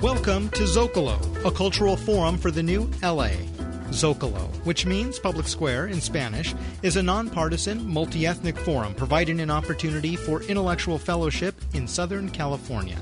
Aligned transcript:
Welcome 0.00 0.48
to 0.50 0.62
Zocalo, 0.62 1.44
a 1.44 1.50
cultural 1.50 1.96
forum 1.96 2.38
for 2.38 2.52
the 2.52 2.62
new 2.62 2.88
LA. 3.02 3.30
Zocalo, 3.90 4.46
which 4.64 4.86
means 4.86 5.18
public 5.18 5.48
square 5.48 5.88
in 5.88 6.00
Spanish, 6.00 6.54
is 6.84 6.94
a 6.94 7.02
nonpartisan, 7.02 7.84
multi 7.84 8.24
ethnic 8.24 8.56
forum 8.56 8.94
providing 8.94 9.40
an 9.40 9.50
opportunity 9.50 10.14
for 10.14 10.42
intellectual 10.44 10.98
fellowship 10.98 11.56
in 11.74 11.88
Southern 11.88 12.28
California. 12.30 12.96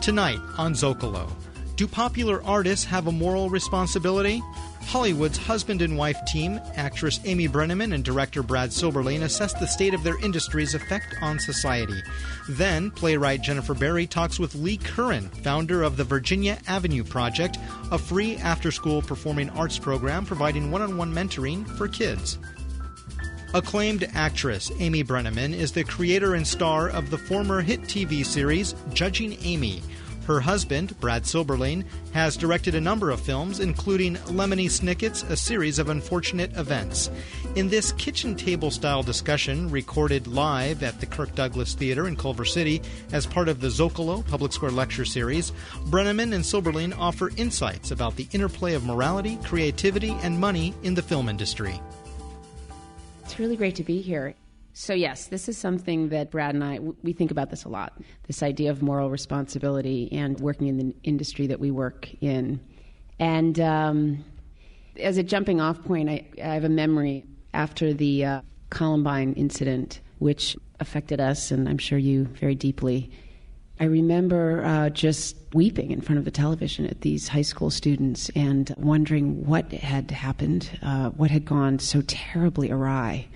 Tonight 0.00 0.38
on 0.58 0.74
Zocalo, 0.74 1.28
do 1.74 1.88
popular 1.88 2.40
artists 2.44 2.84
have 2.84 3.08
a 3.08 3.12
moral 3.12 3.50
responsibility? 3.50 4.40
Hollywood's 4.84 5.38
husband 5.38 5.82
and 5.82 5.96
wife 5.96 6.18
team, 6.26 6.60
actress 6.76 7.20
Amy 7.24 7.48
Brenneman 7.48 7.94
and 7.94 8.04
director 8.04 8.42
Brad 8.42 8.70
Silberling, 8.70 9.22
assess 9.22 9.52
the 9.54 9.66
state 9.66 9.94
of 9.94 10.02
their 10.02 10.18
industry's 10.22 10.74
effect 10.74 11.14
on 11.22 11.38
society. 11.38 12.02
Then, 12.48 12.90
playwright 12.90 13.42
Jennifer 13.42 13.74
Berry 13.74 14.06
talks 14.06 14.38
with 14.38 14.54
Lee 14.54 14.76
Curran, 14.76 15.28
founder 15.28 15.82
of 15.82 15.96
the 15.96 16.04
Virginia 16.04 16.58
Avenue 16.66 17.04
Project, 17.04 17.58
a 17.90 17.98
free 17.98 18.36
after 18.36 18.70
school 18.70 19.02
performing 19.02 19.50
arts 19.50 19.78
program 19.78 20.26
providing 20.26 20.70
one 20.70 20.82
on 20.82 20.96
one 20.96 21.12
mentoring 21.12 21.66
for 21.76 21.88
kids. 21.88 22.38
Acclaimed 23.54 24.08
actress 24.14 24.72
Amy 24.78 25.04
Brenneman 25.04 25.52
is 25.52 25.72
the 25.72 25.84
creator 25.84 26.34
and 26.34 26.46
star 26.46 26.88
of 26.88 27.10
the 27.10 27.18
former 27.18 27.60
hit 27.60 27.82
TV 27.82 28.24
series 28.24 28.74
Judging 28.94 29.36
Amy 29.42 29.82
her 30.26 30.40
husband, 30.40 30.98
Brad 31.00 31.24
Silberling, 31.24 31.84
has 32.12 32.36
directed 32.36 32.74
a 32.74 32.80
number 32.80 33.10
of 33.10 33.20
films, 33.20 33.60
including 33.60 34.16
Lemony 34.26 34.70
Snicket's 34.70 35.22
A 35.24 35.36
Series 35.36 35.78
of 35.78 35.88
Unfortunate 35.88 36.56
Events. 36.56 37.10
In 37.56 37.68
this 37.68 37.92
kitchen 37.92 38.34
table 38.34 38.70
style 38.70 39.02
discussion, 39.02 39.70
recorded 39.70 40.26
live 40.26 40.82
at 40.82 41.00
the 41.00 41.06
Kirk 41.06 41.34
Douglas 41.34 41.74
Theater 41.74 42.08
in 42.08 42.16
Culver 42.16 42.44
City 42.44 42.82
as 43.12 43.26
part 43.26 43.48
of 43.48 43.60
the 43.60 43.68
Zocalo 43.68 44.26
Public 44.26 44.52
Square 44.52 44.72
Lecture 44.72 45.04
Series, 45.04 45.52
Brenneman 45.86 46.34
and 46.34 46.44
Silberling 46.44 46.96
offer 46.98 47.30
insights 47.36 47.90
about 47.90 48.16
the 48.16 48.28
interplay 48.32 48.74
of 48.74 48.84
morality, 48.84 49.38
creativity, 49.44 50.16
and 50.22 50.38
money 50.38 50.74
in 50.82 50.94
the 50.94 51.02
film 51.02 51.28
industry. 51.28 51.80
It's 53.24 53.38
really 53.38 53.56
great 53.56 53.76
to 53.76 53.84
be 53.84 54.00
here. 54.00 54.34
So, 54.74 54.94
yes, 54.94 55.26
this 55.26 55.48
is 55.48 55.58
something 55.58 56.08
that 56.08 56.30
Brad 56.30 56.54
and 56.54 56.64
I, 56.64 56.78
we 57.02 57.12
think 57.12 57.30
about 57.30 57.50
this 57.50 57.64
a 57.64 57.68
lot 57.68 58.00
this 58.26 58.42
idea 58.42 58.70
of 58.70 58.80
moral 58.80 59.10
responsibility 59.10 60.10
and 60.12 60.40
working 60.40 60.68
in 60.68 60.78
the 60.78 60.94
industry 61.02 61.46
that 61.48 61.60
we 61.60 61.70
work 61.70 62.08
in. 62.22 62.58
And 63.18 63.60
um, 63.60 64.24
as 64.98 65.18
a 65.18 65.22
jumping 65.22 65.60
off 65.60 65.82
point, 65.84 66.08
I, 66.08 66.26
I, 66.42 66.54
have 66.54 66.64
a 66.64 66.70
memory 66.70 67.24
after 67.52 67.92
the 67.92 68.24
uh, 68.24 68.40
Columbine 68.70 69.34
incident, 69.34 70.00
which 70.18 70.56
affected 70.80 71.20
us, 71.20 71.50
and 71.50 71.68
I'm 71.68 71.78
sure 71.78 71.98
you 71.98 72.24
very 72.24 72.54
deeply. 72.54 73.10
I 73.78 73.84
remember 73.84 74.64
uh, 74.64 74.90
just 74.90 75.36
weeping 75.52 75.90
in 75.90 76.00
front 76.00 76.18
of 76.18 76.24
the 76.24 76.30
television 76.30 76.86
at 76.86 77.02
these 77.02 77.28
high 77.28 77.42
school 77.42 77.68
students 77.68 78.30
and 78.34 78.74
wondering 78.78 79.44
what 79.44 79.70
had 79.72 80.10
happened, 80.10 80.70
uh, 80.82 81.10
what 81.10 81.30
had 81.30 81.44
gone 81.44 81.78
so 81.78 82.02
terribly 82.06 82.70
awry 82.70 83.28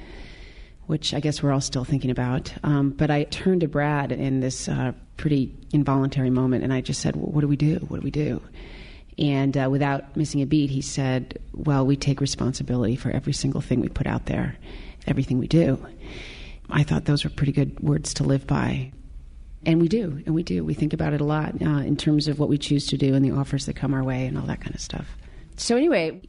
which 0.87 1.15
I 1.15 1.21
guess 1.21 1.43
we're 1.43 1.53
all 1.53 1.61
still 1.61 1.85
thinking 1.85 2.11
about. 2.11 2.53
Um, 2.63 2.91
but 2.91 3.11
I 3.11 3.25
turned 3.25 3.63
to 3.63 3.69
Brad 3.69 4.13
in 4.13 4.41
this 4.41 4.69
uh, 4.69 4.93
pretty 5.17 5.55
involuntary 5.73 6.31
moment 6.31 6.65
and 6.65 6.73
I 6.73 6.81
just 6.81 7.01
said, 7.01 7.17
well, 7.17 7.31
What 7.31 7.41
do 7.41 7.49
we 7.49 7.57
do? 7.57 7.77
What 7.89 8.01
do 8.01 8.05
we 8.05 8.11
do? 8.11 8.41
And 9.19 9.57
uh, 9.57 9.69
without 9.71 10.17
missing 10.17 10.43
a 10.43 10.47
beat, 10.47 10.71
he 10.71 10.83
said, 10.83 11.39
Well, 11.53 11.87
we 11.87 11.97
take 11.97 12.21
responsibility 12.21 12.97
for 12.97 13.11
every 13.11 13.33
single 13.33 13.61
thing 13.61 13.81
we 13.81 13.89
put 13.89 14.07
out 14.07 14.27
there, 14.27 14.57
everything 15.07 15.39
we 15.39 15.49
do. 15.49 15.85
I 16.69 16.83
thought 16.83 17.05
those 17.05 17.25
were 17.25 17.31
pretty 17.31 17.53
good 17.53 17.81
words 17.81 18.13
to 18.15 18.25
live 18.25 18.47
by. 18.47 18.93
And 19.65 19.81
we 19.81 19.89
do, 19.89 20.23
and 20.27 20.35
we 20.35 20.43
do. 20.43 20.65
We 20.65 20.75
think 20.75 20.93
about 20.93 21.13
it 21.13 21.21
a 21.21 21.25
lot 21.25 21.55
uh, 21.61 21.79
in 21.81 21.97
terms 21.97 22.29
of 22.29 22.39
what 22.39 22.49
we 22.49 22.59
choose 22.59 22.87
to 22.89 22.97
do 22.97 23.15
and 23.15 23.25
the 23.25 23.33
offers 23.33 23.67
that 23.67 23.75
come 23.75 23.95
our 23.95 24.05
way 24.05 24.27
and 24.27 24.39
all 24.39 24.47
that 24.47 24.61
kind 24.61 24.75
of 24.75 24.81
stuff. 24.81 25.17
So, 25.57 25.77
anyway, 25.77 26.21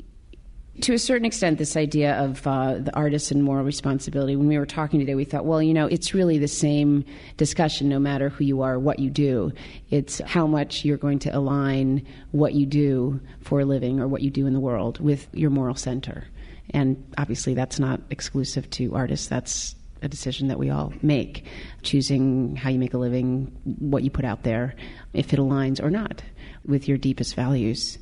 to 0.81 0.93
a 0.93 0.99
certain 0.99 1.25
extent, 1.25 1.57
this 1.57 1.75
idea 1.75 2.15
of 2.23 2.45
uh, 2.45 2.75
the 2.75 2.95
artist 2.95 3.31
and 3.31 3.43
moral 3.43 3.63
responsibility, 3.63 4.35
when 4.35 4.47
we 4.47 4.57
were 4.57 4.65
talking 4.65 4.99
today, 4.99 5.15
we 5.15 5.25
thought, 5.25 5.45
well, 5.45 5.61
you 5.61 5.73
know, 5.73 5.87
it's 5.87 6.13
really 6.13 6.37
the 6.37 6.47
same 6.47 7.03
discussion 7.37 7.89
no 7.89 7.99
matter 7.99 8.29
who 8.29 8.43
you 8.43 8.61
are, 8.61 8.77
what 8.77 8.99
you 8.99 9.09
do. 9.09 9.51
It's 9.89 10.19
how 10.25 10.45
much 10.45 10.85
you're 10.85 10.97
going 10.97 11.19
to 11.19 11.29
align 11.29 12.05
what 12.31 12.53
you 12.53 12.65
do 12.65 13.19
for 13.41 13.61
a 13.61 13.65
living 13.65 13.99
or 13.99 14.07
what 14.07 14.21
you 14.21 14.29
do 14.29 14.45
in 14.45 14.53
the 14.53 14.59
world 14.59 14.99
with 14.99 15.27
your 15.33 15.49
moral 15.49 15.75
center. 15.75 16.25
And 16.71 17.03
obviously, 17.17 17.53
that's 17.53 17.79
not 17.79 18.01
exclusive 18.09 18.69
to 18.71 18.93
artists. 18.93 19.27
That's 19.27 19.75
a 20.03 20.07
decision 20.07 20.47
that 20.49 20.59
we 20.59 20.69
all 20.69 20.93
make, 21.01 21.45
choosing 21.81 22.55
how 22.55 22.69
you 22.69 22.77
make 22.77 22.93
a 22.93 22.99
living, 22.99 23.45
what 23.79 24.03
you 24.03 24.11
put 24.11 24.25
out 24.25 24.43
there, 24.43 24.75
if 25.13 25.33
it 25.33 25.39
aligns 25.39 25.81
or 25.81 25.89
not 25.89 26.21
with 26.65 26.87
your 26.87 26.97
deepest 26.97 27.35
values. 27.35 27.97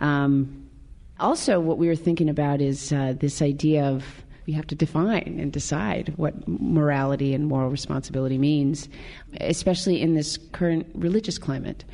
Um, 0.00 0.65
also, 1.18 1.60
what 1.60 1.78
we 1.78 1.88
were 1.88 1.96
thinking 1.96 2.28
about 2.28 2.60
is 2.60 2.92
uh, 2.92 3.14
this 3.18 3.40
idea 3.40 3.84
of 3.84 4.04
we 4.46 4.52
have 4.52 4.66
to 4.68 4.74
define 4.74 5.38
and 5.40 5.52
decide 5.52 6.12
what 6.16 6.46
morality 6.46 7.34
and 7.34 7.48
moral 7.48 7.68
responsibility 7.68 8.38
means, 8.38 8.88
especially 9.40 10.00
in 10.00 10.14
this 10.14 10.38
current 10.52 10.86
religious 10.94 11.36
climate 11.36 11.84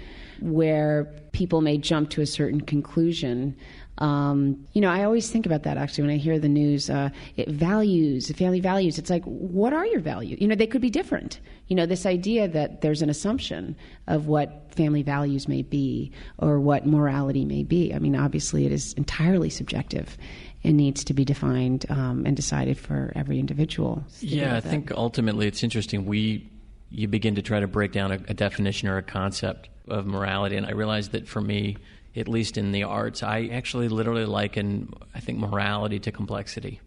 where 0.41 1.05
people 1.33 1.61
may 1.61 1.79
jump 1.79 2.11
to 2.11 2.21
a 2.21 2.27
certain 2.27 2.61
conclusion 2.61 3.57
um, 4.03 4.67
you 4.73 4.81
know, 4.81 4.91
I 4.91 5.05
always 5.05 5.31
think 5.31 5.47
about 5.47 5.63
that 5.63 5.77
actually 5.77 6.03
when 6.03 6.15
I 6.15 6.17
hear 6.17 6.37
the 6.37 6.49
news. 6.49 6.91
Uh, 6.91 7.11
it 7.37 7.49
values, 7.49 8.33
family 8.33 8.59
values. 8.59 8.99
It's 8.99 9.11
like, 9.11 9.23
what 9.23 9.73
are 9.73 9.87
your 9.87 10.01
values? 10.01 10.41
You 10.41 10.49
know, 10.49 10.57
they 10.57 10.67
could 10.67 10.83
be 10.83 10.91
different. 10.91 11.39
You 11.69 11.77
know, 11.77 11.87
this 11.87 12.05
idea 12.05 12.49
that 12.49 12.81
there's 12.81 13.01
an 13.01 13.09
assumption 13.09 13.77
of 14.09 14.27
what 14.27 14.75
family 14.75 15.05
values 15.05 15.47
may 15.47 15.63
be 15.63 16.11
or 16.39 16.59
what 16.59 16.85
morality 16.85 17.45
may 17.45 17.63
be. 17.63 17.95
I 17.95 18.01
mean, 18.01 18.17
obviously, 18.17 18.67
it 18.67 18.73
is 18.73 18.93
entirely 18.95 19.51
subjective 19.51 20.19
and 20.65 20.77
needs 20.77 21.05
to 21.05 21.15
be 21.15 21.25
defined 21.25 21.87
um, 21.89 22.27
and 22.27 22.35
decided 22.35 22.79
for 22.79 23.13
every 23.15 23.39
individual. 23.39 24.05
Yeah, 24.19 24.57
I 24.57 24.61
think 24.61 24.91
ultimately 24.91 25.47
it's 25.47 25.63
interesting. 25.63 26.07
We 26.07 26.51
you 26.91 27.07
begin 27.07 27.37
to 27.37 27.43
try 27.43 27.61
to 27.61 27.69
break 27.69 27.93
down 27.93 28.11
a, 28.11 28.17
a 28.27 28.35
definition 28.35 28.89
or 28.89 28.97
a 28.97 29.03
concept 29.03 29.69
of 29.87 30.07
morality, 30.07 30.57
and 30.57 30.67
I 30.67 30.73
realized 30.73 31.13
that 31.13 31.29
for 31.29 31.41
me 31.41 31.77
at 32.15 32.29
least 32.29 32.59
in 32.59 32.73
the 32.73 32.85
arts, 32.85 33.23
I 33.23 33.47
actually 33.53 33.89
literally 33.89 34.27
liken, 34.27 34.93
I 35.15 35.21
think, 35.21 35.39
morality 35.39 35.99
to 36.01 36.13
complexity. 36.13 36.81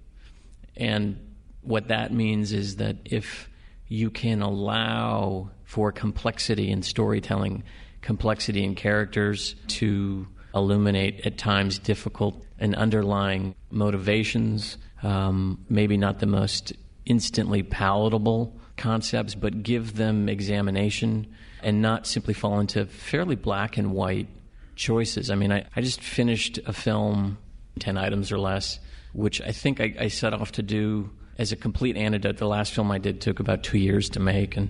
And 0.78 1.20
what 1.62 1.88
that 1.88 2.14
means 2.14 2.52
is 2.52 2.78
that 2.78 2.98
if 3.06 3.50
you 3.88 4.10
can 4.10 4.42
allow 4.42 5.50
for 5.64 5.92
complexity 5.92 6.70
in 6.70 6.84
storytelling, 6.84 7.64
complexity 8.02 8.64
in 8.64 8.76
characters 8.76 9.56
to 9.68 10.28
illuminate 10.54 11.26
at 11.26 11.38
times 11.38 11.80
difficult 11.80 12.46
and 12.60 12.76
underlying 12.76 13.56
motivations, 13.72 14.78
um, 15.04 15.66
maybe 15.70 15.98
not 15.98 16.20
the 16.20 16.26
most 16.26 16.74
instantly 17.06 17.64
palatable 17.64 18.58
concepts, 18.78 19.36
but 19.36 19.64
give 19.64 19.96
them 19.96 20.30
examination 20.30 21.28
and 21.62 21.82
not 21.82 22.06
simply 22.06 22.34
fall 22.34 22.60
into 22.60 22.86
fairly 22.86 23.36
black 23.36 23.78
and 23.78 23.92
white 23.92 24.28
choices. 24.76 25.30
I 25.30 25.36
mean, 25.36 25.52
I, 25.52 25.66
I 25.76 25.82
just 25.82 26.02
finished 26.02 26.60
a 26.66 26.74
film, 26.74 27.38
10 27.80 27.98
items 27.98 28.32
or 28.32 28.40
less, 28.40 28.80
which 29.14 29.42
I 29.42 29.52
think 29.52 29.80
I, 29.80 29.94
I 30.00 30.08
set 30.10 30.34
off 30.34 30.54
to 30.54 30.64
do 30.64 31.10
as 31.38 31.52
a 31.52 31.56
complete 31.56 31.98
antidote. 31.98 32.38
The 32.38 32.48
last 32.48 32.74
film 32.74 32.92
I 32.92 32.98
did 32.98 33.22
took 33.22 33.40
about 33.40 33.64
two 33.64 33.78
years 33.78 34.10
to 34.12 34.20
make, 34.20 34.58
and 34.58 34.70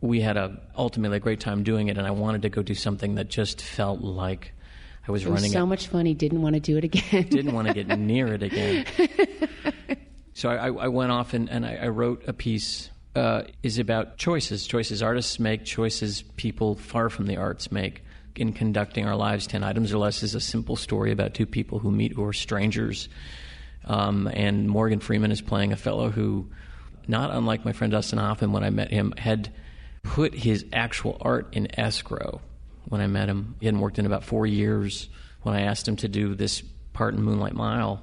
we 0.00 0.20
had 0.20 0.36
a 0.36 0.60
ultimately 0.76 1.18
a 1.18 1.20
great 1.20 1.40
time 1.40 1.62
doing 1.62 1.88
it. 1.88 1.98
And 1.98 2.06
I 2.06 2.10
wanted 2.10 2.42
to 2.42 2.48
go 2.48 2.62
do 2.62 2.74
something 2.74 3.16
that 3.16 3.28
just 3.28 3.60
felt 3.60 4.00
like 4.00 4.52
I 5.06 5.12
was, 5.12 5.24
it 5.24 5.30
was 5.30 5.40
running. 5.40 5.52
So 5.52 5.66
much 5.66 5.88
fun. 5.88 6.06
He 6.06 6.14
didn't 6.14 6.42
want 6.42 6.54
to 6.54 6.60
do 6.60 6.76
it 6.76 6.84
again. 6.84 7.22
didn't 7.30 7.52
want 7.52 7.68
to 7.68 7.74
get 7.74 7.98
near 7.98 8.34
it 8.34 8.42
again. 8.42 8.86
so 10.34 10.50
I, 10.50 10.66
I, 10.66 10.88
went 10.88 11.10
off 11.10 11.34
and, 11.34 11.48
and 11.48 11.64
I, 11.64 11.76
I 11.76 11.88
wrote 11.88 12.24
a 12.26 12.32
piece. 12.32 12.90
Uh, 13.16 13.42
is 13.64 13.80
about 13.80 14.18
choices. 14.18 14.68
Choices 14.68 15.02
artists 15.02 15.40
make, 15.40 15.64
choices 15.64 16.22
people 16.36 16.76
far 16.76 17.10
from 17.10 17.26
the 17.26 17.36
arts 17.36 17.72
make 17.72 18.04
in 18.40 18.52
conducting 18.52 19.06
our 19.06 19.16
lives. 19.16 19.46
10 19.46 19.62
items 19.62 19.92
or 19.92 19.98
less 19.98 20.22
is 20.22 20.34
a 20.34 20.40
simple 20.40 20.76
story 20.76 21.12
about 21.12 21.34
two 21.34 21.46
people 21.46 21.78
who 21.78 21.90
meet 21.90 22.12
who 22.12 22.24
are 22.24 22.32
strangers. 22.32 23.08
Um, 23.84 24.28
and 24.32 24.68
morgan 24.68 25.00
freeman 25.00 25.32
is 25.32 25.40
playing 25.40 25.72
a 25.72 25.76
fellow 25.76 26.10
who 26.10 26.48
not 27.08 27.30
unlike 27.30 27.64
my 27.64 27.72
friend 27.72 27.90
dustin 27.90 28.18
hoffman 28.18 28.52
when 28.52 28.62
i 28.62 28.68
met 28.68 28.90
him 28.90 29.14
had 29.16 29.50
put 30.02 30.34
his 30.34 30.66
actual 30.70 31.16
art 31.22 31.48
in 31.52 31.66
escrow 31.78 32.40
when 32.88 33.00
i 33.00 33.06
met 33.06 33.28
him. 33.28 33.54
He 33.58 33.66
hadn't 33.66 33.80
worked 33.80 33.98
in 33.98 34.06
about 34.06 34.24
four 34.24 34.46
years 34.46 35.08
when 35.42 35.54
i 35.54 35.62
asked 35.62 35.88
him 35.88 35.96
to 35.96 36.08
do 36.08 36.34
this 36.34 36.62
part 36.92 37.14
in 37.14 37.22
moonlight 37.22 37.54
mile. 37.54 38.02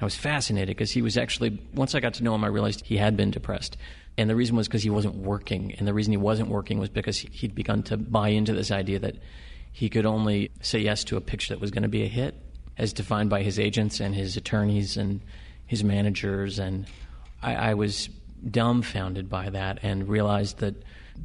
I 0.00 0.04
was 0.04 0.16
fascinated 0.16 0.76
because 0.76 0.90
he 0.90 1.02
was 1.02 1.16
actually 1.16 1.62
once 1.74 1.94
i 1.94 2.00
got 2.00 2.14
to 2.14 2.24
know 2.24 2.34
him 2.34 2.44
i 2.44 2.48
realized 2.48 2.86
he 2.86 2.96
had 2.96 3.16
been 3.16 3.30
depressed. 3.30 3.76
And 4.18 4.28
the 4.28 4.36
reason 4.36 4.56
was 4.56 4.68
because 4.68 4.82
he 4.82 4.90
wasn't 4.90 5.16
working. 5.16 5.74
And 5.78 5.88
the 5.88 5.94
reason 5.94 6.12
he 6.12 6.18
wasn't 6.18 6.48
working 6.48 6.78
was 6.78 6.90
because 6.90 7.18
he'd 7.18 7.54
begun 7.54 7.82
to 7.84 7.96
buy 7.96 8.28
into 8.28 8.52
this 8.52 8.70
idea 8.70 8.98
that 8.98 9.16
he 9.72 9.88
could 9.88 10.06
only 10.06 10.50
say 10.60 10.78
yes 10.78 11.02
to 11.04 11.16
a 11.16 11.20
picture 11.20 11.54
that 11.54 11.60
was 11.60 11.70
going 11.70 11.82
to 11.82 11.88
be 11.88 12.04
a 12.04 12.08
hit, 12.08 12.34
as 12.78 12.92
defined 12.92 13.30
by 13.30 13.42
his 13.42 13.58
agents 13.58 14.00
and 14.00 14.14
his 14.14 14.36
attorneys 14.36 14.96
and 14.96 15.20
his 15.66 15.82
managers. 15.82 16.58
And 16.58 16.86
I, 17.42 17.54
I 17.54 17.74
was 17.74 18.08
dumbfounded 18.48 19.28
by 19.28 19.50
that 19.50 19.78
and 19.82 20.08
realized 20.08 20.58
that 20.58 20.74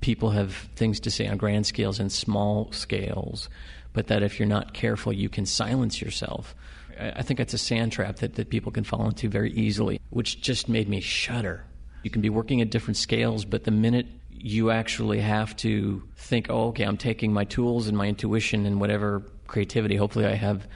people 0.01 0.31
have 0.31 0.53
things 0.75 0.99
to 1.01 1.11
say 1.11 1.27
on 1.27 1.37
grand 1.37 1.65
scales 1.65 1.99
and 1.99 2.11
small 2.11 2.71
scales, 2.71 3.49
but 3.93 4.07
that 4.07 4.23
if 4.23 4.39
you're 4.39 4.47
not 4.47 4.73
careful, 4.73 5.11
you 5.11 5.29
can 5.29 5.45
silence 5.45 6.01
yourself. 6.01 6.55
I 6.99 7.21
think 7.21 7.37
that's 7.37 7.53
a 7.53 7.59
sand 7.59 7.91
trap 7.91 8.17
that, 8.17 8.35
that 8.35 8.49
people 8.49 8.71
can 8.71 8.83
fall 8.83 9.07
into 9.07 9.29
very 9.29 9.51
easily, 9.51 9.99
which 10.09 10.41
just 10.41 10.67
made 10.67 10.89
me 10.89 10.99
shudder. 10.99 11.63
You 12.03 12.09
can 12.09 12.21
be 12.21 12.29
working 12.29 12.61
at 12.61 12.69
different 12.69 12.97
scales, 12.97 13.45
but 13.45 13.65
the 13.65 13.71
minute 13.71 14.07
you 14.39 14.71
actually 14.71 15.19
have 15.19 15.55
to 15.57 16.03
think, 16.15 16.47
oh, 16.49 16.67
okay, 16.69 16.83
I'm 16.83 16.97
taking 16.97 17.33
my 17.33 17.43
tools 17.43 17.87
and 17.87 17.97
my 17.97 18.07
intuition 18.07 18.65
and 18.65 18.79
whatever 18.79 19.23
creativity 19.47 19.95
hopefully 19.95 20.25
I 20.25 20.35
have, 20.35 20.67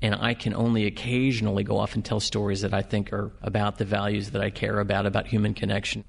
and 0.00 0.14
I 0.14 0.34
can 0.34 0.54
only 0.54 0.86
occasionally 0.86 1.64
go 1.64 1.78
off 1.78 1.94
and 1.94 2.04
tell 2.04 2.20
stories 2.20 2.62
that 2.62 2.74
I 2.74 2.82
think 2.82 3.12
are 3.12 3.32
about 3.42 3.78
the 3.78 3.84
values 3.84 4.30
that 4.30 4.42
I 4.42 4.50
care 4.50 4.80
about, 4.80 5.06
about 5.06 5.26
human 5.26 5.54
connection. 5.54 6.04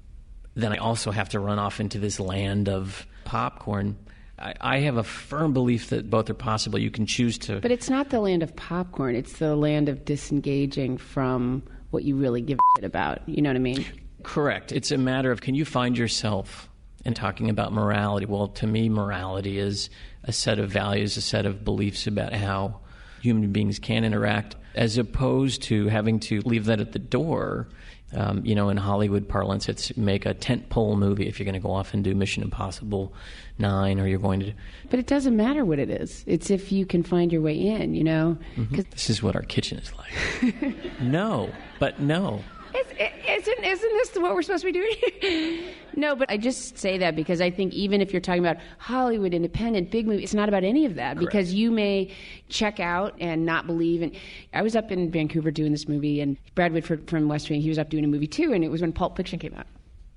Then 0.54 0.72
I 0.72 0.76
also 0.76 1.10
have 1.10 1.30
to 1.30 1.40
run 1.40 1.58
off 1.58 1.80
into 1.80 1.98
this 1.98 2.18
land 2.20 2.68
of 2.68 3.06
popcorn 3.24 3.96
I, 4.38 4.54
I 4.60 4.78
have 4.80 4.96
a 4.96 5.02
firm 5.02 5.52
belief 5.52 5.90
that 5.90 6.10
both 6.10 6.28
are 6.30 6.34
possible. 6.34 6.78
You 6.78 6.90
can 6.90 7.06
choose 7.06 7.38
to. 7.38 7.60
But 7.60 7.70
it's 7.70 7.88
not 7.88 8.10
the 8.10 8.20
land 8.20 8.42
of 8.42 8.54
popcorn. 8.56 9.14
It's 9.14 9.34
the 9.38 9.56
land 9.56 9.88
of 9.88 10.04
disengaging 10.04 10.98
from 10.98 11.62
what 11.90 12.04
you 12.04 12.16
really 12.16 12.40
give 12.40 12.58
a 12.58 12.78
shit 12.78 12.84
about. 12.84 13.28
You 13.28 13.42
know 13.42 13.50
what 13.50 13.56
I 13.56 13.60
mean? 13.60 13.84
Correct. 14.24 14.72
It's 14.72 14.90
a 14.90 14.98
matter 14.98 15.30
of 15.30 15.40
can 15.40 15.54
you 15.54 15.64
find 15.64 15.96
yourself 15.96 16.68
in 17.04 17.14
talking 17.14 17.50
about 17.50 17.72
morality? 17.72 18.26
Well, 18.26 18.48
to 18.48 18.66
me, 18.66 18.88
morality 18.88 19.58
is 19.58 19.90
a 20.24 20.32
set 20.32 20.58
of 20.58 20.70
values, 20.70 21.16
a 21.16 21.20
set 21.20 21.46
of 21.46 21.64
beliefs 21.64 22.06
about 22.06 22.32
how 22.32 22.80
human 23.22 23.52
beings 23.52 23.78
can 23.78 24.04
interact, 24.04 24.56
as 24.74 24.98
opposed 24.98 25.62
to 25.64 25.88
having 25.88 26.18
to 26.20 26.40
leave 26.40 26.64
that 26.64 26.80
at 26.80 26.92
the 26.92 26.98
door 26.98 27.68
um, 28.16 28.42
you 28.44 28.54
know, 28.54 28.68
in 28.68 28.76
Hollywood 28.76 29.28
parlance, 29.28 29.68
it's 29.68 29.96
make 29.96 30.24
a 30.24 30.34
tent 30.34 30.68
pole 30.68 30.96
movie 30.96 31.26
if 31.26 31.38
you're 31.38 31.44
going 31.44 31.54
to 31.54 31.60
go 31.60 31.72
off 31.72 31.94
and 31.94 32.04
do 32.04 32.14
Mission 32.14 32.42
Impossible 32.42 33.12
Nine, 33.58 33.98
or 33.98 34.06
you're 34.06 34.20
going 34.20 34.40
to. 34.40 34.52
But 34.90 34.98
it 35.00 35.06
doesn't 35.06 35.36
matter 35.36 35.64
what 35.64 35.78
it 35.78 35.90
is. 35.90 36.22
It's 36.26 36.50
if 36.50 36.70
you 36.70 36.86
can 36.86 37.02
find 37.02 37.32
your 37.32 37.42
way 37.42 37.58
in. 37.58 37.94
You 37.94 38.04
know. 38.04 38.38
Mm-hmm. 38.56 38.82
This 38.90 39.10
is 39.10 39.22
what 39.22 39.34
our 39.34 39.42
kitchen 39.42 39.78
is 39.78 39.92
like. 39.94 40.74
no, 41.00 41.50
but 41.80 42.00
no. 42.00 42.42
Isn't, 42.74 43.64
isn't 43.64 43.92
this 43.92 44.16
what 44.16 44.34
we're 44.34 44.42
supposed 44.42 44.64
to 44.64 44.72
be 44.72 44.78
doing? 45.20 45.74
no, 45.96 46.16
but 46.16 46.30
I 46.30 46.36
just 46.36 46.76
say 46.78 46.98
that 46.98 47.14
because 47.14 47.40
I 47.40 47.50
think 47.50 47.72
even 47.72 48.00
if 48.00 48.12
you're 48.12 48.20
talking 48.20 48.44
about 48.44 48.56
Hollywood, 48.78 49.32
independent, 49.32 49.90
big 49.90 50.06
movie, 50.06 50.24
it's 50.24 50.34
not 50.34 50.48
about 50.48 50.64
any 50.64 50.84
of 50.84 50.96
that 50.96 51.16
Correct. 51.16 51.20
because 51.20 51.54
you 51.54 51.70
may 51.70 52.12
check 52.48 52.80
out 52.80 53.14
and 53.20 53.46
not 53.46 53.66
believe. 53.66 54.02
And 54.02 54.14
I 54.52 54.62
was 54.62 54.74
up 54.74 54.90
in 54.90 55.10
Vancouver 55.10 55.50
doing 55.50 55.72
this 55.72 55.88
movie, 55.88 56.20
and 56.20 56.36
Brad 56.54 56.72
Whitford 56.72 57.08
from 57.08 57.28
West 57.28 57.48
Wing, 57.48 57.60
he 57.60 57.68
was 57.68 57.78
up 57.78 57.90
doing 57.90 58.04
a 58.04 58.08
movie 58.08 58.26
too, 58.26 58.52
and 58.52 58.64
it 58.64 58.70
was 58.70 58.80
when 58.80 58.92
Pulp 58.92 59.16
Fiction 59.16 59.38
came 59.38 59.54
out. 59.54 59.66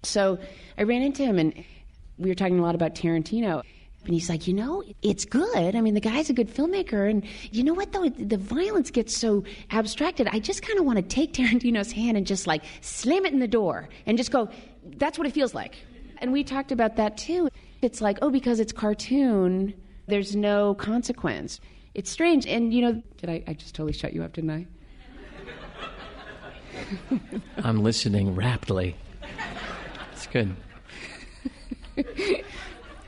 So 0.04 0.40
I 0.78 0.84
ran 0.84 1.02
into 1.02 1.24
him, 1.24 1.38
and 1.38 1.54
we 2.18 2.30
were 2.30 2.36
talking 2.36 2.60
a 2.60 2.62
lot 2.64 2.76
about 2.76 2.96
Tarantino. 2.96 3.62
And 4.08 4.14
he's 4.14 4.30
like, 4.30 4.48
you 4.48 4.54
know, 4.54 4.84
it's 5.02 5.26
good. 5.26 5.76
I 5.76 5.82
mean, 5.82 5.94
the 5.94 6.00
guy's 6.00 6.30
a 6.30 6.34
good 6.34 6.50
filmmaker. 6.50 7.10
And 7.10 7.26
you 7.52 7.62
know 7.62 7.74
what, 7.74 7.92
though? 7.92 8.08
The 8.08 8.38
violence 8.38 8.90
gets 8.90 9.16
so 9.16 9.44
abstracted. 9.70 10.30
I 10.32 10.40
just 10.40 10.62
kind 10.62 10.80
of 10.80 10.86
want 10.86 10.98
to 10.98 11.04
take 11.04 11.34
Tarantino's 11.38 11.92
hand 11.92 12.16
and 12.16 12.26
just 12.26 12.48
like 12.48 12.64
slam 12.80 13.26
it 13.26 13.34
in 13.34 13.40
the 13.40 13.50
door 13.50 13.90
and 14.06 14.18
just 14.18 14.32
go, 14.32 14.50
that's 14.96 15.18
what 15.18 15.28
it 15.28 15.34
feels 15.34 15.54
like. 15.54 15.76
And 16.20 16.32
we 16.32 16.46
talked 16.46 16.72
about 16.72 16.96
that 16.96 17.18
too. 17.18 17.50
It's 17.82 18.00
like, 18.00 18.18
oh, 18.22 18.30
because 18.30 18.62
it's 18.62 18.72
cartoon, 18.72 19.74
there's 20.08 20.38
no 20.38 20.74
consequence. 20.76 21.60
It's 21.94 22.10
strange. 22.10 22.48
And, 22.48 22.74
you 22.74 22.82
know, 22.82 23.04
did 23.18 23.30
I, 23.30 23.44
I 23.46 23.54
just 23.54 23.76
totally 23.76 23.92
shut 23.92 24.14
you 24.14 24.24
up, 24.24 24.32
didn't 24.34 24.52
I? 24.52 24.68
I'm 27.58 27.84
listening 27.84 28.36
raptly. 28.36 28.96
It's 30.14 30.28
good. 30.28 30.56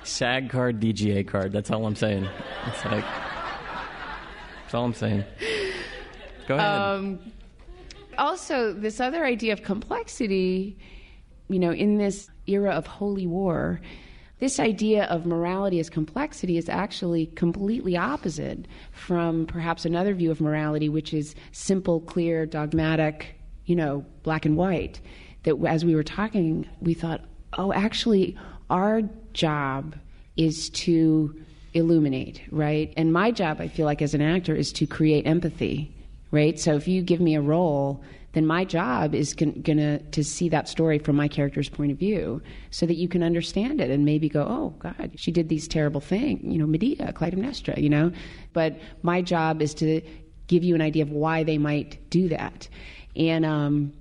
SAG 0.09 0.49
card, 0.49 0.79
DGA 0.79 1.27
card. 1.27 1.51
That's 1.51 1.71
all 1.71 1.85
I'm 1.85 1.95
saying. 1.95 2.27
It's 2.67 2.85
like, 2.85 3.05
that's 4.63 4.73
all 4.73 4.85
I'm 4.85 4.93
saying. 4.93 5.23
Go 6.47 6.55
ahead. 6.55 6.81
Um, 6.81 7.19
also, 8.17 8.73
this 8.73 8.99
other 8.99 9.23
idea 9.23 9.53
of 9.53 9.63
complexity, 9.63 10.77
you 11.47 11.59
know, 11.59 11.71
in 11.71 11.97
this 11.97 12.29
era 12.47 12.71
of 12.71 12.85
holy 12.85 13.27
war, 13.27 13.79
this 14.39 14.59
idea 14.59 15.03
of 15.05 15.25
morality 15.25 15.79
as 15.79 15.89
complexity 15.89 16.57
is 16.57 16.69
actually 16.69 17.27
completely 17.27 17.97
opposite 17.97 18.67
from 18.91 19.45
perhaps 19.45 19.85
another 19.85 20.13
view 20.13 20.31
of 20.31 20.39
morality, 20.39 20.87
which 20.87 21.13
is 21.13 21.35
simple, 21.51 21.99
clear, 21.99 22.45
dogmatic, 22.45 23.35
you 23.65 23.75
know, 23.75 24.05
black 24.23 24.45
and 24.45 24.55
white. 24.55 25.01
That 25.43 25.55
as 25.67 25.83
we 25.83 25.93
were 25.93 26.03
talking, 26.03 26.67
we 26.79 26.93
thought, 26.93 27.21
oh, 27.57 27.73
actually, 27.73 28.37
our 28.69 29.01
job 29.33 29.95
is 30.37 30.69
to 30.69 31.35
illuminate, 31.73 32.41
right? 32.51 32.93
And 32.97 33.13
my 33.13 33.31
job, 33.31 33.61
I 33.61 33.67
feel 33.67 33.85
like, 33.85 34.01
as 34.01 34.13
an 34.13 34.21
actor, 34.21 34.55
is 34.55 34.71
to 34.73 34.87
create 34.87 35.27
empathy, 35.27 35.93
right? 36.31 36.59
So 36.59 36.75
if 36.75 36.87
you 36.87 37.01
give 37.01 37.19
me 37.19 37.35
a 37.35 37.41
role, 37.41 38.03
then 38.33 38.45
my 38.45 38.63
job 38.63 39.15
is 39.15 39.33
going 39.33 39.63
to 39.63 39.99
to 39.99 40.23
see 40.23 40.49
that 40.49 40.69
story 40.69 40.99
from 40.99 41.15
my 41.15 41.27
character's 41.27 41.67
point 41.67 41.91
of 41.91 41.97
view, 41.97 42.41
so 42.69 42.85
that 42.85 42.95
you 42.95 43.07
can 43.07 43.23
understand 43.23 43.81
it 43.81 43.89
and 43.89 44.05
maybe 44.05 44.29
go, 44.29 44.43
oh 44.43 44.75
God, 44.79 45.11
she 45.15 45.31
did 45.31 45.49
these 45.49 45.67
terrible 45.67 46.01
things, 46.01 46.41
you 46.43 46.59
know, 46.59 46.67
Medea, 46.67 47.11
Clytemnestra, 47.13 47.81
you 47.81 47.89
know. 47.89 48.11
But 48.53 48.79
my 49.01 49.21
job 49.21 49.61
is 49.61 49.73
to 49.75 50.01
give 50.47 50.63
you 50.63 50.75
an 50.75 50.81
idea 50.81 51.03
of 51.03 51.11
why 51.11 51.43
they 51.43 51.57
might 51.57 51.97
do 52.09 52.29
that, 52.29 52.67
and 53.15 53.45
um, 53.45 53.93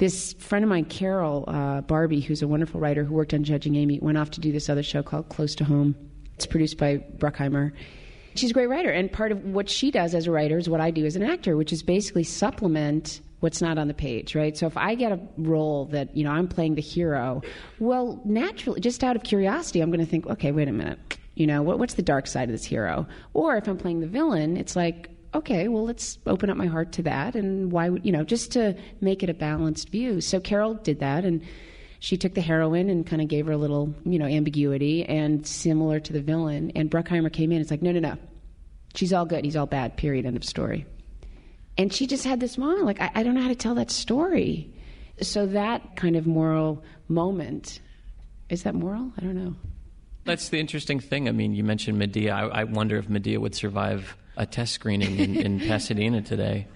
this 0.00 0.32
friend 0.32 0.64
of 0.64 0.68
mine, 0.70 0.86
Carol 0.86 1.44
uh, 1.46 1.82
Barbee, 1.82 2.24
who's 2.24 2.40
a 2.40 2.48
wonderful 2.48 2.80
writer 2.80 3.04
who 3.04 3.14
worked 3.14 3.34
on 3.34 3.44
Judging 3.44 3.76
Amy, 3.76 3.98
went 4.00 4.16
off 4.16 4.30
to 4.30 4.40
do 4.40 4.50
this 4.50 4.70
other 4.70 4.82
show 4.82 5.02
called 5.02 5.28
Close 5.28 5.54
to 5.56 5.64
Home. 5.64 5.94
It's 6.36 6.46
produced 6.46 6.78
by 6.78 6.96
Bruckheimer. 7.18 7.72
She's 8.34 8.50
a 8.50 8.54
great 8.54 8.70
writer, 8.70 8.90
and 8.90 9.12
part 9.12 9.30
of 9.30 9.44
what 9.44 9.68
she 9.68 9.90
does 9.90 10.14
as 10.14 10.26
a 10.26 10.30
writer 10.30 10.56
is 10.56 10.70
what 10.70 10.80
I 10.80 10.90
do 10.90 11.04
as 11.04 11.16
an 11.16 11.22
actor, 11.22 11.54
which 11.54 11.70
is 11.70 11.82
basically 11.82 12.24
supplement 12.24 13.20
what's 13.40 13.60
not 13.60 13.76
on 13.76 13.88
the 13.88 13.94
page, 13.94 14.34
right? 14.34 14.56
So 14.56 14.66
if 14.66 14.76
I 14.76 14.94
get 14.94 15.12
a 15.12 15.20
role 15.36 15.84
that, 15.86 16.16
you 16.16 16.24
know, 16.24 16.30
I'm 16.30 16.48
playing 16.48 16.76
the 16.76 16.82
hero, 16.82 17.42
well, 17.78 18.22
naturally, 18.24 18.80
just 18.80 19.04
out 19.04 19.16
of 19.16 19.22
curiosity, 19.22 19.82
I'm 19.82 19.90
going 19.90 20.00
to 20.00 20.10
think, 20.10 20.26
okay, 20.28 20.50
wait 20.50 20.68
a 20.68 20.72
minute. 20.72 21.18
You 21.34 21.46
know, 21.46 21.62
what, 21.62 21.78
what's 21.78 21.94
the 21.94 22.02
dark 22.02 22.26
side 22.26 22.48
of 22.48 22.52
this 22.52 22.64
hero? 22.64 23.06
Or 23.34 23.56
if 23.58 23.68
I'm 23.68 23.76
playing 23.76 24.00
the 24.00 24.06
villain, 24.06 24.56
it's 24.56 24.76
like, 24.76 25.10
okay, 25.34 25.68
well, 25.68 25.84
let's 25.84 26.18
open 26.26 26.50
up 26.50 26.56
my 26.56 26.66
heart 26.66 26.92
to 26.92 27.02
that. 27.02 27.34
And 27.34 27.70
why 27.70 27.88
would, 27.88 28.04
you 28.04 28.12
know, 28.12 28.24
just 28.24 28.52
to 28.52 28.76
make 29.00 29.22
it 29.22 29.30
a 29.30 29.34
balanced 29.34 29.90
view. 29.90 30.20
So 30.20 30.40
Carol 30.40 30.74
did 30.74 31.00
that. 31.00 31.24
And 31.24 31.42
she 32.00 32.16
took 32.16 32.34
the 32.34 32.40
heroine 32.40 32.88
and 32.88 33.06
kind 33.06 33.22
of 33.22 33.28
gave 33.28 33.46
her 33.46 33.52
a 33.52 33.56
little, 33.56 33.94
you 34.04 34.18
know, 34.18 34.24
ambiguity 34.24 35.04
and 35.04 35.46
similar 35.46 36.00
to 36.00 36.12
the 36.12 36.20
villain. 36.20 36.72
And 36.74 36.90
Bruckheimer 36.90 37.32
came 37.32 37.52
in. 37.52 37.60
It's 37.60 37.70
like, 37.70 37.82
no, 37.82 37.92
no, 37.92 38.00
no. 38.00 38.16
She's 38.94 39.12
all 39.12 39.26
good. 39.26 39.44
He's 39.44 39.56
all 39.56 39.66
bad. 39.66 39.96
Period. 39.96 40.26
End 40.26 40.36
of 40.36 40.44
story. 40.44 40.86
And 41.78 41.92
she 41.92 42.06
just 42.06 42.24
had 42.24 42.40
this 42.40 42.58
moment 42.58 42.84
like, 42.84 43.00
I, 43.00 43.10
I 43.14 43.22
don't 43.22 43.34
know 43.34 43.42
how 43.42 43.48
to 43.48 43.54
tell 43.54 43.74
that 43.76 43.90
story. 43.90 44.72
So 45.22 45.46
that 45.46 45.96
kind 45.96 46.16
of 46.16 46.26
moral 46.26 46.82
moment, 47.08 47.80
is 48.48 48.64
that 48.64 48.74
moral? 48.74 49.12
I 49.16 49.20
don't 49.20 49.36
know. 49.36 49.54
That's 50.24 50.48
the 50.48 50.58
interesting 50.58 51.00
thing. 51.00 51.28
I 51.28 51.32
mean, 51.32 51.54
you 51.54 51.64
mentioned 51.64 51.98
Medea. 51.98 52.34
I, 52.34 52.60
I 52.60 52.64
wonder 52.64 52.96
if 52.96 53.08
Medea 53.08 53.40
would 53.40 53.54
survive 53.54 54.16
a 54.36 54.46
test 54.46 54.72
screening 54.72 55.18
in, 55.18 55.36
in 55.36 55.60
Pasadena 55.68 56.22
today. 56.22 56.66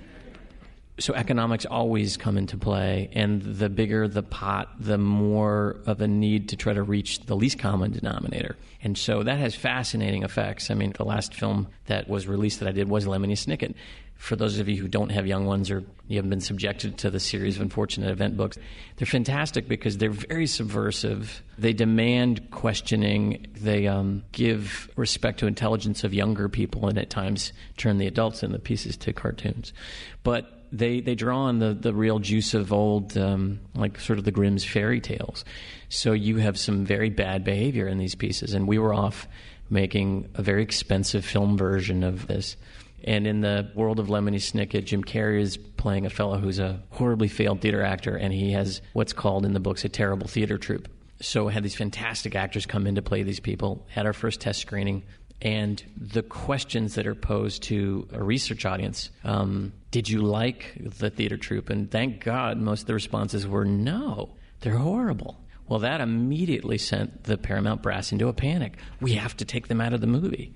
So 1.00 1.12
economics 1.12 1.66
always 1.66 2.16
come 2.16 2.38
into 2.38 2.56
play, 2.56 3.10
and 3.14 3.42
the 3.42 3.68
bigger 3.68 4.06
the 4.06 4.22
pot, 4.22 4.68
the 4.78 4.96
more 4.96 5.76
of 5.86 6.00
a 6.00 6.06
need 6.06 6.50
to 6.50 6.56
try 6.56 6.72
to 6.72 6.84
reach 6.84 7.20
the 7.20 7.34
least 7.34 7.58
common 7.58 7.90
denominator. 7.90 8.56
And 8.80 8.96
so 8.96 9.24
that 9.24 9.38
has 9.38 9.56
fascinating 9.56 10.22
effects. 10.22 10.70
I 10.70 10.74
mean, 10.74 10.92
the 10.96 11.04
last 11.04 11.34
film 11.34 11.66
that 11.86 12.08
was 12.08 12.28
released 12.28 12.60
that 12.60 12.68
I 12.68 12.72
did 12.72 12.88
was 12.88 13.06
Lemony 13.06 13.32
Snicket 13.32 13.74
for 14.24 14.36
those 14.36 14.58
of 14.58 14.70
you 14.70 14.80
who 14.80 14.88
don't 14.88 15.10
have 15.10 15.26
young 15.26 15.44
ones 15.44 15.70
or 15.70 15.84
you 16.08 16.16
haven't 16.16 16.30
been 16.30 16.40
subjected 16.40 16.96
to 16.96 17.10
the 17.10 17.20
series 17.20 17.56
of 17.56 17.62
unfortunate 17.62 18.10
event 18.10 18.38
books, 18.38 18.56
they're 18.96 19.04
fantastic 19.04 19.68
because 19.68 19.98
they're 19.98 20.08
very 20.08 20.46
subversive. 20.46 21.42
They 21.58 21.74
demand 21.74 22.50
questioning. 22.50 23.46
They 23.54 23.86
um, 23.86 24.24
give 24.32 24.88
respect 24.96 25.40
to 25.40 25.46
intelligence 25.46 26.04
of 26.04 26.14
younger 26.14 26.48
people 26.48 26.88
and 26.88 26.96
at 26.96 27.10
times 27.10 27.52
turn 27.76 27.98
the 27.98 28.06
adults 28.06 28.42
in 28.42 28.52
the 28.52 28.58
pieces 28.58 28.96
to 28.96 29.12
cartoons. 29.12 29.74
But 30.22 30.50
they, 30.72 31.02
they 31.02 31.14
draw 31.14 31.40
on 31.40 31.58
the, 31.58 31.74
the 31.74 31.92
real 31.92 32.18
juice 32.18 32.54
of 32.54 32.72
old, 32.72 33.18
um, 33.18 33.60
like 33.74 34.00
sort 34.00 34.18
of 34.18 34.24
the 34.24 34.32
Grimm's 34.32 34.64
fairy 34.64 35.02
tales. 35.02 35.44
So 35.90 36.12
you 36.12 36.38
have 36.38 36.58
some 36.58 36.86
very 36.86 37.10
bad 37.10 37.44
behavior 37.44 37.86
in 37.86 37.98
these 37.98 38.14
pieces. 38.14 38.54
And 38.54 38.66
we 38.66 38.78
were 38.78 38.94
off 38.94 39.28
making 39.68 40.30
a 40.34 40.40
very 40.40 40.62
expensive 40.62 41.26
film 41.26 41.58
version 41.58 42.02
of 42.02 42.26
this 42.26 42.56
and 43.04 43.26
in 43.26 43.42
the 43.42 43.70
world 43.74 44.00
of 44.00 44.08
Lemony 44.08 44.36
Snicket, 44.36 44.86
Jim 44.86 45.04
Carrey 45.04 45.40
is 45.40 45.58
playing 45.58 46.06
a 46.06 46.10
fellow 46.10 46.38
who's 46.38 46.58
a 46.58 46.82
horribly 46.90 47.28
failed 47.28 47.60
theater 47.60 47.82
actor, 47.82 48.16
and 48.16 48.32
he 48.32 48.52
has 48.52 48.80
what's 48.94 49.12
called 49.12 49.44
in 49.44 49.52
the 49.52 49.60
books 49.60 49.84
a 49.84 49.90
terrible 49.90 50.26
theater 50.26 50.56
troupe. 50.56 50.88
So 51.20 51.48
had 51.48 51.62
these 51.62 51.74
fantastic 51.74 52.34
actors 52.34 52.64
come 52.64 52.86
in 52.86 52.94
to 52.94 53.02
play 53.02 53.22
these 53.22 53.40
people. 53.40 53.86
Had 53.88 54.06
our 54.06 54.14
first 54.14 54.40
test 54.40 54.60
screening, 54.60 55.04
and 55.42 55.82
the 55.96 56.22
questions 56.22 56.94
that 56.94 57.06
are 57.06 57.14
posed 57.14 57.64
to 57.64 58.08
a 58.12 58.22
research 58.22 58.64
audience: 58.64 59.10
um, 59.22 59.74
Did 59.90 60.08
you 60.08 60.22
like 60.22 60.72
the 60.80 61.10
theater 61.10 61.36
troupe? 61.36 61.68
And 61.68 61.90
thank 61.90 62.24
God, 62.24 62.58
most 62.58 62.82
of 62.82 62.86
the 62.86 62.94
responses 62.94 63.46
were 63.46 63.66
no. 63.66 64.30
They're 64.60 64.78
horrible. 64.78 65.38
Well, 65.68 65.80
that 65.80 66.00
immediately 66.00 66.78
sent 66.78 67.24
the 67.24 67.36
Paramount 67.38 67.82
brass 67.82 68.12
into 68.12 68.28
a 68.28 68.32
panic. 68.32 68.76
We 69.00 69.14
have 69.14 69.36
to 69.38 69.44
take 69.44 69.68
them 69.68 69.80
out 69.80 69.92
of 69.92 70.00
the 70.00 70.06
movie. 70.06 70.54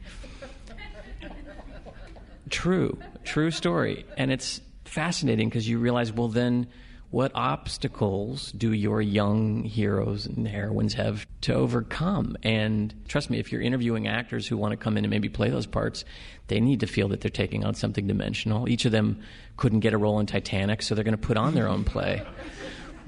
True, 2.49 2.99
true 3.25 3.50
story. 3.50 4.05
And 4.17 4.33
it's 4.33 4.61
fascinating 4.85 5.49
because 5.49 5.69
you 5.69 5.78
realize, 5.78 6.12
well, 6.12 6.28
then 6.28 6.69
what 7.11 7.33
obstacles 7.35 8.52
do 8.52 8.73
your 8.73 9.00
young 9.00 9.64
heroes 9.64 10.26
and 10.26 10.47
heroines 10.47 10.95
have 10.95 11.26
to 11.43 11.55
overcome? 11.55 12.37
And 12.43 12.95
trust 13.09 13.31
me, 13.31 13.38
if 13.38 13.50
you're 13.50 13.62
interviewing 13.62 14.07
actors 14.07 14.47
who 14.47 14.57
want 14.57 14.73
to 14.73 14.76
come 14.76 14.99
in 14.99 15.05
and 15.05 15.11
maybe 15.11 15.28
play 15.28 15.49
those 15.49 15.67
parts, 15.67 16.05
they 16.49 16.61
need 16.61 16.81
to 16.81 16.87
feel 16.87 17.09
that 17.09 17.23
they're 17.23 17.31
taking 17.31 17.64
on 17.64 17.75
something 17.75 18.07
dimensional. 18.07 18.69
Each 18.69 18.85
of 18.85 18.93
them 18.93 19.21
couldn't 19.57 19.81
get 19.81 19.95
a 19.95 19.99
role 19.99 20.21
in 20.21 20.26
Titanic, 20.26 20.83
so 20.83 20.95
they're 20.95 21.05
going 21.05 21.17
to 21.17 21.26
put 21.26 21.38
on 21.38 21.55
their 21.55 21.69
own 21.69 21.85
play. 21.85 22.26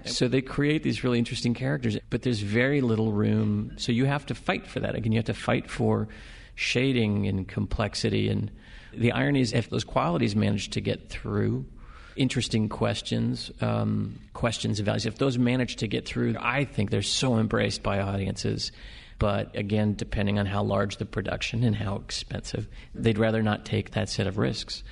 So 0.07 0.29
they 0.29 0.41
create 0.41 0.83
these 0.83 1.05
really 1.05 1.19
interesting 1.19 1.53
characters, 1.53 1.99
but 2.09 2.23
there's 2.23 2.41
very 2.41 2.81
little 2.81 3.13
room. 3.13 3.73
So 3.77 3.93
you 3.93 4.07
have 4.07 4.25
to 4.27 4.35
fight 4.35 4.67
for 4.67 4.81
that. 4.81 4.95
Again, 4.95 5.13
you 5.13 5.19
have 5.19 5.27
to 5.27 5.35
fight 5.35 5.71
for 5.71 6.09
shading 6.55 7.27
and 7.27 7.47
complexity. 7.47 8.31
And 8.31 8.51
the 8.93 9.13
irony 9.13 9.41
is, 9.41 9.53
if 9.53 9.71
those 9.71 9.85
qualities 9.85 10.35
manage 10.37 10.71
to 10.71 10.81
get 10.81 11.09
through, 11.09 11.65
interesting 12.17 12.69
questions, 12.69 13.51
um, 13.61 14.19
questions 14.35 14.79
of 14.81 14.87
values. 14.87 15.07
If 15.07 15.19
those 15.19 15.39
manage 15.39 15.77
to 15.77 15.87
get 15.87 16.07
through, 16.07 16.37
I 16.39 16.65
think 16.65 16.91
they're 16.91 17.03
so 17.03 17.39
embraced 17.39 17.83
by 17.83 18.01
audiences. 18.01 18.73
But 19.19 19.55
again, 19.57 19.95
depending 19.95 20.39
on 20.39 20.47
how 20.47 20.63
large 20.63 20.97
the 20.97 21.05
production 21.05 21.63
and 21.63 21.77
how 21.77 21.97
expensive, 21.97 22.69
they'd 22.95 23.19
rather 23.19 23.43
not 23.43 23.65
take 23.65 23.93
that 23.93 24.09
set 24.09 24.27
of 24.27 24.39
risks. 24.39 24.83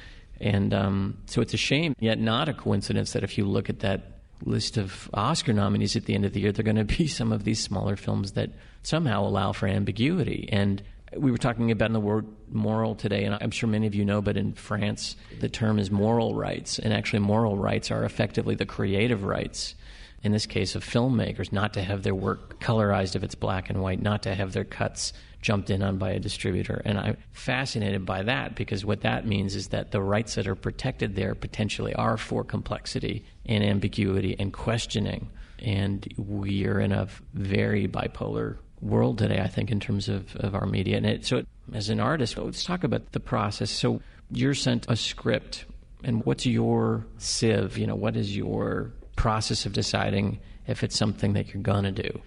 And 0.40 0.72
um, 0.72 1.18
so 1.26 1.40
it's 1.40 1.54
a 1.54 1.58
shame, 1.58 1.94
yet 1.98 2.18
not 2.18 2.48
a 2.48 2.54
coincidence 2.54 3.12
that 3.12 3.24
if 3.24 3.38
you 3.38 3.44
look 3.44 3.68
at 3.68 3.80
that 3.80 4.20
list 4.44 4.76
of 4.76 5.10
Oscar 5.14 5.52
nominees 5.52 5.96
at 5.96 6.04
the 6.04 6.14
end 6.14 6.24
of 6.24 6.32
the 6.32 6.40
year, 6.40 6.52
they're 6.52 6.62
going 6.62 6.76
to 6.76 6.84
be 6.84 7.06
some 7.08 7.32
of 7.32 7.44
these 7.44 7.60
smaller 7.60 7.96
films 7.96 8.32
that 8.32 8.50
somehow 8.82 9.26
allow 9.26 9.52
for 9.52 9.66
ambiguity. 9.66 10.48
And 10.52 10.82
we 11.16 11.30
were 11.30 11.38
talking 11.38 11.70
about 11.70 11.92
the 11.92 12.00
word 12.00 12.26
moral 12.50 12.94
today, 12.94 13.24
and 13.24 13.36
I'm 13.40 13.50
sure 13.50 13.68
many 13.68 13.86
of 13.86 13.94
you 13.94 14.04
know, 14.04 14.20
but 14.20 14.36
in 14.36 14.52
France, 14.52 15.16
the 15.40 15.48
term 15.48 15.78
is 15.78 15.90
moral 15.90 16.34
rights, 16.34 16.78
and 16.78 16.92
actually, 16.92 17.20
moral 17.20 17.56
rights 17.56 17.90
are 17.90 18.04
effectively 18.04 18.54
the 18.54 18.66
creative 18.66 19.24
rights. 19.24 19.74
In 20.22 20.32
this 20.32 20.46
case, 20.46 20.74
of 20.74 20.84
filmmakers, 20.84 21.52
not 21.52 21.74
to 21.74 21.82
have 21.82 22.02
their 22.02 22.14
work 22.14 22.60
colorized 22.60 23.14
if 23.14 23.22
it's 23.22 23.36
black 23.36 23.70
and 23.70 23.80
white, 23.80 24.02
not 24.02 24.24
to 24.24 24.34
have 24.34 24.52
their 24.52 24.64
cuts 24.64 25.12
jumped 25.40 25.70
in 25.70 25.82
on 25.82 25.98
by 25.98 26.10
a 26.10 26.18
distributor. 26.18 26.82
And 26.84 26.98
I'm 26.98 27.16
fascinated 27.30 28.04
by 28.04 28.24
that 28.24 28.56
because 28.56 28.84
what 28.84 29.02
that 29.02 29.26
means 29.26 29.54
is 29.54 29.68
that 29.68 29.92
the 29.92 30.02
rights 30.02 30.34
that 30.34 30.48
are 30.48 30.56
protected 30.56 31.14
there 31.14 31.36
potentially 31.36 31.94
are 31.94 32.16
for 32.16 32.42
complexity 32.42 33.24
and 33.46 33.62
ambiguity 33.62 34.34
and 34.38 34.52
questioning. 34.52 35.30
And 35.60 36.12
we 36.16 36.66
are 36.66 36.80
in 36.80 36.90
a 36.90 37.06
very 37.34 37.86
bipolar 37.86 38.58
world 38.80 39.18
today, 39.18 39.40
I 39.40 39.48
think, 39.48 39.70
in 39.70 39.80
terms 39.80 40.08
of, 40.08 40.34
of 40.36 40.54
our 40.54 40.66
media. 40.66 40.96
And 40.96 41.06
it, 41.06 41.26
so, 41.26 41.38
it, 41.38 41.48
as 41.72 41.88
an 41.88 42.00
artist, 42.00 42.38
let's 42.38 42.64
talk 42.64 42.84
about 42.84 43.12
the 43.12 43.20
process. 43.20 43.70
So, 43.70 44.00
you're 44.30 44.54
sent 44.54 44.86
a 44.88 44.96
script, 44.96 45.64
and 46.04 46.24
what's 46.24 46.46
your 46.46 47.06
sieve? 47.18 47.78
You 47.78 47.86
know, 47.86 47.96
what 47.96 48.16
is 48.16 48.36
your 48.36 48.92
process 49.16 49.66
of 49.66 49.72
deciding 49.72 50.38
if 50.66 50.82
it's 50.82 50.96
something 50.96 51.32
that 51.32 51.52
you're 51.52 51.62
gonna 51.62 51.92
do? 51.92 52.20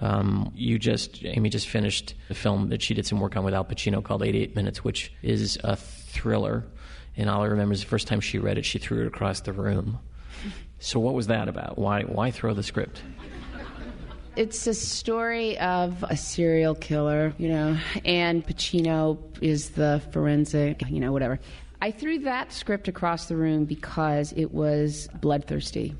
Um, 0.00 0.52
you 0.54 0.78
just, 0.78 1.24
Amy 1.24 1.48
just 1.48 1.68
finished 1.68 2.14
a 2.28 2.34
film 2.34 2.68
that 2.68 2.82
she 2.82 2.92
did 2.92 3.06
some 3.06 3.18
work 3.18 3.36
on 3.36 3.44
with 3.44 3.54
Al 3.54 3.64
Pacino 3.64 4.04
called 4.04 4.22
88 4.22 4.54
Minutes, 4.54 4.84
which 4.84 5.12
is 5.22 5.58
a 5.64 5.76
thriller. 5.76 6.64
And 7.16 7.30
all 7.30 7.42
I 7.42 7.46
remember 7.46 7.72
is 7.72 7.80
the 7.80 7.86
first 7.86 8.06
time 8.06 8.20
she 8.20 8.38
read 8.38 8.58
it, 8.58 8.66
she 8.66 8.78
threw 8.78 9.02
it 9.02 9.06
across 9.06 9.40
the 9.40 9.54
room. 9.54 9.98
So, 10.78 11.00
what 11.00 11.14
was 11.14 11.28
that 11.28 11.48
about? 11.48 11.78
Why, 11.78 12.02
why 12.02 12.30
throw 12.30 12.52
the 12.52 12.62
script? 12.62 13.02
It's 14.36 14.66
a 14.66 14.74
story 14.74 15.58
of 15.60 16.04
a 16.10 16.14
serial 16.14 16.74
killer, 16.74 17.32
you 17.38 17.48
know, 17.48 17.78
and 18.04 18.46
Pacino 18.46 19.18
is 19.40 19.70
the 19.70 20.02
forensic, 20.12 20.86
you 20.90 21.00
know, 21.00 21.10
whatever. 21.10 21.40
I 21.80 21.90
threw 21.90 22.18
that 22.18 22.52
script 22.52 22.86
across 22.86 23.28
the 23.28 23.36
room 23.36 23.64
because 23.64 24.34
it 24.36 24.52
was 24.52 25.08
bloodthirsty. 25.22 25.94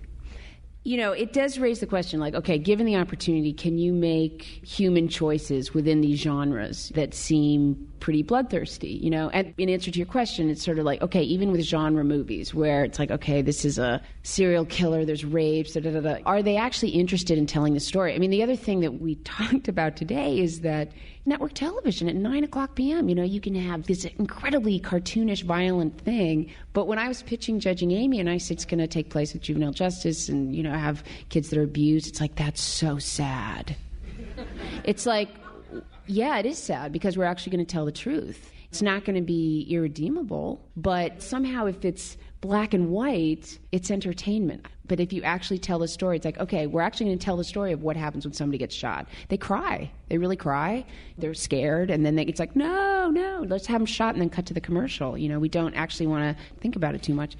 You 0.84 0.98
know, 0.98 1.12
it 1.12 1.32
does 1.32 1.58
raise 1.58 1.80
the 1.80 1.86
question 1.86 2.20
like, 2.20 2.34
okay, 2.34 2.58
given 2.58 2.84
the 2.84 2.96
opportunity, 2.96 3.54
can 3.54 3.78
you 3.78 3.94
make 3.94 4.42
human 4.42 5.08
choices 5.08 5.72
within 5.72 6.02
these 6.02 6.20
genres 6.20 6.92
that 6.94 7.14
seem 7.14 7.90
pretty 8.06 8.22
bloodthirsty, 8.22 9.00
you 9.02 9.10
know? 9.10 9.30
And 9.30 9.52
in 9.58 9.68
answer 9.68 9.90
to 9.90 9.98
your 9.98 10.06
question, 10.06 10.48
it's 10.48 10.64
sort 10.64 10.78
of 10.78 10.84
like, 10.84 11.02
okay, 11.02 11.24
even 11.24 11.50
with 11.50 11.60
genre 11.62 12.04
movies 12.04 12.54
where 12.54 12.84
it's 12.84 13.00
like, 13.00 13.10
okay, 13.10 13.42
this 13.42 13.64
is 13.64 13.80
a 13.80 14.00
serial 14.22 14.64
killer, 14.64 15.04
there's 15.04 15.24
rapes, 15.24 15.72
da, 15.72 15.80
da, 15.80 15.90
da, 15.90 15.98
da, 15.98 16.18
are 16.24 16.40
they 16.40 16.56
actually 16.56 16.90
interested 16.90 17.36
in 17.36 17.46
telling 17.46 17.74
the 17.74 17.80
story? 17.80 18.14
I 18.14 18.18
mean, 18.18 18.30
the 18.30 18.44
other 18.44 18.54
thing 18.54 18.78
that 18.78 19.00
we 19.00 19.16
talked 19.24 19.66
about 19.66 19.96
today 19.96 20.38
is 20.38 20.60
that 20.60 20.92
network 21.24 21.54
television 21.54 22.08
at 22.08 22.14
9 22.14 22.44
o'clock 22.44 22.76
p.m., 22.76 23.08
you 23.08 23.14
know, 23.16 23.24
you 23.24 23.40
can 23.40 23.56
have 23.56 23.88
this 23.88 24.04
incredibly 24.04 24.78
cartoonish, 24.78 25.42
violent 25.42 26.00
thing. 26.00 26.48
But 26.74 26.86
when 26.86 27.00
I 27.00 27.08
was 27.08 27.24
pitching 27.24 27.58
Judging 27.58 27.90
Amy 27.90 28.20
and 28.20 28.30
I 28.30 28.38
said 28.38 28.58
it's 28.58 28.64
going 28.64 28.78
to 28.78 28.86
take 28.86 29.10
place 29.10 29.32
with 29.32 29.42
juvenile 29.42 29.72
justice 29.72 30.28
and, 30.28 30.54
you 30.54 30.62
know, 30.62 30.70
have 30.70 31.02
kids 31.28 31.50
that 31.50 31.58
are 31.58 31.64
abused, 31.64 32.06
it's 32.06 32.20
like, 32.20 32.36
that's 32.36 32.60
so 32.60 33.00
sad. 33.00 33.74
it's 34.84 35.06
like, 35.06 35.28
yeah, 36.06 36.38
it 36.38 36.46
is 36.46 36.58
sad 36.58 36.92
because 36.92 37.16
we're 37.16 37.24
actually 37.24 37.56
going 37.56 37.66
to 37.66 37.72
tell 37.72 37.84
the 37.84 37.92
truth. 37.92 38.50
It's 38.68 38.82
not 38.82 39.04
going 39.04 39.16
to 39.16 39.22
be 39.22 39.66
irredeemable, 39.70 40.60
but 40.76 41.22
somehow 41.22 41.66
if 41.66 41.84
it's 41.84 42.16
black 42.40 42.74
and 42.74 42.90
white, 42.90 43.58
it's 43.72 43.90
entertainment. 43.90 44.66
But 44.86 45.00
if 45.00 45.12
you 45.12 45.22
actually 45.22 45.58
tell 45.58 45.78
the 45.78 45.88
story, 45.88 46.16
it's 46.16 46.24
like, 46.24 46.38
okay, 46.38 46.66
we're 46.66 46.80
actually 46.80 47.06
going 47.06 47.18
to 47.18 47.24
tell 47.24 47.36
the 47.36 47.44
story 47.44 47.72
of 47.72 47.82
what 47.82 47.96
happens 47.96 48.24
when 48.24 48.34
somebody 48.34 48.58
gets 48.58 48.74
shot. 48.74 49.08
They 49.28 49.36
cry. 49.36 49.90
They 50.08 50.18
really 50.18 50.36
cry. 50.36 50.84
They're 51.18 51.34
scared. 51.34 51.90
And 51.90 52.04
then 52.04 52.16
they, 52.16 52.24
it's 52.24 52.38
like, 52.38 52.54
no, 52.54 53.10
no, 53.10 53.44
let's 53.48 53.66
have 53.66 53.80
them 53.80 53.86
shot 53.86 54.14
and 54.14 54.20
then 54.20 54.30
cut 54.30 54.46
to 54.46 54.54
the 54.54 54.60
commercial. 54.60 55.16
You 55.18 55.28
know, 55.28 55.38
we 55.38 55.48
don't 55.48 55.74
actually 55.74 56.06
want 56.06 56.36
to 56.36 56.44
think 56.60 56.76
about 56.76 56.94
it 56.94 57.02
too 57.02 57.14
much. 57.14 57.36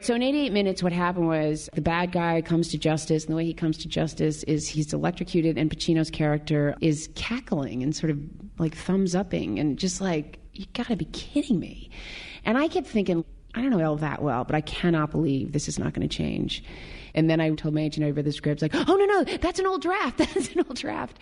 So 0.00 0.14
in 0.14 0.22
88 0.22 0.52
minutes, 0.52 0.82
what 0.82 0.92
happened 0.92 1.26
was 1.26 1.70
the 1.72 1.80
bad 1.80 2.12
guy 2.12 2.42
comes 2.42 2.68
to 2.68 2.78
justice, 2.78 3.24
and 3.24 3.32
the 3.32 3.36
way 3.36 3.46
he 3.46 3.54
comes 3.54 3.78
to 3.78 3.88
justice 3.88 4.42
is 4.44 4.68
he's 4.68 4.92
electrocuted, 4.92 5.56
and 5.56 5.70
Pacino's 5.70 6.10
character 6.10 6.76
is 6.80 7.08
cackling 7.14 7.82
and 7.82 7.96
sort 7.96 8.10
of 8.10 8.20
like 8.58 8.76
thumbs 8.76 9.14
upping, 9.14 9.58
and 9.58 9.78
just 9.78 10.00
like, 10.00 10.38
you 10.52 10.66
gotta 10.74 10.96
be 10.96 11.06
kidding 11.06 11.58
me. 11.58 11.90
And 12.44 12.58
I 12.58 12.68
kept 12.68 12.86
thinking, 12.86 13.24
I 13.54 13.62
don't 13.62 13.70
know 13.70 13.80
Al 13.80 13.96
that 13.96 14.22
well, 14.22 14.44
but 14.44 14.54
I 14.54 14.60
cannot 14.60 15.10
believe 15.10 15.52
this 15.52 15.66
is 15.66 15.78
not 15.78 15.94
to 15.94 16.08
change. 16.08 16.62
And 17.14 17.30
then 17.30 17.40
I 17.40 17.48
told 17.54 17.74
my 17.74 17.80
agent 17.80 18.06
over 18.06 18.20
the 18.20 18.32
script, 18.32 18.60
like, 18.60 18.74
oh, 18.74 18.96
no, 18.96 19.04
no, 19.06 19.24
that's 19.24 19.58
an 19.58 19.66
old 19.66 19.80
draft. 19.80 20.18
That's 20.18 20.50
an 20.50 20.60
old 20.60 20.76
draft. 20.76 21.18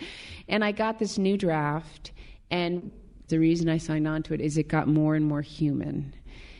And 0.49 0.65
I 0.65 0.73
got 0.73 0.99
this 0.99 1.17
new 1.17 1.39
draft, 1.39 2.11
and 2.51 2.91
the 3.29 3.39
reason 3.39 3.69
I 3.69 3.79
signed 3.79 4.09
on 4.09 4.25
to 4.25 4.35
it 4.35 4.41
is 4.41 4.59
it 4.59 4.67
got 4.67 4.89
more 4.89 5.15
and 5.15 5.25
more 5.25 5.43
human. 5.43 6.13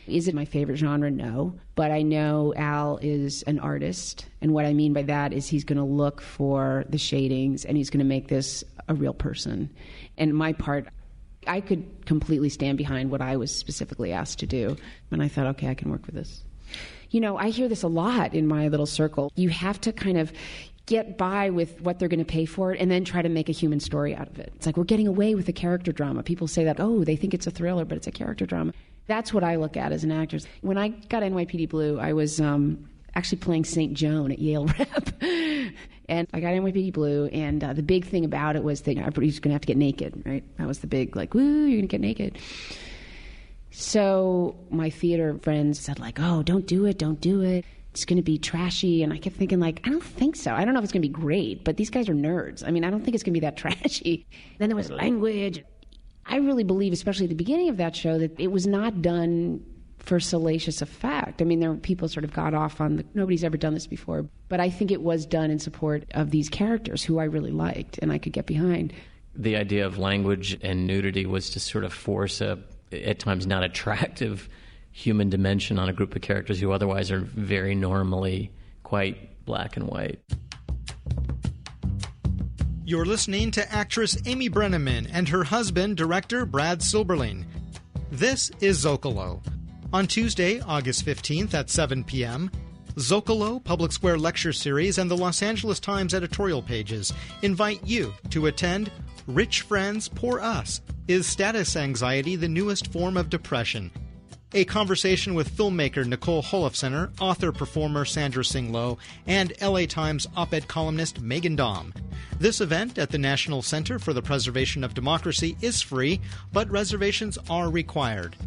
Is 0.07 0.27
it 0.27 0.35
my 0.35 0.45
favorite 0.45 0.77
genre? 0.77 1.09
No. 1.09 1.55
But 1.75 1.91
I 1.91 2.01
know 2.01 2.53
Al 2.55 2.97
is 3.01 3.43
an 3.43 3.59
artist. 3.59 4.27
And 4.41 4.53
what 4.53 4.65
I 4.65 4.73
mean 4.73 4.93
by 4.93 5.03
that 5.03 5.33
is 5.33 5.47
he's 5.47 5.63
going 5.63 5.77
to 5.77 5.83
look 5.83 6.21
for 6.21 6.85
the 6.89 6.97
shadings 6.97 7.65
and 7.65 7.77
he's 7.77 7.89
going 7.89 7.99
to 7.99 8.05
make 8.05 8.27
this 8.27 8.63
a 8.87 8.93
real 8.93 9.13
person. 9.13 9.69
And 10.17 10.33
my 10.33 10.53
part, 10.53 10.87
I 11.47 11.61
could 11.61 12.05
completely 12.05 12.49
stand 12.49 12.77
behind 12.77 13.11
what 13.11 13.21
I 13.21 13.37
was 13.37 13.53
specifically 13.53 14.13
asked 14.13 14.39
to 14.39 14.47
do. 14.47 14.77
And 15.11 15.21
I 15.21 15.27
thought, 15.27 15.47
okay, 15.47 15.67
I 15.67 15.73
can 15.73 15.89
work 15.89 16.05
with 16.05 16.15
this. 16.15 16.43
You 17.09 17.21
know, 17.21 17.37
I 17.37 17.49
hear 17.49 17.67
this 17.67 17.83
a 17.83 17.87
lot 17.87 18.33
in 18.33 18.47
my 18.47 18.67
little 18.67 18.85
circle. 18.85 19.31
You 19.35 19.49
have 19.49 19.79
to 19.81 19.93
kind 19.93 20.17
of 20.17 20.31
get 20.85 21.17
by 21.17 21.49
with 21.49 21.81
what 21.81 21.97
they're 21.97 22.09
going 22.09 22.19
to 22.19 22.25
pay 22.25 22.45
for 22.45 22.73
it 22.73 22.79
and 22.79 22.91
then 22.91 23.03
try 23.03 23.21
to 23.21 23.29
make 23.29 23.49
a 23.49 23.51
human 23.51 23.79
story 23.79 24.15
out 24.15 24.27
of 24.27 24.39
it. 24.39 24.51
It's 24.55 24.65
like 24.65 24.77
we're 24.77 24.83
getting 24.83 25.07
away 25.07 25.33
with 25.33 25.49
a 25.49 25.53
character 25.53 25.91
drama. 25.91 26.23
People 26.23 26.47
say 26.47 26.63
that, 26.65 26.79
oh, 26.79 27.03
they 27.03 27.15
think 27.15 27.33
it's 27.33 27.47
a 27.47 27.51
thriller, 27.51 27.85
but 27.85 27.97
it's 27.97 28.07
a 28.07 28.11
character 28.11 28.45
drama. 28.45 28.73
That's 29.07 29.33
what 29.33 29.43
I 29.43 29.55
look 29.55 29.77
at 29.77 29.91
as 29.91 30.03
an 30.03 30.11
actor. 30.11 30.39
When 30.61 30.77
I 30.77 30.89
got 30.89 31.23
NYPD 31.23 31.69
Blue, 31.69 31.99
I 31.99 32.13
was 32.13 32.41
um, 32.41 32.89
actually 33.13 33.37
playing 33.39 33.65
St. 33.65 33.93
Joan 33.93 34.31
at 34.31 34.39
Yale 34.39 34.65
Rep. 34.79 35.09
and 35.21 36.27
I 36.33 36.39
got 36.39 36.53
NYPD 36.53 36.93
Blue, 36.93 37.25
and 37.27 37.63
uh, 37.63 37.73
the 37.73 37.83
big 37.83 38.05
thing 38.05 38.25
about 38.25 38.55
it 38.55 38.63
was 38.63 38.81
that 38.81 38.97
everybody's 38.97 39.39
going 39.39 39.51
to 39.51 39.55
have 39.55 39.61
to 39.61 39.67
get 39.67 39.77
naked, 39.77 40.23
right? 40.25 40.43
That 40.57 40.67
was 40.67 40.79
the 40.79 40.87
big, 40.87 41.15
like, 41.15 41.33
woo, 41.33 41.65
you're 41.65 41.77
going 41.77 41.81
to 41.81 41.87
get 41.87 42.01
naked. 42.01 42.37
So 43.71 44.55
my 44.69 44.89
theater 44.89 45.37
friends 45.41 45.79
said, 45.79 45.99
like, 45.99 46.19
oh, 46.19 46.43
don't 46.43 46.65
do 46.65 46.85
it, 46.85 46.97
don't 46.97 47.19
do 47.19 47.41
it. 47.41 47.65
It's 47.91 48.05
going 48.05 48.17
to 48.17 48.23
be 48.23 48.37
trashy. 48.37 49.03
And 49.03 49.13
I 49.13 49.17
kept 49.17 49.35
thinking, 49.35 49.59
like, 49.59 49.81
I 49.85 49.89
don't 49.89 50.03
think 50.03 50.35
so. 50.35 50.53
I 50.53 50.65
don't 50.65 50.73
know 50.73 50.79
if 50.79 50.83
it's 50.83 50.93
going 50.93 51.01
to 51.01 51.07
be 51.07 51.13
great, 51.13 51.63
but 51.63 51.77
these 51.77 51.89
guys 51.89 52.09
are 52.09 52.13
nerds. 52.13 52.65
I 52.65 52.71
mean, 52.71 52.83
I 52.83 52.89
don't 52.89 53.03
think 53.03 53.15
it's 53.15 53.23
going 53.23 53.33
to 53.33 53.39
be 53.39 53.45
that 53.45 53.57
trashy. 53.57 54.25
Then 54.59 54.69
there 54.69 54.75
was 54.75 54.89
language. 54.89 55.63
I 56.25 56.37
really 56.37 56.63
believe, 56.63 56.93
especially 56.93 57.25
at 57.25 57.29
the 57.29 57.35
beginning 57.35 57.69
of 57.69 57.77
that 57.77 57.95
show, 57.95 58.17
that 58.17 58.39
it 58.39 58.51
was 58.51 58.65
not 58.65 59.01
done 59.01 59.63
for 59.99 60.19
salacious 60.19 60.81
effect. 60.81 61.41
I 61.41 61.45
mean, 61.45 61.59
there 61.59 61.71
were 61.71 61.77
people 61.77 62.07
sort 62.07 62.23
of 62.23 62.33
got 62.33 62.53
off 62.53 62.79
on 62.79 62.97
the 62.97 63.05
nobody's 63.13 63.43
ever 63.43 63.57
done 63.57 63.73
this 63.73 63.87
before, 63.87 64.25
but 64.49 64.59
I 64.59 64.69
think 64.69 64.91
it 64.91 65.01
was 65.01 65.25
done 65.25 65.49
in 65.49 65.59
support 65.59 66.05
of 66.11 66.31
these 66.31 66.47
characters 66.49 67.03
who 67.03 67.19
I 67.19 67.23
really 67.23 67.51
liked 67.51 67.97
and 68.01 68.11
I 68.11 68.17
could 68.17 68.33
get 68.33 68.45
behind. 68.45 68.93
The 69.35 69.55
idea 69.55 69.85
of 69.85 69.97
language 69.97 70.57
and 70.61 70.87
nudity 70.87 71.25
was 71.25 71.49
to 71.51 71.59
sort 71.59 71.83
of 71.83 71.91
force 71.91 72.39
a, 72.39 72.59
at 72.91 73.19
times, 73.19 73.47
not 73.47 73.63
attractive 73.63 74.47
human 74.91 75.29
dimension 75.29 75.77
on 75.77 75.89
a 75.89 75.93
group 75.93 76.15
of 76.15 76.21
characters 76.21 76.59
who 76.59 76.71
otherwise 76.71 77.11
are 77.11 77.19
very 77.19 77.75
normally 77.75 78.51
quite 78.83 79.43
black 79.45 79.75
and 79.75 79.87
white. 79.87 80.19
You're 82.87 83.05
listening 83.05 83.49
to 83.51 83.73
actress 83.73 84.15
Amy 84.27 84.47
Brenneman 84.47 85.09
and 85.11 85.27
her 85.29 85.43
husband, 85.43 85.97
director 85.97 86.45
Brad 86.45 86.81
Silberling. 86.81 87.43
This 88.11 88.51
is 88.61 88.85
Zocalo. 88.85 89.43
On 89.91 90.05
Tuesday, 90.05 90.59
August 90.59 91.03
15th 91.03 91.55
at 91.55 91.71
7 91.71 92.03
p.m., 92.03 92.51
Zocalo 92.93 93.63
Public 93.63 93.91
Square 93.91 94.19
Lecture 94.19 94.53
Series 94.53 94.99
and 94.99 95.09
the 95.09 95.17
Los 95.17 95.41
Angeles 95.41 95.79
Times 95.79 96.13
editorial 96.13 96.61
pages 96.61 97.11
invite 97.41 97.83
you 97.83 98.13
to 98.29 98.45
attend 98.45 98.91
Rich 99.25 99.61
Friends 99.61 100.07
Poor 100.07 100.39
Us 100.39 100.81
Is 101.07 101.25
Status 101.25 101.75
Anxiety 101.75 102.35
the 102.35 102.47
Newest 102.47 102.93
Form 102.93 103.17
of 103.17 103.31
Depression? 103.31 103.89
A 104.55 104.63
conversation 104.63 105.35
with 105.35 105.51
filmmaker 105.51 106.07
Nicole 106.07 106.41
Holofcener, 106.41 107.11
author 107.19 107.51
performer 107.51 108.05
Sandra 108.05 108.41
Tsing 108.41 108.71
Loh, 108.71 108.97
and 109.27 109.51
LA 109.61 109.85
Times 109.85 110.27
op 110.37 110.53
ed 110.53 110.69
columnist 110.69 111.21
Meghan 111.21 111.57
Daum. 111.57 111.93
This 112.39 112.61
event 112.61 112.97
at 112.97 113.09
the 113.09 113.17
National 113.17 113.61
Center 113.61 113.99
for 113.99 114.13
the 114.13 114.21
Preservation 114.21 114.85
of 114.85 114.93
Democracy 114.93 115.57
is 115.59 115.81
free, 115.81 116.21
but 116.53 116.71
reservations 116.71 117.37
are 117.49 117.69
required. 117.69 118.37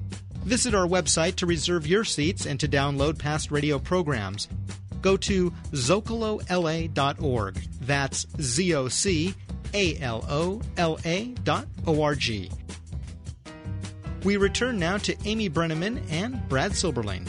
Visit 0.44 0.74
our 0.74 0.86
website 0.86 1.34
to 1.36 1.44
reserve 1.44 1.86
your 1.86 2.04
seats 2.04 2.46
and 2.46 2.58
to 2.58 2.66
download 2.66 3.18
past 3.18 3.50
radio 3.50 3.78
programs. 3.78 4.48
Go 5.02 5.18
to 5.18 5.50
zocalola.org. 5.72 7.54
That's 7.82 8.26
Z 8.40 8.74
O 8.74 8.88
C 8.88 9.34
A 9.74 9.98
L 9.98 10.24
O 10.26 10.62
L 10.78 10.98
A 11.04 11.26
dot 11.44 11.66
O 11.86 12.00
R 12.00 12.14
G. 12.14 12.50
We 14.28 14.36
return 14.36 14.78
now 14.78 14.98
to 14.98 15.16
Amy 15.24 15.48
Brenneman 15.48 16.02
and 16.10 16.46
Brad 16.50 16.72
Silberling. 16.72 17.26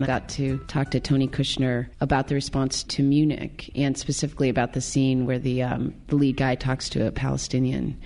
I 0.00 0.06
got 0.06 0.28
to 0.30 0.58
talk 0.66 0.90
to 0.90 0.98
Tony 0.98 1.28
Kushner 1.28 1.86
about 2.00 2.26
the 2.26 2.34
response 2.34 2.82
to 2.82 3.04
Munich 3.04 3.70
and 3.76 3.96
specifically 3.96 4.48
about 4.48 4.72
the 4.72 4.80
scene 4.80 5.24
where 5.24 5.38
the, 5.38 5.62
um, 5.62 5.94
the 6.08 6.16
lead 6.16 6.36
guy 6.36 6.56
talks 6.56 6.88
to 6.88 7.06
a 7.06 7.12
Palestinian. 7.12 7.96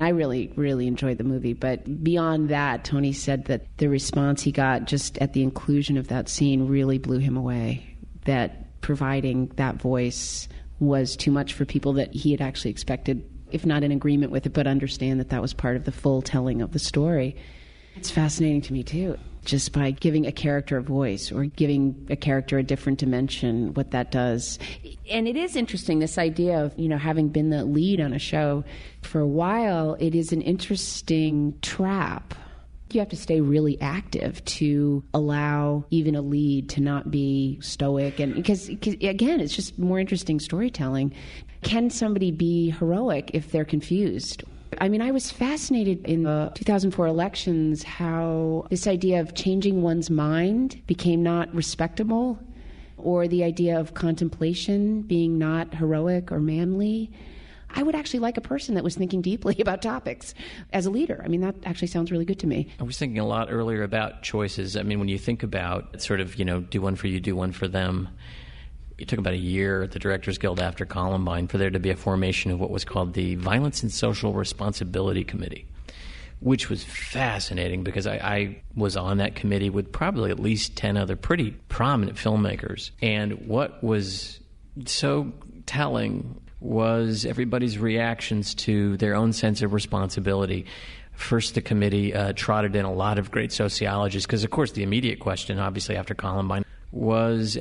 I 0.00 0.10
really, 0.10 0.52
really 0.54 0.86
enjoyed 0.86 1.16
the 1.16 1.24
movie. 1.24 1.54
But 1.54 2.04
beyond 2.04 2.50
that, 2.50 2.84
Tony 2.84 3.14
said 3.14 3.46
that 3.46 3.64
the 3.78 3.88
response 3.88 4.42
he 4.42 4.52
got 4.52 4.84
just 4.84 5.16
at 5.16 5.32
the 5.32 5.42
inclusion 5.42 5.96
of 5.96 6.08
that 6.08 6.28
scene 6.28 6.68
really 6.68 6.98
blew 6.98 7.20
him 7.20 7.38
away. 7.38 7.96
That 8.26 8.82
providing 8.82 9.46
that 9.56 9.76
voice 9.76 10.46
was 10.78 11.16
too 11.16 11.30
much 11.30 11.54
for 11.54 11.64
people 11.64 11.94
that 11.94 12.12
he 12.12 12.32
had 12.32 12.42
actually 12.42 12.72
expected 12.72 13.24
if 13.50 13.66
not 13.66 13.82
in 13.82 13.92
agreement 13.92 14.32
with 14.32 14.46
it, 14.46 14.52
but 14.52 14.66
understand 14.66 15.20
that 15.20 15.30
that 15.30 15.42
was 15.42 15.54
part 15.54 15.76
of 15.76 15.84
the 15.84 15.92
full 15.92 16.22
telling 16.22 16.62
of 16.62 16.72
the 16.72 16.78
story. 16.78 17.36
It's 17.96 18.10
fascinating 18.10 18.60
to 18.62 18.72
me 18.72 18.84
too, 18.84 19.18
just 19.44 19.72
by 19.72 19.90
giving 19.90 20.24
a 20.24 20.30
character 20.30 20.76
a 20.76 20.82
voice 20.82 21.32
or 21.32 21.46
giving 21.46 22.06
a 22.10 22.16
character 22.16 22.58
a 22.58 22.62
different 22.62 22.98
dimension, 23.00 23.74
what 23.74 23.90
that 23.90 24.12
does. 24.12 24.58
And 25.10 25.26
it 25.26 25.36
is 25.36 25.56
interesting, 25.56 25.98
this 25.98 26.16
idea 26.16 26.62
of, 26.62 26.78
you 26.78 26.88
know, 26.88 26.98
having 26.98 27.28
been 27.28 27.50
the 27.50 27.64
lead 27.64 28.00
on 28.00 28.12
a 28.12 28.18
show 28.18 28.62
for 29.02 29.20
a 29.20 29.26
while, 29.26 29.96
it 29.98 30.14
is 30.14 30.32
an 30.32 30.42
interesting 30.42 31.58
trap 31.60 32.34
you 32.94 33.00
have 33.00 33.08
to 33.10 33.16
stay 33.16 33.40
really 33.40 33.80
active 33.80 34.44
to 34.44 35.02
allow 35.14 35.84
even 35.90 36.14
a 36.14 36.22
lead 36.22 36.68
to 36.70 36.80
not 36.80 37.10
be 37.10 37.58
stoic. 37.60 38.18
And 38.20 38.34
because, 38.34 38.68
again 38.68 39.40
it's 39.40 39.54
just 39.54 39.78
more 39.78 39.98
interesting 39.98 40.40
storytelling. 40.40 41.12
Can 41.62 41.90
somebody 41.90 42.30
be 42.30 42.70
heroic 42.70 43.30
if 43.34 43.50
they're 43.50 43.64
confused? 43.64 44.44
I 44.80 44.88
mean, 44.88 45.02
I 45.02 45.10
was 45.10 45.30
fascinated 45.30 46.04
in 46.06 46.24
the 46.24 46.52
2004 46.54 47.06
elections 47.06 47.82
how 47.82 48.66
this 48.70 48.86
idea 48.86 49.20
of 49.20 49.34
changing 49.34 49.82
one's 49.82 50.10
mind 50.10 50.80
became 50.86 51.22
not 51.22 51.52
respectable, 51.54 52.38
or 52.98 53.26
the 53.26 53.44
idea 53.44 53.78
of 53.78 53.94
contemplation 53.94 55.02
being 55.02 55.38
not 55.38 55.74
heroic 55.74 56.30
or 56.30 56.40
manly. 56.40 57.10
I 57.70 57.82
would 57.82 57.94
actually 57.94 58.20
like 58.20 58.36
a 58.36 58.40
person 58.40 58.74
that 58.74 58.84
was 58.84 58.96
thinking 58.96 59.22
deeply 59.22 59.56
about 59.60 59.82
topics 59.82 60.34
as 60.72 60.86
a 60.86 60.90
leader. 60.90 61.20
I 61.24 61.28
mean, 61.28 61.40
that 61.42 61.56
actually 61.64 61.88
sounds 61.88 62.10
really 62.10 62.24
good 62.24 62.38
to 62.40 62.46
me. 62.46 62.68
I 62.80 62.82
was 62.82 62.98
thinking 62.98 63.18
a 63.18 63.26
lot 63.26 63.48
earlier 63.50 63.82
about 63.82 64.22
choices. 64.22 64.76
I 64.76 64.82
mean, 64.82 64.98
when 64.98 65.08
you 65.08 65.18
think 65.18 65.42
about 65.42 66.00
sort 66.00 66.20
of, 66.20 66.36
you 66.36 66.44
know, 66.44 66.60
do 66.60 66.80
one 66.80 66.96
for 66.96 67.08
you, 67.08 67.20
do 67.20 67.36
one 67.36 67.52
for 67.52 67.68
them. 67.68 68.08
It 68.98 69.06
took 69.06 69.18
about 69.18 69.34
a 69.34 69.38
year 69.38 69.82
at 69.82 69.92
the 69.92 70.00
Directors 70.00 70.38
Guild 70.38 70.58
after 70.58 70.84
Columbine 70.84 71.46
for 71.46 71.56
there 71.56 71.70
to 71.70 71.78
be 71.78 71.90
a 71.90 71.96
formation 71.96 72.50
of 72.50 72.58
what 72.58 72.70
was 72.70 72.84
called 72.84 73.14
the 73.14 73.36
Violence 73.36 73.82
and 73.82 73.92
Social 73.92 74.32
Responsibility 74.32 75.22
Committee, 75.22 75.68
which 76.40 76.68
was 76.68 76.82
fascinating 76.82 77.84
because 77.84 78.08
I, 78.08 78.16
I 78.16 78.62
was 78.74 78.96
on 78.96 79.18
that 79.18 79.36
committee 79.36 79.70
with 79.70 79.92
probably 79.92 80.32
at 80.32 80.40
least 80.40 80.74
10 80.74 80.96
other 80.96 81.14
pretty 81.14 81.52
prominent 81.68 82.18
filmmakers. 82.18 82.90
And 83.00 83.46
what 83.46 83.84
was 83.84 84.40
so 84.86 85.32
telling 85.66 86.40
was 86.60 87.24
everybody's 87.24 87.78
reactions 87.78 88.54
to 88.54 88.96
their 88.96 89.14
own 89.14 89.32
sense 89.32 89.62
of 89.62 89.72
responsibility. 89.72 90.66
First, 91.12 91.54
the 91.54 91.60
committee 91.60 92.14
uh, 92.14 92.32
trotted 92.34 92.76
in 92.76 92.84
a 92.84 92.92
lot 92.92 93.18
of 93.18 93.30
great 93.30 93.52
sociologists 93.52 94.26
because, 94.26 94.44
of 94.44 94.50
course, 94.50 94.72
the 94.72 94.82
immediate 94.82 95.20
question, 95.20 95.58
obviously, 95.58 95.96
after 95.96 96.14
Columbine 96.14 96.64
was 96.92 97.58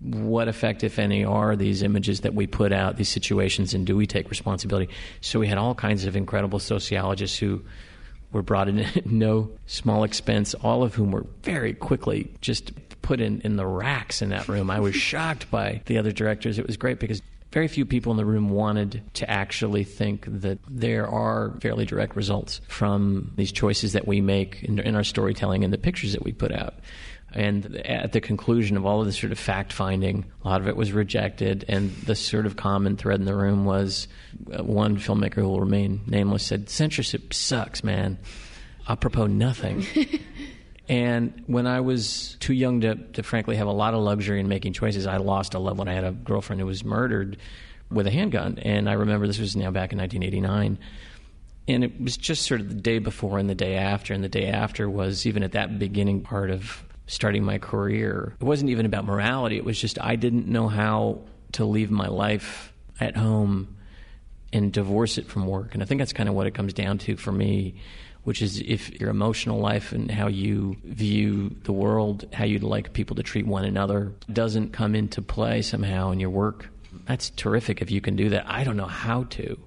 what 0.00 0.48
effect, 0.48 0.82
if 0.82 0.98
any, 0.98 1.24
are 1.24 1.56
these 1.56 1.82
images 1.82 2.20
that 2.20 2.34
we 2.34 2.46
put 2.46 2.72
out, 2.72 2.96
these 2.96 3.08
situations, 3.08 3.74
and 3.74 3.86
do 3.86 3.96
we 3.96 4.06
take 4.06 4.30
responsibility? 4.30 4.92
So 5.20 5.38
we 5.38 5.46
had 5.46 5.58
all 5.58 5.74
kinds 5.74 6.06
of 6.06 6.16
incredible 6.16 6.58
sociologists 6.58 7.38
who 7.38 7.62
were 8.32 8.42
brought 8.42 8.68
in 8.68 8.78
at 8.78 9.06
no 9.10 9.50
small 9.66 10.04
expense, 10.04 10.54
all 10.54 10.82
of 10.82 10.94
whom 10.94 11.12
were 11.12 11.26
very 11.42 11.74
quickly 11.74 12.32
just 12.40 12.72
put 13.02 13.20
in, 13.20 13.40
in 13.42 13.56
the 13.56 13.66
racks 13.66 14.22
in 14.22 14.30
that 14.30 14.48
room. 14.48 14.70
I 14.70 14.80
was 14.80 14.94
shocked 15.10 15.50
by 15.50 15.82
the 15.86 15.98
other 15.98 16.12
directors. 16.12 16.58
It 16.58 16.66
was 16.66 16.76
great 16.76 16.98
because 16.98 17.20
very 17.52 17.68
few 17.68 17.84
people 17.84 18.12
in 18.12 18.16
the 18.16 18.24
room 18.24 18.50
wanted 18.50 19.02
to 19.14 19.28
actually 19.28 19.84
think 19.84 20.24
that 20.28 20.58
there 20.68 21.08
are 21.08 21.52
fairly 21.60 21.84
direct 21.84 22.14
results 22.14 22.60
from 22.68 23.32
these 23.36 23.50
choices 23.50 23.92
that 23.92 24.06
we 24.06 24.20
make 24.20 24.62
in, 24.62 24.78
in 24.78 24.94
our 24.94 25.04
storytelling 25.04 25.64
and 25.64 25.72
the 25.72 25.78
pictures 25.78 26.12
that 26.12 26.22
we 26.22 26.32
put 26.32 26.52
out. 26.52 26.74
And 27.32 27.76
at 27.86 28.12
the 28.12 28.20
conclusion 28.20 28.76
of 28.76 28.84
all 28.84 29.00
of 29.00 29.06
this 29.06 29.18
sort 29.18 29.32
of 29.32 29.38
fact 29.38 29.72
finding, 29.72 30.24
a 30.44 30.48
lot 30.48 30.60
of 30.60 30.68
it 30.68 30.76
was 30.76 30.92
rejected. 30.92 31.64
And 31.68 31.94
the 31.98 32.16
sort 32.16 32.46
of 32.46 32.56
common 32.56 32.96
thread 32.96 33.20
in 33.20 33.26
the 33.26 33.36
room 33.36 33.64
was 33.64 34.08
uh, 34.52 34.64
one 34.64 34.96
filmmaker 34.96 35.36
who 35.36 35.48
will 35.48 35.60
remain 35.60 36.00
nameless 36.06 36.44
said, 36.44 36.68
Censorship 36.68 37.32
sucks, 37.32 37.84
man. 37.84 38.18
Apropos 38.88 39.26
nothing. 39.26 39.86
And 40.90 41.44
when 41.46 41.68
I 41.68 41.82
was 41.82 42.36
too 42.40 42.52
young 42.52 42.80
to, 42.80 42.96
to 42.96 43.22
frankly 43.22 43.54
have 43.54 43.68
a 43.68 43.72
lot 43.72 43.94
of 43.94 44.00
luxury 44.00 44.40
in 44.40 44.48
making 44.48 44.72
choices, 44.72 45.06
I 45.06 45.18
lost 45.18 45.54
a 45.54 45.60
loved 45.60 45.78
one. 45.78 45.86
I 45.86 45.94
had 45.94 46.02
a 46.02 46.10
girlfriend 46.10 46.58
who 46.58 46.66
was 46.66 46.84
murdered 46.84 47.36
with 47.92 48.08
a 48.08 48.10
handgun. 48.10 48.58
And 48.58 48.90
I 48.90 48.94
remember 48.94 49.28
this 49.28 49.38
was 49.38 49.54
now 49.54 49.70
back 49.70 49.92
in 49.92 49.98
1989. 49.98 50.80
And 51.68 51.84
it 51.84 52.00
was 52.00 52.16
just 52.16 52.44
sort 52.44 52.60
of 52.60 52.68
the 52.68 52.74
day 52.74 52.98
before 52.98 53.38
and 53.38 53.48
the 53.48 53.54
day 53.54 53.76
after. 53.76 54.14
And 54.14 54.24
the 54.24 54.28
day 54.28 54.48
after 54.48 54.90
was 54.90 55.26
even 55.26 55.44
at 55.44 55.52
that 55.52 55.78
beginning 55.78 56.22
part 56.22 56.50
of 56.50 56.82
starting 57.06 57.44
my 57.44 57.58
career. 57.58 58.34
It 58.40 58.44
wasn't 58.44 58.70
even 58.70 58.84
about 58.84 59.04
morality. 59.04 59.58
It 59.58 59.64
was 59.64 59.80
just 59.80 59.96
I 60.00 60.16
didn't 60.16 60.48
know 60.48 60.66
how 60.66 61.20
to 61.52 61.64
leave 61.64 61.92
my 61.92 62.08
life 62.08 62.72
at 62.98 63.16
home 63.16 63.76
and 64.52 64.72
divorce 64.72 65.18
it 65.18 65.28
from 65.28 65.46
work. 65.46 65.74
And 65.74 65.84
I 65.84 65.86
think 65.86 66.00
that's 66.00 66.12
kind 66.12 66.28
of 66.28 66.34
what 66.34 66.48
it 66.48 66.54
comes 66.54 66.72
down 66.72 66.98
to 66.98 67.14
for 67.14 67.30
me 67.30 67.76
which 68.24 68.42
is 68.42 68.60
if 68.60 69.00
your 69.00 69.10
emotional 69.10 69.58
life 69.58 69.92
and 69.92 70.10
how 70.10 70.28
you 70.28 70.76
view 70.84 71.54
the 71.64 71.72
world, 71.72 72.26
how 72.32 72.44
you'd 72.44 72.62
like 72.62 72.92
people 72.92 73.16
to 73.16 73.22
treat 73.22 73.46
one 73.46 73.64
another, 73.64 74.12
doesn't 74.32 74.72
come 74.72 74.94
into 74.94 75.22
play 75.22 75.62
somehow 75.62 76.10
in 76.10 76.20
your 76.20 76.30
work. 76.30 76.68
That's 77.06 77.30
terrific 77.30 77.80
if 77.82 77.90
you 77.90 78.00
can 78.00 78.16
do 78.16 78.30
that. 78.30 78.44
I 78.46 78.64
don't 78.64 78.76
know 78.76 78.86
how 78.86 79.24
to. 79.24 79.58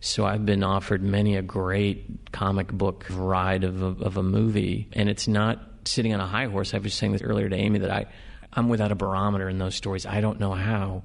So 0.00 0.26
I've 0.26 0.44
been 0.44 0.62
offered 0.62 1.02
many 1.02 1.36
a 1.36 1.42
great 1.42 2.30
comic 2.30 2.70
book 2.70 3.06
ride 3.10 3.64
of 3.64 3.82
a, 3.82 4.04
of 4.04 4.18
a 4.18 4.22
movie, 4.22 4.88
and 4.92 5.08
it's 5.08 5.26
not 5.26 5.62
sitting 5.86 6.12
on 6.12 6.20
a 6.20 6.26
high 6.26 6.46
horse. 6.46 6.74
I 6.74 6.78
was 6.78 6.92
saying 6.92 7.12
this 7.12 7.22
earlier 7.22 7.48
to 7.48 7.56
Amy 7.56 7.78
that 7.78 7.90
I, 7.90 8.06
I'm 8.52 8.68
without 8.68 8.92
a 8.92 8.96
barometer 8.96 9.48
in 9.48 9.58
those 9.58 9.74
stories. 9.74 10.04
I 10.04 10.20
don't 10.20 10.38
know 10.38 10.52
how 10.52 11.04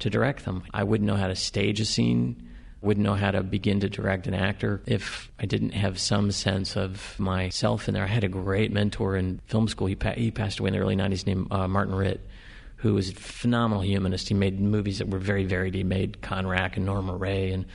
to 0.00 0.10
direct 0.10 0.44
them. 0.44 0.64
I 0.74 0.82
wouldn't 0.82 1.06
know 1.06 1.16
how 1.16 1.28
to 1.28 1.36
stage 1.36 1.78
a 1.80 1.84
scene 1.84 2.49
wouldn't 2.82 3.04
know 3.04 3.14
how 3.14 3.30
to 3.30 3.42
begin 3.42 3.80
to 3.80 3.88
direct 3.88 4.26
an 4.26 4.34
actor 4.34 4.80
if 4.86 5.30
I 5.38 5.46
didn't 5.46 5.70
have 5.70 5.98
some 5.98 6.32
sense 6.32 6.76
of 6.76 7.18
myself 7.18 7.88
in 7.88 7.94
there. 7.94 8.04
I 8.04 8.08
had 8.08 8.24
a 8.24 8.28
great 8.28 8.72
mentor 8.72 9.16
in 9.16 9.40
film 9.46 9.68
school. 9.68 9.86
He, 9.86 9.96
pa- 9.96 10.12
he 10.12 10.30
passed 10.30 10.60
away 10.60 10.68
in 10.68 10.74
the 10.74 10.80
early 10.80 10.96
90s 10.96 11.26
named 11.26 11.48
uh, 11.50 11.68
Martin 11.68 11.94
Ritt, 11.94 12.26
who 12.76 12.94
was 12.94 13.10
a 13.10 13.14
phenomenal 13.14 13.82
humanist. 13.82 14.28
He 14.28 14.34
made 14.34 14.58
movies 14.58 14.98
that 14.98 15.08
were 15.08 15.18
very 15.18 15.44
varied. 15.44 15.74
He 15.74 15.84
made 15.84 16.22
Conrack 16.22 16.76
and 16.76 16.86
Norma 16.86 17.14
Rae. 17.14 17.52
And, 17.52 17.66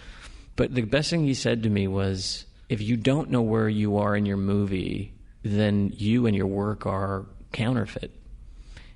but 0.56 0.74
the 0.74 0.82
best 0.82 1.12
thing 1.12 1.24
he 1.24 1.36
said 1.36 1.64
to 1.64 1.70
me 1.70 1.88
was, 1.88 2.46
if 2.68 2.82
you 2.82 2.98
don't 2.98 3.30
know 3.30 3.44
where 3.44 3.70
you 3.70 3.98
are 3.98 4.16
in 4.16 4.26
your 4.26 4.38
movie, 4.38 5.14
then 5.44 5.92
you 5.96 6.26
and 6.26 6.36
your 6.36 6.48
work 6.48 6.88
are 6.88 7.28
counterfeit. 7.52 8.12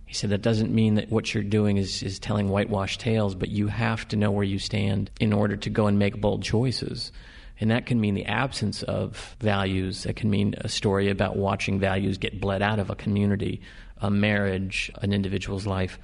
He 0.10 0.16
said 0.16 0.32
that 0.32 0.42
doesn't 0.42 0.74
mean 0.74 0.96
that 0.96 1.12
what 1.12 1.36
you're 1.36 1.44
doing 1.44 1.78
is, 1.78 2.02
is 2.02 2.18
telling 2.18 2.50
whitewashed 2.50 3.00
tales, 3.00 3.36
but 3.36 3.50
you 3.50 3.68
have 3.68 4.08
to 4.08 4.16
know 4.16 4.32
where 4.32 4.44
you 4.44 4.58
stand 4.58 5.12
in 5.20 5.32
order 5.32 5.56
to 5.58 5.70
go 5.70 5.86
and 5.86 6.00
make 6.00 6.20
bold 6.20 6.42
choices. 6.42 7.12
And 7.60 7.70
that 7.70 7.86
can 7.86 8.02
mean 8.02 8.16
the 8.16 8.26
absence 8.26 8.82
of 8.82 9.36
values. 9.40 10.06
That 10.06 10.16
can 10.16 10.32
mean 10.32 10.56
a 10.58 10.68
story 10.68 11.12
about 11.12 11.38
watching 11.38 11.80
values 11.80 12.18
get 12.18 12.42
bled 12.42 12.64
out 12.64 12.80
of 12.80 12.90
a 12.90 12.96
community, 12.96 13.62
a 14.02 14.10
marriage, 14.10 14.92
an 15.04 15.14
individual's 15.14 15.68
life. 15.68 16.00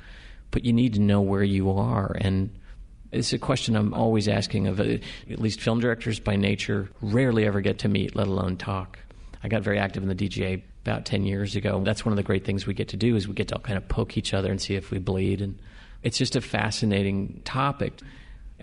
But 0.52 0.66
you 0.66 0.72
need 0.72 0.94
to 0.94 1.02
know 1.02 1.22
where 1.22 1.44
you 1.44 1.72
are. 1.72 2.16
And 2.22 2.52
It's 3.12 3.34
a 3.34 3.40
question 3.40 3.76
I'm 3.76 3.96
always 3.96 4.28
asking 4.28 4.68
of 4.68 4.80
uh, 4.80 4.98
at 5.32 5.40
least 5.40 5.60
film 5.60 5.80
directors 5.80 6.20
by 6.20 6.36
nature 6.36 6.92
rarely 7.02 7.48
ever 7.48 7.60
get 7.60 7.80
to 7.80 7.88
meet, 7.88 8.16
let 8.16 8.28
alone 8.28 8.58
talk. 8.58 9.00
I 9.44 9.48
got 9.48 9.64
very 9.64 9.80
active 9.80 10.04
in 10.04 10.10
the 10.10 10.16
DGA 10.16 10.62
about 10.86 11.06
10 11.06 11.26
years 11.26 11.56
ago. 11.56 11.82
That's 11.84 12.06
one 12.06 12.12
of 12.12 12.18
the 12.18 12.24
great 12.24 12.46
things 12.46 12.68
we 12.68 12.76
get 12.76 12.90
to 12.90 12.98
do 12.98 13.16
is 13.16 13.28
we 13.28 13.34
get 13.34 13.48
to 13.48 13.60
kind 13.60 13.78
of 13.78 13.88
poke 13.88 14.18
each 14.18 14.34
other 14.34 14.52
and 14.52 14.62
see 14.62 14.76
if 14.76 14.92
we 14.92 15.00
bleed 15.00 15.42
and 15.42 15.58
it's 16.04 16.20
just 16.20 16.36
a 16.36 16.42
fascinating 16.42 17.42
topic. 17.44 17.94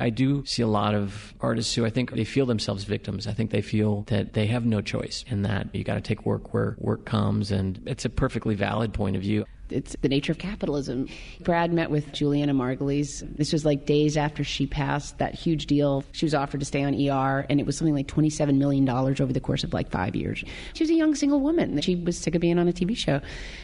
I 0.02 0.10
do 0.10 0.44
see 0.46 0.62
a 0.62 0.66
lot 0.66 0.96
of 0.96 1.32
artists 1.40 1.72
who 1.76 1.86
I 1.86 1.90
think 1.90 2.10
they 2.10 2.24
feel 2.24 2.44
themselves 2.44 2.82
victims. 2.82 3.28
I 3.28 3.34
think 3.34 3.52
they 3.52 3.62
feel 3.62 4.02
that 4.08 4.32
they 4.32 4.46
have 4.46 4.66
no 4.66 4.80
choice 4.80 5.24
in 5.28 5.42
that 5.42 5.72
you 5.72 5.84
got 5.84 5.94
to 5.94 6.00
take 6.00 6.26
work 6.26 6.52
where 6.52 6.74
work 6.80 7.04
comes, 7.04 7.52
and 7.52 7.80
it's 7.86 8.04
a 8.04 8.10
perfectly 8.10 8.56
valid 8.56 8.92
point 8.92 9.14
of 9.14 9.22
view. 9.22 9.44
It's 9.70 9.94
the 10.02 10.08
nature 10.08 10.32
of 10.32 10.38
capitalism. 10.38 11.06
Brad 11.42 11.72
met 11.72 11.88
with 11.92 12.12
Julianna 12.12 12.52
Margulies. 12.52 13.24
This 13.36 13.52
was 13.52 13.64
like 13.64 13.86
days 13.86 14.16
after 14.16 14.42
she 14.42 14.66
passed 14.66 15.18
that 15.18 15.36
huge 15.36 15.66
deal. 15.66 16.02
She 16.10 16.26
was 16.26 16.34
offered 16.34 16.58
to 16.58 16.66
stay 16.66 16.82
on 16.82 16.94
ER, 16.94 17.46
and 17.48 17.60
it 17.60 17.64
was 17.64 17.76
something 17.76 17.94
like 17.94 18.08
$27 18.08 18.56
million 18.56 18.88
over 18.88 19.32
the 19.32 19.40
course 19.40 19.62
of 19.62 19.72
like 19.72 19.88
five 19.88 20.16
years. 20.16 20.44
She 20.74 20.82
was 20.82 20.90
a 20.90 20.94
young 20.94 21.14
single 21.14 21.38
woman. 21.38 21.80
She 21.80 21.94
was 21.94 22.18
sick 22.18 22.34
of 22.34 22.40
being 22.40 22.58
on 22.58 22.66
a 22.66 22.72
TV 22.72 22.96
show. 22.96 23.20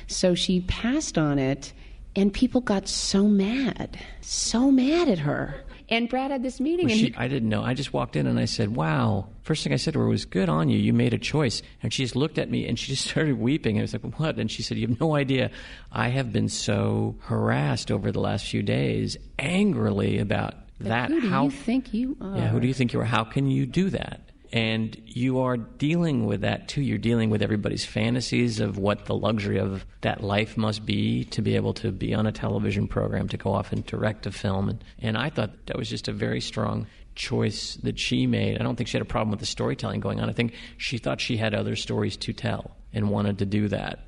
So 0.07 0.37
she 0.37 0.61
passed 0.61 1.19
on 1.19 1.41
it, 1.41 1.73
and 2.15 2.33
people 2.33 2.61
got 2.61 2.87
so 2.87 3.25
mad, 3.27 3.99
so 4.21 4.71
mad 4.71 5.09
at 5.09 5.19
her 5.19 5.65
and 5.89 6.09
Brad 6.09 6.31
had 6.31 6.43
this 6.43 6.61
meeting. 6.61 6.87
Well, 6.87 6.93
and 6.93 7.01
she, 7.01 7.07
he, 7.09 7.15
I 7.17 7.29
didn't 7.29 7.49
know. 7.49 7.63
I 7.63 7.75
just 7.75 7.93
walked 7.93 8.17
in 8.17 8.27
and 8.27 8.39
I 8.39 8.45
said, 8.45 8.75
"Wow." 8.75 9.29
First 9.43 9.65
thing 9.65 9.73
I 9.73 9.77
said 9.77 9.95
to 9.95 10.01
her 10.01 10.07
was, 10.07 10.25
"Good 10.25 10.49
on 10.49 10.69
you. 10.69 10.79
You 10.79 10.93
made 10.93 11.15
a 11.15 11.19
choice." 11.19 11.63
And 11.83 11.93
she 11.93 12.05
just 12.05 12.17
looked 12.17 12.39
at 12.39 12.51
me 12.51 12.67
and 12.67 12.79
she 12.79 12.93
just 12.93 13.07
started 13.11 13.39
weeping. 13.39 13.79
I 13.79 13.83
was 13.83 13.93
like, 13.93 14.03
"What?" 14.19 14.39
And 14.39 14.51
she 14.51 14.63
said, 14.63 14.79
"You 14.79 14.89
have 14.89 15.01
no 15.01 15.15
idea. 15.15 15.51
I 15.91 16.09
have 16.09 16.33
been 16.33 16.49
so 16.49 17.17
harassed 17.21 17.91
over 17.91 18.13
the 18.13 18.21
last 18.21 18.47
few 18.47 18.63
days, 18.63 19.17
angrily 19.39 20.19
about 20.19 20.55
that. 20.81 21.11
Who 21.11 21.21
do 21.21 21.29
how 21.29 21.45
you 21.45 21.51
think 21.51 21.95
you 21.95 22.17
are? 22.21 22.37
Yeah, 22.37 22.49
who 22.49 22.61
do 22.61 22.67
you 22.67 22.75
think 22.75 22.93
you 22.93 23.01
are? 23.01 23.05
How 23.05 23.25
can 23.25 23.51
you 23.51 23.67
do 23.67 23.91
that? 23.91 24.28
And 24.53 25.01
you 25.05 25.41
are 25.41 25.57
dealing 25.57 26.27
with 26.27 26.41
that 26.41 26.69
too. 26.69 26.81
You're 26.81 26.99
dealing 26.99 27.29
with 27.31 27.43
everybody's 27.43 27.85
fantasies 27.85 28.61
of 28.61 28.79
what 28.79 29.05
the 29.05 29.15
luxury 29.15 29.59
of 29.59 29.85
that 30.01 30.23
life 30.23 30.57
must 30.57 30.87
be 30.87 31.25
to 31.25 31.43
be 31.43 31.57
able 31.57 31.75
to 31.75 31.93
be 31.93 32.15
on 32.15 32.27
a 32.27 32.33
television 32.33 32.89
program, 32.89 33.29
to 33.29 33.37
go 33.37 33.53
off 33.53 33.73
and 33.73 33.85
direct 33.85 34.27
a 34.27 34.31
film. 34.31 34.71
And, 34.71 34.85
and 35.01 35.19
I 35.19 35.29
thought 35.29 35.67
that 35.67 35.77
was 35.77 35.91
just 35.91 36.09
a 36.09 36.13
very 36.13 36.41
strong 36.41 36.87
choice 37.15 37.75
that 37.83 37.99
she 37.99 38.27
made. 38.27 38.59
I 38.59 38.63
don't 38.63 38.77
think 38.77 38.89
she 38.89 38.97
had 38.97 39.03
a 39.03 39.11
problem 39.11 39.31
with 39.31 39.41
the 39.41 39.47
storytelling 39.47 40.01
going 40.01 40.21
on. 40.21 40.31
I 40.31 40.33
think 40.33 40.55
she 40.79 40.99
thought 40.99 41.21
she 41.21 41.37
had 41.37 41.55
other 41.55 41.77
stories 41.77 42.17
to 42.19 42.33
tell 42.33 42.77
and 42.93 43.11
wanted 43.11 43.39
to 43.39 43.47
do 43.47 43.69
that. 43.69 44.08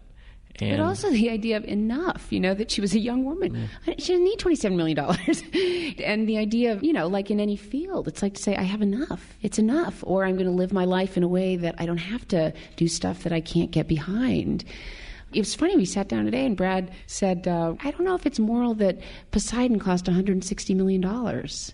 And 0.58 0.78
but 0.78 0.84
also 0.84 1.10
the 1.10 1.30
idea 1.30 1.56
of 1.56 1.64
enough, 1.64 2.26
you 2.30 2.40
know, 2.40 2.54
that 2.54 2.70
she 2.70 2.80
was 2.80 2.94
a 2.94 2.98
young 2.98 3.24
woman. 3.24 3.68
Yeah. 3.86 3.94
She 3.98 4.12
didn't 4.12 4.24
need 4.24 4.38
$27 4.38 4.76
million. 4.76 4.98
and 6.04 6.28
the 6.28 6.36
idea 6.38 6.72
of, 6.72 6.82
you 6.82 6.92
know, 6.92 7.06
like 7.06 7.30
in 7.30 7.40
any 7.40 7.56
field, 7.56 8.08
it's 8.08 8.22
like 8.22 8.34
to 8.34 8.42
say, 8.42 8.56
I 8.56 8.62
have 8.62 8.82
enough. 8.82 9.36
It's 9.42 9.58
enough. 9.58 10.04
Or 10.06 10.24
I'm 10.24 10.34
going 10.34 10.46
to 10.46 10.52
live 10.52 10.72
my 10.72 10.84
life 10.84 11.16
in 11.16 11.22
a 11.22 11.28
way 11.28 11.56
that 11.56 11.76
I 11.78 11.86
don't 11.86 11.98
have 11.98 12.26
to 12.28 12.52
do 12.76 12.88
stuff 12.88 13.22
that 13.22 13.32
I 13.32 13.40
can't 13.40 13.70
get 13.70 13.88
behind. 13.88 14.64
It 15.32 15.40
was 15.40 15.54
funny. 15.54 15.76
We 15.76 15.84
sat 15.84 16.08
down 16.08 16.24
today, 16.24 16.44
and 16.44 16.56
Brad 16.56 16.90
said, 17.06 17.46
uh, 17.46 17.74
"I 17.84 17.92
don't 17.92 18.04
know 18.04 18.16
if 18.16 18.26
it's 18.26 18.40
moral 18.40 18.74
that 18.74 18.98
Poseidon 19.30 19.78
cost 19.78 20.08
160 20.08 20.74
million 20.74 21.00
dollars. 21.00 21.72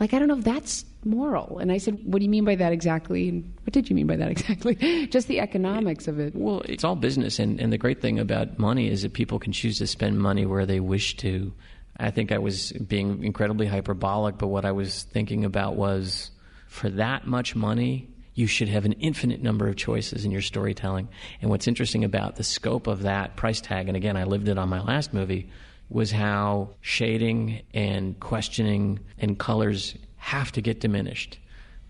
Like, 0.00 0.14
I 0.14 0.18
don't 0.18 0.28
know 0.28 0.38
if 0.38 0.44
that's 0.44 0.86
moral." 1.04 1.58
And 1.58 1.70
I 1.72 1.78
said, 1.78 1.98
"What 2.04 2.18
do 2.18 2.24
you 2.24 2.30
mean 2.30 2.44
by 2.44 2.54
that 2.56 2.72
exactly?" 2.72 3.28
And 3.28 3.52
what 3.64 3.72
did 3.72 3.88
you 3.88 3.96
mean 3.96 4.06
by 4.06 4.16
that 4.16 4.30
exactly? 4.30 5.06
Just 5.10 5.28
the 5.28 5.40
economics 5.40 6.08
of 6.08 6.18
it. 6.18 6.34
Well, 6.34 6.62
it's 6.64 6.84
all 6.84 6.96
business, 6.96 7.38
and, 7.38 7.60
and 7.60 7.72
the 7.72 7.78
great 7.78 8.00
thing 8.00 8.18
about 8.18 8.58
money 8.58 8.88
is 8.88 9.02
that 9.02 9.12
people 9.12 9.38
can 9.38 9.52
choose 9.52 9.78
to 9.78 9.86
spend 9.86 10.18
money 10.18 10.46
where 10.46 10.66
they 10.66 10.80
wish 10.80 11.16
to. 11.18 11.52
I 11.96 12.10
think 12.10 12.32
I 12.32 12.38
was 12.38 12.72
being 12.72 13.22
incredibly 13.22 13.66
hyperbolic, 13.66 14.38
but 14.38 14.48
what 14.48 14.64
I 14.64 14.72
was 14.72 15.04
thinking 15.04 15.44
about 15.44 15.76
was 15.76 16.30
for 16.66 16.90
that 16.90 17.26
much 17.26 17.54
money, 17.54 18.08
you 18.34 18.48
should 18.48 18.68
have 18.68 18.84
an 18.84 18.92
infinite 18.94 19.40
number 19.40 19.68
of 19.68 19.76
choices 19.76 20.24
in 20.24 20.32
your 20.32 20.42
storytelling. 20.42 21.08
And 21.40 21.50
what's 21.50 21.68
interesting 21.68 22.02
about 22.02 22.34
the 22.34 22.42
scope 22.42 22.88
of 22.88 23.02
that 23.02 23.36
price 23.36 23.60
tag, 23.60 23.86
and 23.86 23.96
again, 23.96 24.16
I 24.16 24.24
lived 24.24 24.48
it 24.48 24.58
on 24.58 24.68
my 24.68 24.80
last 24.80 25.14
movie, 25.14 25.50
was 25.88 26.10
how 26.10 26.70
shading 26.80 27.62
and 27.72 28.18
questioning 28.18 28.98
and 29.18 29.38
colors 29.38 29.94
have 30.24 30.50
to 30.52 30.62
get 30.62 30.80
diminished. 30.80 31.38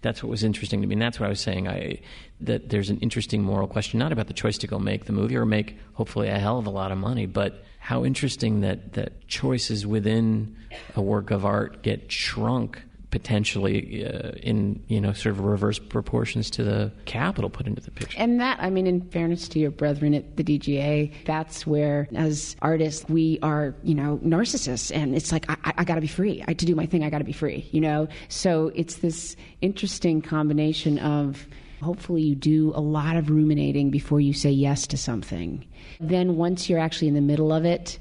That's 0.02 0.22
what 0.22 0.28
was 0.28 0.42
interesting 0.42 0.82
to 0.82 0.86
me. 0.88 0.94
And 0.94 1.02
that's 1.02 1.20
what 1.20 1.26
I 1.26 1.28
was 1.28 1.40
saying. 1.40 1.68
I, 1.68 2.00
that 2.40 2.68
there's 2.68 2.90
an 2.90 2.98
interesting 2.98 3.42
moral 3.42 3.68
question, 3.68 4.00
not 4.00 4.10
about 4.10 4.26
the 4.26 4.34
choice 4.34 4.58
to 4.58 4.66
go 4.66 4.78
make 4.78 5.04
the 5.04 5.12
movie 5.12 5.36
or 5.36 5.46
make, 5.46 5.78
hopefully, 5.94 6.28
a 6.28 6.38
hell 6.38 6.58
of 6.58 6.66
a 6.66 6.70
lot 6.70 6.90
of 6.90 6.98
money, 6.98 7.26
but 7.26 7.64
how 7.78 8.04
interesting 8.04 8.60
that, 8.62 8.94
that 8.94 9.28
choices 9.28 9.86
within 9.86 10.56
a 10.96 11.00
work 11.00 11.30
of 11.30 11.44
art 11.44 11.82
get 11.82 12.10
shrunk 12.10 12.82
potentially 13.14 14.04
uh, 14.04 14.32
in 14.42 14.82
you 14.88 15.00
know 15.00 15.12
sort 15.12 15.36
of 15.36 15.38
reverse 15.38 15.78
proportions 15.78 16.50
to 16.50 16.64
the 16.64 16.90
capital 17.04 17.48
put 17.48 17.64
into 17.64 17.80
the 17.80 17.92
picture. 17.92 18.18
And 18.18 18.40
that, 18.40 18.58
I 18.60 18.70
mean, 18.70 18.88
in 18.88 19.02
fairness 19.10 19.46
to 19.50 19.60
your 19.60 19.70
brethren 19.70 20.14
at 20.14 20.36
the 20.36 20.42
DGA, 20.42 21.12
that's 21.24 21.64
where, 21.64 22.08
as 22.16 22.56
artists, 22.60 23.08
we 23.08 23.38
are 23.40 23.72
you 23.84 23.94
know 23.94 24.18
narcissists, 24.24 24.90
and 24.92 25.14
it's 25.14 25.30
like 25.30 25.48
I, 25.48 25.74
I 25.78 25.84
got 25.84 25.94
to 25.94 26.00
be 26.00 26.08
free. 26.08 26.42
I 26.48 26.54
to 26.54 26.66
do 26.66 26.74
my 26.74 26.86
thing, 26.86 27.04
I 27.04 27.08
got 27.08 27.18
to 27.18 27.24
be 27.24 27.32
free. 27.32 27.68
You 27.70 27.82
know, 27.82 28.08
so 28.28 28.72
it's 28.74 28.96
this 28.96 29.36
interesting 29.60 30.20
combination 30.20 30.98
of. 30.98 31.46
Hopefully, 31.82 32.22
you 32.22 32.34
do 32.34 32.72
a 32.74 32.80
lot 32.80 33.14
of 33.14 33.28
ruminating 33.28 33.90
before 33.90 34.18
you 34.18 34.32
say 34.32 34.50
yes 34.50 34.86
to 34.86 34.96
something. 34.96 35.66
Then, 36.00 36.36
once 36.36 36.68
you're 36.68 36.78
actually 36.80 37.08
in 37.08 37.14
the 37.14 37.20
middle 37.20 37.52
of 37.52 37.66
it, 37.66 37.98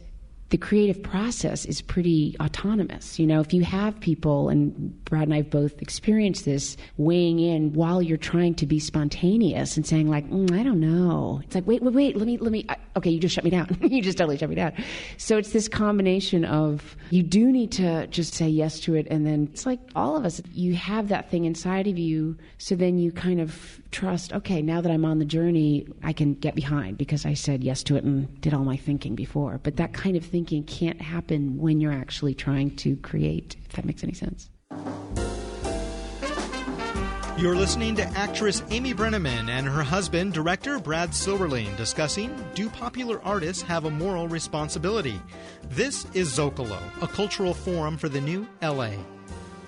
the 0.53 0.57
creative 0.59 1.01
process 1.01 1.65
is 1.65 1.81
pretty 1.81 2.35
autonomous. 2.39 3.17
You 3.17 3.25
know, 3.25 3.39
if 3.39 3.55
you 3.55 3.63
have 3.63 3.99
people, 3.99 4.49
and 4.49 5.03
Brad 5.03 5.23
and 5.23 5.33
I 5.33 5.37
have 5.37 5.49
both 5.49 5.81
experienced 5.81 6.45
this, 6.45 6.77
weighing 6.97 7.39
in 7.39 7.73
while 7.73 8.03
you're 8.03 8.19
trying 8.19 8.53
to 8.55 8.67
be 8.67 8.77
spontaneous 8.77 9.75
and 9.77 9.83
saying 9.83 10.11
like, 10.11 10.29
mm, 10.29 10.51
I 10.51 10.61
don't 10.61 10.79
know. 10.79 11.41
It's 11.43 11.55
like, 11.55 11.65
wait, 11.65 11.81
wait, 11.81 11.95
wait, 11.95 12.17
let 12.17 12.27
me, 12.27 12.37
let 12.37 12.51
me. 12.51 12.67
okay, 12.95 13.09
you 13.09 13.19
just 13.19 13.33
shut 13.33 13.43
me 13.43 13.49
down. 13.49 13.75
you 13.81 13.99
just 13.99 14.19
totally 14.19 14.37
shut 14.37 14.47
me 14.47 14.53
down. 14.53 14.73
So 15.17 15.39
it's 15.39 15.53
this 15.53 15.67
combination 15.67 16.45
of 16.45 16.95
you 17.09 17.23
do 17.23 17.51
need 17.51 17.71
to 17.71 18.05
just 18.05 18.35
say 18.35 18.47
yes 18.47 18.79
to 18.81 18.93
it, 18.93 19.07
and 19.09 19.25
then 19.25 19.49
it's 19.51 19.65
like 19.65 19.79
all 19.95 20.15
of 20.15 20.23
us, 20.23 20.39
you 20.51 20.75
have 20.75 21.07
that 21.07 21.31
thing 21.31 21.45
inside 21.45 21.87
of 21.87 21.97
you. 21.97 22.37
So 22.59 22.75
then 22.75 22.99
you 22.99 23.11
kind 23.11 23.41
of 23.41 23.81
trust. 23.93 24.33
Okay, 24.33 24.61
now 24.61 24.81
that 24.81 24.91
I'm 24.91 25.05
on 25.05 25.19
the 25.19 25.25
journey, 25.25 25.87
I 26.03 26.11
can 26.11 26.33
get 26.33 26.55
behind 26.55 26.97
because 26.97 27.25
I 27.25 27.35
said 27.35 27.63
yes 27.63 27.83
to 27.83 27.95
it 27.95 28.03
and 28.03 28.41
did 28.41 28.53
all 28.53 28.65
my 28.65 28.75
thinking 28.75 29.15
before. 29.15 29.59
But 29.63 29.77
that 29.77 29.93
kind 29.93 30.17
of 30.17 30.25
thinking 30.25 30.63
can't 30.63 31.01
happen 31.01 31.57
when 31.57 31.79
you're 31.79 31.93
actually 31.93 32.33
trying 32.33 32.75
to 32.77 32.97
create, 32.97 33.55
if 33.65 33.73
that 33.73 33.85
makes 33.85 34.03
any 34.03 34.13
sense. 34.13 34.49
You're 37.37 37.55
listening 37.55 37.95
to 37.95 38.05
actress 38.17 38.63
Amy 38.69 38.93
Brenneman 38.93 39.49
and 39.49 39.67
her 39.67 39.81
husband, 39.83 40.33
director 40.33 40.79
Brad 40.79 41.09
Silberling, 41.09 41.75
discussing 41.77 42.33
Do 42.53 42.69
popular 42.69 43.21
artists 43.23 43.63
have 43.63 43.85
a 43.85 43.89
moral 43.89 44.27
responsibility? 44.27 45.19
This 45.69 46.05
is 46.13 46.29
Zocalo, 46.29 46.79
a 47.01 47.07
cultural 47.07 47.53
forum 47.53 47.97
for 47.97 48.07
the 48.07 48.21
new 48.21 48.47
LA. 48.61 48.91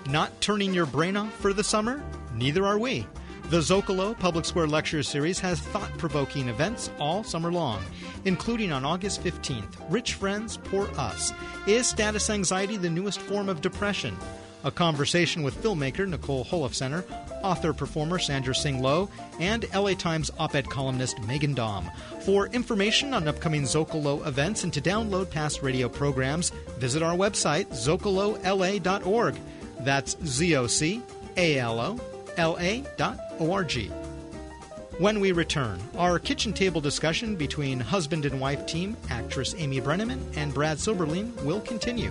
Not 0.08 0.40
turning 0.40 0.72
your 0.72 0.86
brain 0.86 1.16
off 1.16 1.34
for 1.34 1.52
the 1.52 1.64
summer? 1.64 2.02
Neither 2.34 2.64
are 2.64 2.78
we. 2.78 3.06
The 3.48 3.58
Zocalo 3.58 4.18
Public 4.18 4.44
Square 4.44 4.66
Lecture 4.66 5.04
Series 5.04 5.38
has 5.38 5.60
thought 5.60 5.96
provoking 5.98 6.48
events 6.48 6.90
all 6.98 7.22
summer 7.22 7.52
long, 7.52 7.80
including 8.24 8.72
on 8.72 8.84
August 8.84 9.22
15th 9.22 9.76
Rich 9.88 10.14
Friends, 10.14 10.56
Poor 10.56 10.88
Us. 10.98 11.32
Is 11.68 11.86
status 11.86 12.28
anxiety 12.28 12.76
the 12.76 12.90
newest 12.90 13.20
form 13.20 13.48
of 13.48 13.60
depression? 13.60 14.16
A 14.64 14.70
conversation 14.72 15.44
with 15.44 15.62
filmmaker 15.62 16.08
Nicole 16.08 16.44
Holofcener, 16.44 17.04
author 17.44 17.72
performer 17.72 18.18
Sandra 18.18 18.52
Tsing 18.52 18.82
Loh, 18.82 19.08
and 19.38 19.64
LA 19.72 19.94
Times 19.94 20.28
op 20.40 20.56
ed 20.56 20.68
columnist 20.68 21.18
Meghan 21.18 21.54
Daum. 21.54 21.88
For 22.24 22.48
information 22.48 23.14
on 23.14 23.28
upcoming 23.28 23.62
Zocalo 23.62 24.26
events 24.26 24.64
and 24.64 24.72
to 24.72 24.80
download 24.80 25.30
past 25.30 25.62
radio 25.62 25.88
programs, 25.88 26.50
visit 26.78 27.00
our 27.00 27.14
website, 27.14 27.66
zocalola.org. 27.66 29.38
That's 29.78 30.16
Z 30.24 30.56
O 30.56 30.66
C 30.66 31.00
A 31.36 31.60
L 31.60 31.78
O 31.78 32.15
la.org. 32.38 33.90
When 34.98 35.20
we 35.20 35.32
return, 35.32 35.78
our 35.98 36.18
kitchen 36.18 36.54
table 36.54 36.80
discussion 36.80 37.36
between 37.36 37.78
husband 37.78 38.24
and 38.24 38.40
wife 38.40 38.64
team 38.64 38.96
actress 39.10 39.54
Amy 39.58 39.80
Brenneman 39.80 40.20
and 40.36 40.54
Brad 40.54 40.78
Silberling 40.78 41.34
will 41.42 41.60
continue. 41.60 42.10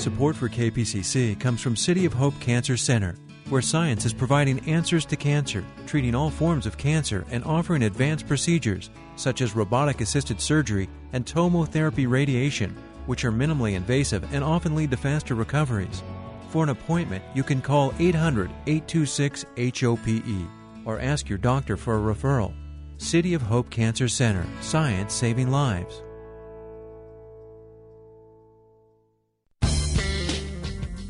Support 0.00 0.34
for 0.34 0.48
KPCC 0.48 1.38
comes 1.38 1.60
from 1.60 1.76
City 1.76 2.06
of 2.06 2.14
Hope 2.14 2.40
Cancer 2.40 2.76
Center, 2.76 3.16
where 3.50 3.62
science 3.62 4.04
is 4.06 4.14
providing 4.14 4.58
answers 4.68 5.04
to 5.04 5.14
cancer, 5.14 5.62
treating 5.86 6.14
all 6.14 6.30
forms 6.30 6.64
of 6.66 6.78
cancer, 6.78 7.24
and 7.30 7.44
offering 7.44 7.82
advanced 7.82 8.26
procedures 8.26 8.88
such 9.20 9.42
as 9.42 9.54
robotic 9.54 10.00
assisted 10.00 10.40
surgery 10.40 10.88
and 11.12 11.26
tomotherapy 11.26 12.08
radiation, 12.08 12.74
which 13.06 13.24
are 13.24 13.32
minimally 13.32 13.74
invasive 13.74 14.24
and 14.32 14.42
often 14.42 14.74
lead 14.74 14.90
to 14.90 14.96
faster 14.96 15.34
recoveries. 15.34 16.02
For 16.48 16.64
an 16.64 16.70
appointment, 16.70 17.22
you 17.34 17.42
can 17.42 17.60
call 17.60 17.94
800 17.98 18.50
826 18.66 19.44
HOPE 19.56 20.48
or 20.84 20.98
ask 20.98 21.28
your 21.28 21.38
doctor 21.38 21.76
for 21.76 21.96
a 21.96 22.14
referral. 22.14 22.54
City 22.96 23.34
of 23.34 23.42
Hope 23.42 23.70
Cancer 23.70 24.08
Center, 24.08 24.46
science 24.60 25.14
saving 25.14 25.50
lives. 25.50 26.02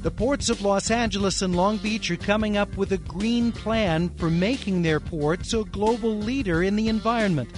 The 0.02 0.10
ports 0.10 0.48
of 0.48 0.62
Los 0.62 0.90
Angeles 0.90 1.42
and 1.42 1.54
Long 1.54 1.76
Beach 1.76 2.10
are 2.10 2.16
coming 2.16 2.56
up 2.56 2.74
with 2.78 2.92
a 2.92 2.96
green 2.96 3.52
plan 3.52 4.08
for 4.16 4.30
making 4.30 4.80
their 4.80 4.98
ports 4.98 5.52
a 5.52 5.64
global 5.64 6.16
leader 6.16 6.62
in 6.62 6.76
the 6.76 6.88
environment. 6.88 7.50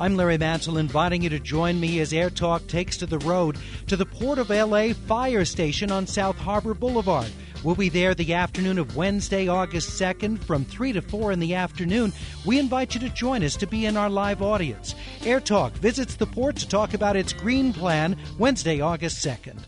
I'm 0.00 0.16
Larry 0.16 0.38
Mantle, 0.38 0.78
inviting 0.78 1.20
you 1.20 1.28
to 1.28 1.38
join 1.38 1.78
me 1.78 2.00
as 2.00 2.14
Air 2.14 2.30
Talk 2.30 2.66
takes 2.66 2.96
to 2.96 3.06
the 3.06 3.18
road 3.18 3.58
to 3.86 3.98
the 3.98 4.06
Port 4.06 4.38
of 4.38 4.48
LA 4.48 4.94
Fire 4.94 5.44
Station 5.44 5.92
on 5.92 6.06
South 6.06 6.38
Harbor 6.38 6.72
Boulevard. 6.72 7.30
We'll 7.62 7.74
be 7.74 7.90
there 7.90 8.14
the 8.14 8.32
afternoon 8.32 8.78
of 8.78 8.96
Wednesday, 8.96 9.46
August 9.46 10.00
2nd 10.00 10.42
from 10.42 10.64
3 10.64 10.94
to 10.94 11.02
4 11.02 11.32
in 11.32 11.38
the 11.38 11.54
afternoon. 11.54 12.14
We 12.46 12.58
invite 12.58 12.94
you 12.94 13.00
to 13.00 13.10
join 13.10 13.44
us 13.44 13.56
to 13.56 13.66
be 13.66 13.84
in 13.84 13.98
our 13.98 14.08
live 14.08 14.40
audience. 14.40 14.94
Air 15.26 15.38
Talk 15.38 15.74
visits 15.74 16.16
the 16.16 16.24
port 16.24 16.56
to 16.56 16.66
talk 16.66 16.94
about 16.94 17.14
its 17.14 17.34
green 17.34 17.74
plan 17.74 18.16
Wednesday, 18.38 18.80
August 18.80 19.22
2nd. 19.22 19.58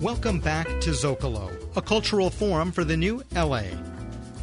Welcome 0.00 0.38
back 0.38 0.66
to 0.82 0.90
Zocalo, 0.90 1.59
a 1.76 1.82
cultural 1.82 2.30
forum 2.30 2.72
for 2.72 2.84
the 2.84 2.96
new 2.96 3.22
LA. 3.34 3.62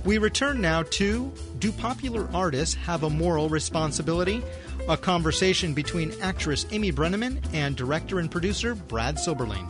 We 0.06 0.18
return 0.20 0.62
now 0.62 0.84
to 0.84 1.34
Do 1.60 1.72
Popular 1.72 2.30
Artists 2.34 2.76
Have 2.76 3.04
a 3.04 3.10
Moral 3.10 3.50
Responsibility? 3.50 4.42
A 4.88 4.96
conversation 4.96 5.74
between 5.74 6.13
actress 6.22 6.66
Amy 6.72 6.94
Brenneman 6.94 7.44
and 7.54 7.76
director 7.76 8.20
and 8.20 8.32
producer 8.32 8.74
Brad 8.74 9.18
Silberling. 9.18 9.70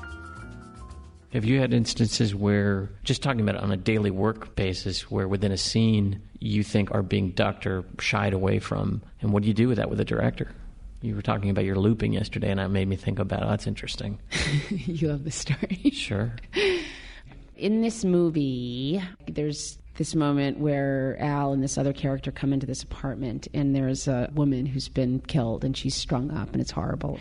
Have 1.34 1.44
you 1.44 1.60
had 1.60 1.74
instances 1.74 2.36
where, 2.36 2.90
just 3.04 3.24
talking 3.24 3.42
about 3.42 3.56
it 3.56 3.62
on 3.62 3.72
a 3.72 3.78
daily 3.78 4.12
work 4.12 4.56
basis, 4.56 5.10
where 5.10 5.28
within 5.28 5.52
a 5.52 5.58
scene 5.58 6.22
you 6.40 6.64
think 6.64 6.92
are 6.92 7.02
being 7.02 7.32
ducked 7.32 7.66
or 7.66 7.84
shied 8.00 8.34
away 8.34 8.60
from? 8.60 9.02
And 9.22 9.34
what 9.34 9.42
do 9.42 9.48
you 9.48 9.56
do 9.56 9.68
with 9.68 9.78
that 9.78 9.90
with 9.90 10.00
a 10.00 10.06
director? 10.06 10.52
You 11.02 11.16
were 11.16 11.22
talking 11.22 11.50
about 11.50 11.66
your 11.66 11.76
looping 11.76 12.14
yesterday, 12.14 12.50
and 12.50 12.60
that 12.60 12.70
made 12.70 12.88
me 12.88 12.96
think 12.96 13.20
about, 13.20 13.44
oh, 13.44 13.50
that's 13.50 13.68
interesting. 13.68 14.20
you 14.70 15.10
love 15.10 15.24
the 15.24 15.32
story. 15.32 15.92
Sure. 15.92 16.34
In 17.58 17.82
this 17.82 18.06
movie, 18.06 19.02
there's 19.28 19.80
this 19.96 20.14
moment 20.14 20.60
where 20.60 21.18
Al 21.20 21.54
and 21.54 21.64
this 21.64 21.78
other 21.78 21.92
character 21.92 22.32
come 22.32 22.54
into 22.54 22.68
this 22.68 22.84
apartment, 22.84 23.48
and 23.54 23.76
there's 23.76 24.08
a 24.08 24.30
woman 24.36 24.68
who's 24.68 24.88
been 24.88 25.20
killed, 25.22 25.64
and 25.64 25.76
she's 25.76 25.96
strung 25.96 26.30
up, 26.30 26.52
and 26.52 26.62
it's 26.62 26.70
horrible. 26.72 27.20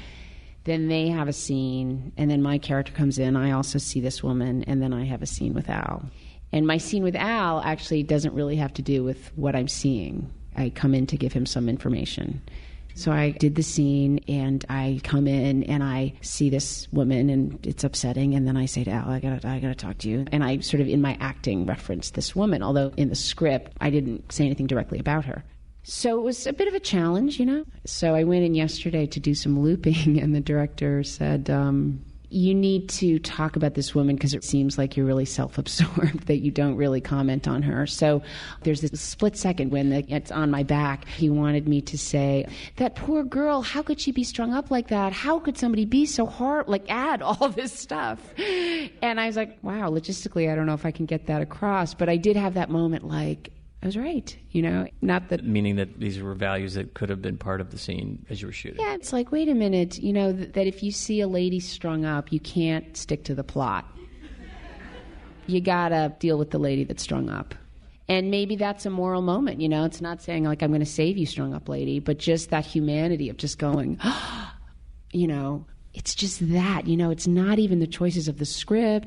Then 0.64 0.88
they 0.88 1.08
have 1.08 1.28
a 1.28 1.32
scene, 1.32 2.12
and 2.18 2.30
then 2.30 2.42
my 2.42 2.58
character 2.58 2.92
comes 2.92 3.18
in. 3.18 3.34
I 3.34 3.52
also 3.52 3.78
see 3.78 4.00
this 4.00 4.22
woman, 4.22 4.62
and 4.64 4.82
then 4.82 4.92
I 4.92 5.04
have 5.04 5.22
a 5.22 5.26
scene 5.26 5.54
with 5.54 5.70
Al. 5.70 6.04
And 6.52 6.66
my 6.66 6.76
scene 6.76 7.02
with 7.02 7.16
Al 7.16 7.60
actually 7.62 8.02
doesn't 8.02 8.34
really 8.34 8.56
have 8.56 8.74
to 8.74 8.82
do 8.82 9.02
with 9.02 9.32
what 9.36 9.56
I'm 9.56 9.68
seeing. 9.68 10.30
I 10.54 10.68
come 10.70 10.94
in 10.94 11.06
to 11.06 11.16
give 11.16 11.32
him 11.32 11.46
some 11.46 11.68
information. 11.68 12.42
So 12.96 13.12
I 13.12 13.30
did 13.30 13.56
the 13.56 13.62
scene 13.62 14.20
and 14.26 14.64
I 14.70 15.00
come 15.04 15.26
in 15.26 15.64
and 15.64 15.84
I 15.84 16.14
see 16.22 16.48
this 16.48 16.88
woman 16.92 17.28
and 17.28 17.64
it's 17.66 17.84
upsetting 17.84 18.34
and 18.34 18.48
then 18.48 18.56
I 18.56 18.64
say 18.64 18.84
to 18.84 18.90
Al, 18.90 19.10
I 19.10 19.20
gotta 19.20 19.46
I 19.46 19.60
gotta 19.60 19.74
talk 19.74 19.98
to 19.98 20.08
you. 20.08 20.24
And 20.32 20.42
I 20.42 20.60
sort 20.60 20.80
of 20.80 20.88
in 20.88 21.02
my 21.02 21.16
acting 21.20 21.66
reference 21.66 22.10
this 22.10 22.34
woman, 22.34 22.62
although 22.62 22.92
in 22.96 23.10
the 23.10 23.14
script 23.14 23.72
I 23.82 23.90
didn't 23.90 24.32
say 24.32 24.46
anything 24.46 24.66
directly 24.66 24.98
about 24.98 25.26
her. 25.26 25.44
So 25.82 26.18
it 26.18 26.22
was 26.22 26.46
a 26.46 26.54
bit 26.54 26.68
of 26.68 26.74
a 26.74 26.80
challenge, 26.80 27.38
you 27.38 27.44
know. 27.44 27.64
So 27.84 28.14
I 28.14 28.24
went 28.24 28.44
in 28.44 28.54
yesterday 28.54 29.06
to 29.06 29.20
do 29.20 29.34
some 29.34 29.60
looping, 29.60 30.18
and 30.20 30.34
the 30.34 30.40
director 30.40 31.04
said, 31.04 31.48
um, 31.48 32.02
you 32.28 32.54
need 32.54 32.88
to 32.88 33.18
talk 33.20 33.56
about 33.56 33.74
this 33.74 33.94
woman 33.94 34.16
because 34.16 34.34
it 34.34 34.42
seems 34.42 34.78
like 34.78 34.96
you're 34.96 35.06
really 35.06 35.24
self 35.24 35.58
absorbed, 35.58 36.20
that 36.26 36.38
you 36.38 36.50
don't 36.50 36.76
really 36.76 37.00
comment 37.00 37.46
on 37.46 37.62
her. 37.62 37.86
So 37.86 38.22
there's 38.62 38.80
this 38.80 39.00
split 39.00 39.36
second 39.36 39.70
when 39.70 39.92
it's 39.92 40.30
on 40.30 40.50
my 40.50 40.62
back. 40.62 41.06
He 41.08 41.30
wanted 41.30 41.68
me 41.68 41.80
to 41.82 41.98
say, 41.98 42.46
That 42.76 42.96
poor 42.96 43.22
girl, 43.22 43.62
how 43.62 43.82
could 43.82 44.00
she 44.00 44.12
be 44.12 44.24
strung 44.24 44.52
up 44.52 44.70
like 44.70 44.88
that? 44.88 45.12
How 45.12 45.38
could 45.38 45.56
somebody 45.56 45.84
be 45.84 46.06
so 46.06 46.26
hard? 46.26 46.68
Like, 46.68 46.84
add 46.88 47.22
all 47.22 47.48
this 47.56 47.72
stuff. 47.72 48.20
And 49.02 49.20
I 49.20 49.26
was 49.26 49.36
like, 49.36 49.58
Wow, 49.62 49.90
logistically, 49.90 50.50
I 50.50 50.54
don't 50.54 50.66
know 50.66 50.74
if 50.74 50.86
I 50.86 50.90
can 50.90 51.06
get 51.06 51.26
that 51.26 51.42
across. 51.42 51.94
But 51.94 52.08
I 52.08 52.16
did 52.16 52.36
have 52.36 52.54
that 52.54 52.70
moment 52.70 53.06
like, 53.06 53.50
I 53.86 53.88
was 53.88 53.96
right. 53.96 54.36
You 54.50 54.62
know, 54.62 54.88
not 55.00 55.28
that. 55.28 55.44
Meaning 55.44 55.76
that 55.76 56.00
these 56.00 56.20
were 56.20 56.34
values 56.34 56.74
that 56.74 56.94
could 56.94 57.08
have 57.08 57.22
been 57.22 57.38
part 57.38 57.60
of 57.60 57.70
the 57.70 57.78
scene 57.78 58.26
as 58.28 58.42
you 58.42 58.48
were 58.48 58.52
shooting. 58.52 58.80
Yeah, 58.80 58.94
it's 58.94 59.12
like, 59.12 59.30
wait 59.30 59.48
a 59.48 59.54
minute. 59.54 59.96
You 59.98 60.12
know, 60.12 60.32
th- 60.32 60.54
that 60.54 60.66
if 60.66 60.82
you 60.82 60.90
see 60.90 61.20
a 61.20 61.28
lady 61.28 61.60
strung 61.60 62.04
up, 62.04 62.32
you 62.32 62.40
can't 62.40 62.96
stick 62.96 63.22
to 63.24 63.34
the 63.36 63.44
plot. 63.44 63.86
You 65.46 65.60
gotta 65.60 66.16
deal 66.18 66.36
with 66.36 66.50
the 66.50 66.58
lady 66.58 66.82
that's 66.82 67.00
strung 67.00 67.30
up. 67.30 67.54
And 68.08 68.28
maybe 68.28 68.56
that's 68.56 68.86
a 68.86 68.90
moral 68.90 69.22
moment, 69.22 69.60
you 69.60 69.68
know? 69.68 69.84
It's 69.84 70.00
not 70.00 70.20
saying, 70.20 70.42
like, 70.42 70.64
I'm 70.64 70.72
gonna 70.72 70.84
save 70.84 71.16
you, 71.16 71.24
strung 71.24 71.54
up 71.54 71.68
lady, 71.68 72.00
but 72.00 72.18
just 72.18 72.50
that 72.50 72.66
humanity 72.66 73.28
of 73.28 73.36
just 73.36 73.56
going, 73.60 74.00
you 75.12 75.28
know, 75.28 75.64
it's 75.94 76.16
just 76.16 76.50
that, 76.50 76.88
you 76.88 76.96
know, 76.96 77.10
it's 77.10 77.28
not 77.28 77.60
even 77.60 77.78
the 77.78 77.86
choices 77.86 78.26
of 78.26 78.38
the 78.38 78.46
script. 78.46 79.06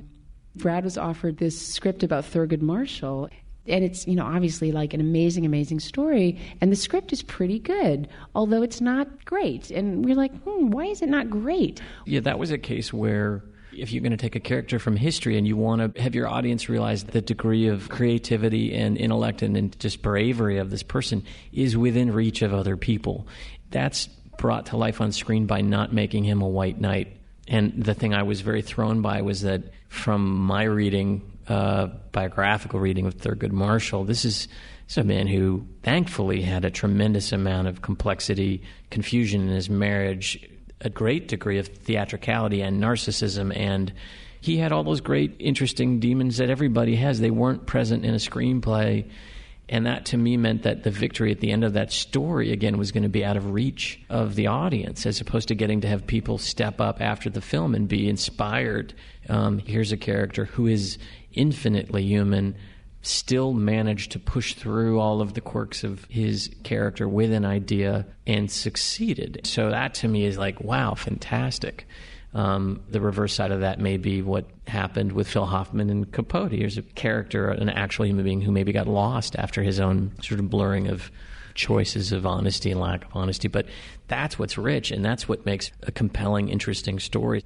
Brad 0.56 0.86
was 0.86 0.98
offered 0.98 1.36
this 1.36 1.62
script 1.62 2.02
about 2.02 2.24
Thurgood 2.24 2.62
Marshall 2.62 3.28
and 3.68 3.84
it's 3.84 4.08
you 4.08 4.16
know 4.16 4.26
obviously 4.26 4.72
like 4.72 4.94
an 4.94 5.02
amazing 5.02 5.46
amazing 5.46 5.80
story 5.80 6.40
and 6.62 6.72
the 6.72 6.76
script 6.76 7.14
is 7.14 7.22
pretty 7.22 7.60
good 7.60 8.08
although 8.36 8.62
it's 8.62 8.82
not 8.82 9.26
great. 9.26 9.72
And 9.72 10.06
we're 10.06 10.16
like 10.16 10.34
hmm, 10.44 10.70
why 10.70 10.86
is 10.86 11.02
it 11.02 11.10
not 11.10 11.30
great? 11.30 11.82
Yeah 12.06 12.22
that 12.22 12.40
was 12.40 12.52
a 12.52 12.58
case 12.58 12.94
where 12.94 13.44
if 13.72 13.92
you're 13.92 14.02
going 14.02 14.12
to 14.12 14.18
take 14.18 14.36
a 14.36 14.40
character 14.40 14.80
from 14.80 14.96
history 14.96 15.38
and 15.38 15.48
you 15.48 15.56
want 15.56 15.96
to 15.96 16.02
have 16.02 16.16
your 16.16 16.28
audience 16.28 16.70
realize 16.70 17.04
the 17.04 17.22
degree 17.22 17.68
of 17.68 17.90
creativity 17.90 18.74
and 18.74 18.98
intellect 18.98 19.42
and, 19.42 19.56
and 19.56 19.80
just 19.80 20.02
bravery 20.02 20.58
of 20.58 20.70
this 20.70 20.84
person 20.84 21.24
is 21.54 21.78
within 21.78 22.12
reach 22.12 22.42
of 22.42 22.54
other 22.54 22.78
people. 22.78 23.28
That's 23.72 24.08
brought 24.38 24.68
to 24.68 24.78
life 24.78 25.02
on 25.02 25.12
screen 25.12 25.46
by 25.46 25.62
not 25.62 25.94
making 25.94 26.24
him 26.24 26.42
a 26.42 26.48
white 26.48 26.80
knight. 26.80 27.16
And 27.48 27.84
the 27.84 27.94
thing 27.94 28.14
I 28.14 28.24
was 28.24 28.42
very 28.42 28.62
thrown 28.62 29.02
by 29.02 29.22
was 29.22 29.42
that 29.42 29.64
from 29.90 30.36
my 30.36 30.64
reading 30.64 31.22
uh, 31.50 31.88
biographical 32.12 32.80
reading 32.80 33.06
of 33.06 33.18
Thurgood 33.18 33.52
Marshall, 33.52 34.06
this 34.06 34.24
is, 34.24 34.48
this 34.86 34.94
is 34.94 34.98
a 34.98 35.04
man 35.04 35.28
who 35.28 35.66
thankfully 35.84 36.42
had 36.42 36.64
a 36.64 36.72
tremendous 36.72 37.32
amount 37.32 37.68
of 37.68 37.82
complexity, 37.82 38.62
confusion 38.92 39.42
in 39.42 39.50
his 39.50 39.70
marriage, 39.70 40.48
a 40.82 40.90
great 40.90 41.28
degree 41.28 41.58
of 41.58 41.68
theatricality 41.68 42.62
and 42.62 42.82
narcissism, 42.82 43.56
and 43.56 43.92
he 44.42 44.58
had 44.58 44.72
all 44.72 44.84
those 44.84 45.02
great, 45.02 45.36
interesting 45.40 46.00
demons 46.00 46.38
that 46.38 46.50
everybody 46.50 46.96
has. 46.96 47.20
They 47.20 47.32
weren't 47.32 47.66
present 47.66 48.06
in 48.06 48.14
a 48.14 48.18
screenplay. 48.18 49.10
And 49.72 49.86
that 49.86 50.06
to 50.08 50.18
me 50.18 50.36
meant 50.36 50.64
that 50.64 50.84
the 50.84 50.90
victory 50.90 51.32
at 51.32 51.42
the 51.42 51.52
end 51.52 51.64
of 51.64 51.74
that 51.74 51.92
story, 51.92 52.52
again, 52.52 52.78
was 52.78 52.92
going 52.92 53.04
to 53.04 53.10
be 53.10 53.24
out 53.24 53.38
of 53.38 53.52
reach 53.52 54.00
of 54.10 54.34
the 54.34 54.48
audience, 54.48 55.06
as 55.06 55.22
opposed 55.22 55.50
to 55.50 55.56
getting 55.56 55.82
to 55.82 55.88
have 55.88 56.08
people 56.08 56.40
step 56.40 56.82
up 56.82 57.02
after 57.02 57.30
the 57.30 57.42
film 57.42 57.76
and 57.76 57.88
be 57.88 58.10
inspired. 58.10 58.96
Um, 59.28 59.60
here's 59.60 59.92
a 59.92 59.98
character 59.98 60.46
who 60.46 60.66
is 60.66 60.98
infinitely 61.34 62.04
human, 62.04 62.56
still 63.02 63.54
managed 63.54 64.12
to 64.12 64.20
push 64.20 64.56
through 64.56 65.00
all 65.00 65.22
of 65.22 65.34
the 65.34 65.42
quirks 65.42 65.84
of 65.84 66.06
his 66.06 66.50
character 66.64 67.08
with 67.08 67.32
an 67.32 67.46
idea 67.46 68.06
and 68.28 68.52
succeeded. 68.52 69.42
So 69.46 69.70
that 69.70 69.94
to 69.96 70.08
me 70.08 70.26
is 70.26 70.38
like, 70.38 70.60
wow, 70.62 70.96
fantastic. 70.96 71.88
Um, 72.34 72.82
the 72.90 73.02
reverse 73.02 73.34
side 73.34 73.52
of 73.52 73.62
that 73.62 73.80
may 73.80 73.98
be 73.98 74.22
what 74.22 74.46
happened 74.68 75.14
with 75.14 75.28
Phil 75.28 75.46
Hoffman 75.46 75.90
and 75.90 76.12
Capote. 76.12 76.52
Here's 76.52 76.78
a 76.78 76.84
character, 76.84 77.50
an 77.50 77.70
actual 77.70 78.06
human 78.06 78.24
being 78.24 78.42
who 78.42 78.52
maybe 78.52 78.72
got 78.72 78.88
lost 78.88 79.36
after 79.36 79.64
his 79.64 79.80
own 79.80 80.12
sort 80.22 80.40
of 80.40 80.50
blurring 80.50 80.88
of 80.90 81.10
choices 81.56 82.12
of 82.12 82.26
honesty 82.26 82.70
and 82.70 82.80
lack 82.80 83.06
of 83.06 83.12
honesty. 83.14 83.48
But 83.48 83.66
that's 84.08 84.38
what's 84.38 84.58
rich, 84.58 84.92
and 84.92 85.04
that's 85.04 85.28
what 85.28 85.46
makes 85.46 85.72
a 85.84 85.92
compelling, 85.92 86.50
interesting 86.50 87.00
story. 87.00 87.44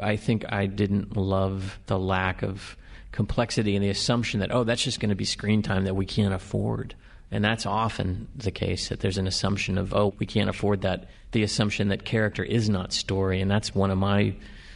I 0.00 0.16
think 0.16 0.44
I 0.48 0.66
didn't 0.66 1.16
love 1.16 1.78
the 1.86 1.98
lack 1.98 2.42
of 2.42 2.76
complexity 3.16 3.74
and 3.74 3.82
the 3.82 3.88
assumption 3.88 4.40
that, 4.40 4.54
oh, 4.54 4.62
that's 4.62 4.82
just 4.82 5.00
going 5.00 5.08
to 5.08 5.16
be 5.16 5.24
screen 5.24 5.62
time 5.62 5.84
that 5.84 5.96
we 5.96 6.04
can't 6.04 6.34
afford. 6.34 6.94
And 7.30 7.42
that's 7.42 7.64
often 7.64 8.28
the 8.36 8.50
case 8.50 8.90
that 8.90 9.00
there's 9.00 9.16
an 9.16 9.26
assumption 9.26 9.78
of, 9.78 9.94
oh, 9.94 10.14
we 10.18 10.26
can't 10.26 10.50
afford 10.50 10.82
that. 10.82 11.08
The 11.32 11.42
assumption 11.42 11.88
that 11.88 12.04
character 12.04 12.44
is 12.44 12.68
not 12.68 12.92
story. 12.92 13.40
And 13.40 13.50
that's 13.50 13.74
one 13.74 13.90
of 13.90 13.96
my, 13.96 14.34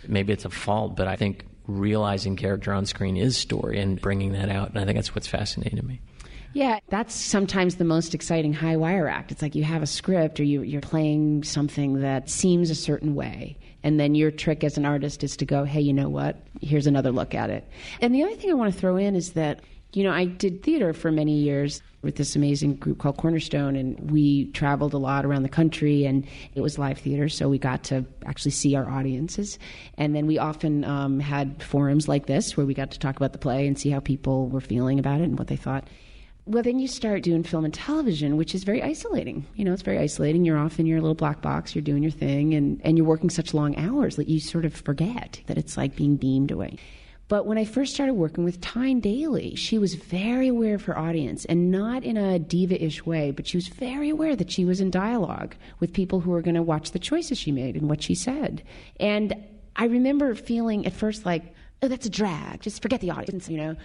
maybe 0.08 0.32
it's 0.32 0.46
a 0.46 0.50
fault, 0.50 0.96
but 0.96 1.06
I 1.06 1.16
think 1.16 1.44
realizing 1.66 2.34
character 2.34 2.72
on 2.72 2.86
screen 2.86 3.18
is 3.18 3.36
story 3.36 3.78
and 3.78 4.00
bringing 4.00 4.32
that 4.32 4.48
out. 4.48 4.70
And 4.70 4.78
I 4.78 4.86
think 4.86 4.96
that's 4.96 5.14
what's 5.14 5.28
fascinating 5.28 5.78
to 5.78 5.84
me. 5.84 6.00
Yeah, 6.52 6.80
that's 6.88 7.14
sometimes 7.14 7.76
the 7.76 7.84
most 7.84 8.14
exciting 8.14 8.52
high 8.52 8.76
wire 8.76 9.08
act. 9.08 9.30
It's 9.30 9.40
like 9.40 9.54
you 9.54 9.64
have 9.64 9.82
a 9.82 9.86
script 9.86 10.40
or 10.40 10.42
you, 10.42 10.62
you're 10.62 10.80
playing 10.80 11.44
something 11.44 12.00
that 12.00 12.28
seems 12.28 12.70
a 12.70 12.74
certain 12.74 13.14
way. 13.14 13.56
And 13.82 14.00
then 14.00 14.14
your 14.14 14.30
trick 14.30 14.64
as 14.64 14.76
an 14.76 14.84
artist 14.84 15.22
is 15.22 15.36
to 15.38 15.46
go, 15.46 15.64
hey, 15.64 15.80
you 15.80 15.92
know 15.92 16.08
what? 16.08 16.42
Here's 16.60 16.86
another 16.86 17.12
look 17.12 17.34
at 17.34 17.50
it. 17.50 17.68
And 18.00 18.14
the 18.14 18.22
other 18.24 18.34
thing 18.34 18.50
I 18.50 18.54
want 18.54 18.74
to 18.74 18.78
throw 18.78 18.96
in 18.96 19.14
is 19.14 19.32
that 19.32 19.60
You 19.92 20.04
know, 20.04 20.12
I 20.12 20.24
did 20.24 20.62
theater 20.62 20.92
for 20.92 21.10
many 21.10 21.32
years 21.32 21.82
with 22.02 22.14
this 22.14 22.36
amazing 22.36 22.76
group 22.76 22.98
called 22.98 23.16
Cornerstone, 23.16 23.74
and 23.74 24.10
we 24.10 24.46
traveled 24.52 24.94
a 24.94 24.98
lot 24.98 25.26
around 25.26 25.42
the 25.42 25.48
country, 25.48 26.04
and 26.04 26.26
it 26.54 26.60
was 26.60 26.78
live 26.78 26.98
theater, 26.98 27.28
so 27.28 27.48
we 27.48 27.58
got 27.58 27.82
to 27.84 28.04
actually 28.24 28.52
see 28.52 28.76
our 28.76 28.88
audiences. 28.88 29.58
And 29.98 30.14
then 30.14 30.26
we 30.26 30.38
often 30.38 30.84
um, 30.84 31.18
had 31.18 31.60
forums 31.60 32.06
like 32.06 32.26
this 32.26 32.56
where 32.56 32.64
we 32.64 32.72
got 32.72 32.92
to 32.92 32.98
talk 33.00 33.16
about 33.16 33.32
the 33.32 33.38
play 33.38 33.66
and 33.66 33.76
see 33.78 33.90
how 33.90 33.98
people 34.00 34.48
were 34.48 34.60
feeling 34.60 34.98
about 35.00 35.20
it 35.20 35.24
and 35.24 35.38
what 35.38 35.48
they 35.48 35.56
thought. 35.56 35.88
Well, 36.50 36.64
then 36.64 36.80
you 36.80 36.88
start 36.88 37.22
doing 37.22 37.44
film 37.44 37.64
and 37.64 37.72
television, 37.72 38.36
which 38.36 38.56
is 38.56 38.64
very 38.64 38.82
isolating. 38.82 39.46
You 39.54 39.64
know, 39.64 39.72
it's 39.72 39.82
very 39.82 39.98
isolating. 39.98 40.44
You're 40.44 40.58
off 40.58 40.80
in 40.80 40.86
your 40.86 41.00
little 41.00 41.14
black 41.14 41.40
box, 41.40 41.76
you're 41.76 41.82
doing 41.82 42.02
your 42.02 42.10
thing, 42.10 42.54
and, 42.54 42.80
and 42.82 42.98
you're 42.98 43.06
working 43.06 43.30
such 43.30 43.54
long 43.54 43.76
hours 43.76 44.16
that 44.16 44.28
you 44.28 44.40
sort 44.40 44.64
of 44.64 44.74
forget 44.74 45.40
that 45.46 45.56
it's 45.56 45.76
like 45.76 45.94
being 45.94 46.16
beamed 46.16 46.50
away. 46.50 46.76
But 47.28 47.46
when 47.46 47.56
I 47.56 47.64
first 47.64 47.94
started 47.94 48.14
working 48.14 48.42
with 48.42 48.60
Tyne 48.60 48.98
Daly, 48.98 49.54
she 49.54 49.78
was 49.78 49.94
very 49.94 50.48
aware 50.48 50.74
of 50.74 50.82
her 50.86 50.98
audience 50.98 51.44
and 51.44 51.70
not 51.70 52.02
in 52.02 52.16
a 52.16 52.40
diva 52.40 52.84
ish 52.84 53.06
way, 53.06 53.30
but 53.30 53.46
she 53.46 53.56
was 53.56 53.68
very 53.68 54.10
aware 54.10 54.34
that 54.34 54.50
she 54.50 54.64
was 54.64 54.80
in 54.80 54.90
dialogue 54.90 55.54
with 55.78 55.92
people 55.92 56.18
who 56.18 56.32
were 56.32 56.42
going 56.42 56.56
to 56.56 56.62
watch 56.62 56.90
the 56.90 56.98
choices 56.98 57.38
she 57.38 57.52
made 57.52 57.76
and 57.76 57.88
what 57.88 58.02
she 58.02 58.16
said. 58.16 58.64
And 58.98 59.36
I 59.76 59.84
remember 59.84 60.34
feeling 60.34 60.84
at 60.84 60.94
first 60.94 61.24
like, 61.24 61.54
oh, 61.80 61.86
that's 61.86 62.06
a 62.06 62.10
drag. 62.10 62.60
Just 62.60 62.82
forget 62.82 63.00
the 63.00 63.12
audience, 63.12 63.48
you 63.48 63.56
know. 63.56 63.76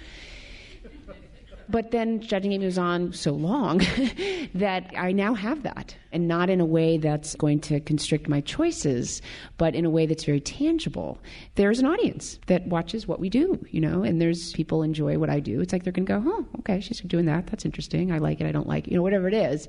But 1.67 1.91
then 1.91 2.21
Judging 2.21 2.53
Amy 2.53 2.65
was 2.65 2.77
on 2.77 3.13
so 3.13 3.31
long 3.31 3.79
that 4.53 4.93
I 4.95 5.11
now 5.11 5.33
have 5.33 5.63
that, 5.63 5.95
and 6.11 6.27
not 6.27 6.49
in 6.49 6.61
a 6.61 6.65
way 6.65 6.97
that's 6.97 7.35
going 7.35 7.59
to 7.61 7.79
constrict 7.79 8.27
my 8.29 8.41
choices, 8.41 9.21
but 9.57 9.75
in 9.75 9.85
a 9.85 9.89
way 9.89 10.05
that's 10.05 10.23
very 10.23 10.39
tangible. 10.39 11.17
There's 11.55 11.79
an 11.79 11.85
audience 11.85 12.39
that 12.47 12.67
watches 12.67 13.07
what 13.07 13.19
we 13.19 13.29
do, 13.29 13.59
you 13.71 13.81
know, 13.81 14.03
and 14.03 14.21
there's 14.21 14.53
people 14.53 14.83
enjoy 14.83 15.17
what 15.17 15.29
I 15.29 15.39
do. 15.39 15.59
It's 15.61 15.73
like 15.73 15.83
they're 15.83 15.93
going 15.93 16.05
to 16.05 16.19
go, 16.19 16.23
oh, 16.25 16.45
okay, 16.59 16.79
she's 16.79 17.01
doing 17.01 17.25
that. 17.25 17.47
That's 17.47 17.65
interesting. 17.65 18.11
I 18.11 18.19
like 18.19 18.41
it. 18.41 18.47
I 18.47 18.51
don't 18.51 18.67
like 18.67 18.87
it. 18.87 18.91
You 18.91 18.97
know, 18.97 19.03
whatever 19.03 19.27
it 19.27 19.33
is 19.33 19.67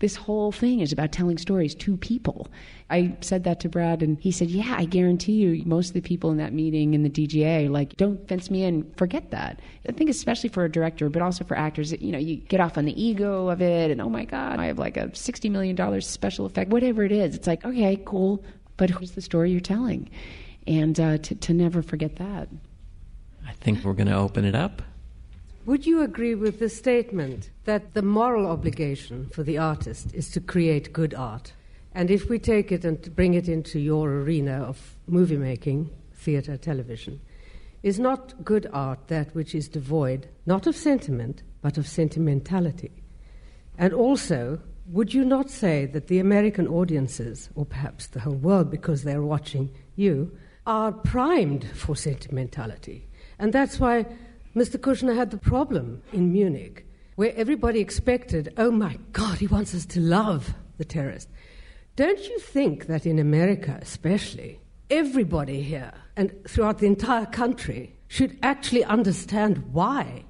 this 0.00 0.14
whole 0.14 0.52
thing 0.52 0.80
is 0.80 0.92
about 0.92 1.10
telling 1.10 1.38
stories 1.38 1.74
to 1.74 1.96
people. 1.96 2.48
I 2.88 3.16
said 3.20 3.44
that 3.44 3.60
to 3.60 3.68
Brad, 3.68 4.02
and 4.02 4.18
he 4.20 4.30
said, 4.30 4.48
Yeah, 4.48 4.74
I 4.76 4.84
guarantee 4.84 5.32
you, 5.32 5.62
most 5.66 5.88
of 5.88 5.94
the 5.94 6.00
people 6.00 6.30
in 6.30 6.36
that 6.36 6.52
meeting 6.52 6.94
in 6.94 7.02
the 7.02 7.10
DGA, 7.10 7.68
like, 7.68 7.96
don't 7.96 8.26
fence 8.28 8.50
me 8.50 8.64
in, 8.64 8.90
forget 8.96 9.30
that. 9.30 9.60
I 9.88 9.92
think, 9.92 10.08
especially 10.08 10.50
for 10.50 10.64
a 10.64 10.70
director, 10.70 11.08
but 11.08 11.20
also 11.20 11.44
for 11.44 11.56
actors, 11.56 11.92
you 11.92 12.12
know, 12.12 12.18
you 12.18 12.36
get 12.36 12.60
off 12.60 12.78
on 12.78 12.84
the 12.84 13.02
ego 13.02 13.48
of 13.48 13.60
it, 13.60 13.90
and 13.90 14.00
oh 14.00 14.08
my 14.08 14.24
God, 14.24 14.60
I 14.60 14.66
have 14.66 14.78
like 14.78 14.96
a 14.96 15.08
$60 15.08 15.50
million 15.50 16.00
special 16.00 16.46
effect, 16.46 16.70
whatever 16.70 17.02
it 17.04 17.12
is. 17.12 17.34
It's 17.34 17.46
like, 17.46 17.64
okay, 17.64 18.00
cool, 18.04 18.44
but 18.76 18.90
who's 18.90 19.12
the 19.12 19.20
story 19.20 19.50
you're 19.50 19.60
telling? 19.60 20.08
And 20.66 20.98
uh, 21.00 21.18
to, 21.18 21.34
to 21.34 21.52
never 21.52 21.82
forget 21.82 22.16
that. 22.16 22.48
I 23.46 23.52
think 23.54 23.82
we're 23.82 23.94
going 23.94 24.08
to 24.08 24.16
open 24.16 24.44
it 24.44 24.54
up. 24.54 24.82
Would 25.68 25.84
you 25.84 26.00
agree 26.00 26.34
with 26.34 26.60
the 26.60 26.70
statement 26.70 27.50
that 27.64 27.92
the 27.92 28.00
moral 28.00 28.46
obligation 28.46 29.28
for 29.34 29.42
the 29.42 29.58
artist 29.58 30.14
is 30.14 30.30
to 30.30 30.40
create 30.40 30.94
good 30.94 31.12
art? 31.12 31.52
And 31.92 32.10
if 32.10 32.30
we 32.30 32.38
take 32.38 32.72
it 32.72 32.86
and 32.86 33.14
bring 33.14 33.34
it 33.34 33.50
into 33.50 33.78
your 33.78 34.08
arena 34.08 34.62
of 34.62 34.96
movie 35.06 35.36
making, 35.36 35.90
theatre, 36.14 36.56
television, 36.56 37.20
is 37.82 38.00
not 38.00 38.42
good 38.42 38.66
art 38.72 39.08
that 39.08 39.34
which 39.34 39.54
is 39.54 39.68
devoid 39.68 40.26
not 40.46 40.66
of 40.66 40.74
sentiment, 40.74 41.42
but 41.60 41.76
of 41.76 41.86
sentimentality? 41.86 43.02
And 43.76 43.92
also, 43.92 44.58
would 44.86 45.12
you 45.12 45.22
not 45.22 45.50
say 45.50 45.84
that 45.84 46.06
the 46.06 46.18
American 46.18 46.66
audiences, 46.66 47.50
or 47.54 47.66
perhaps 47.66 48.06
the 48.06 48.20
whole 48.20 48.36
world 48.36 48.70
because 48.70 49.02
they're 49.02 49.20
watching 49.20 49.70
you, 49.96 50.32
are 50.66 50.92
primed 50.92 51.66
for 51.74 51.94
sentimentality? 51.94 53.06
And 53.38 53.52
that's 53.52 53.78
why 53.78 54.06
Mr. 54.54 54.78
Kushner 54.78 55.14
had 55.14 55.30
the 55.30 55.38
problem 55.38 56.02
in 56.12 56.32
Munich, 56.32 56.86
where 57.16 57.34
everybody 57.36 57.80
expected, 57.80 58.52
oh 58.56 58.70
my 58.70 58.98
God, 59.12 59.38
he 59.38 59.46
wants 59.46 59.74
us 59.74 59.86
to 59.86 60.00
love 60.00 60.54
the 60.78 60.84
terrorist. 60.84 61.28
Don't 61.96 62.28
you 62.28 62.38
think 62.38 62.86
that 62.86 63.06
in 63.06 63.18
America, 63.18 63.78
especially, 63.82 64.60
everybody 64.90 65.62
here 65.62 65.92
and 66.16 66.32
throughout 66.48 66.78
the 66.78 66.86
entire 66.86 67.26
country 67.26 67.94
should 68.06 68.38
actually 68.42 68.84
understand 68.84 69.72
why? 69.72 70.24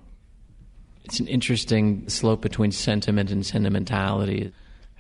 It's 1.04 1.20
an 1.20 1.26
interesting 1.26 2.09
slope 2.09 2.40
between 2.40 2.72
sentiment 2.72 3.31
and 3.31 3.44
sentimentality. 3.44 4.52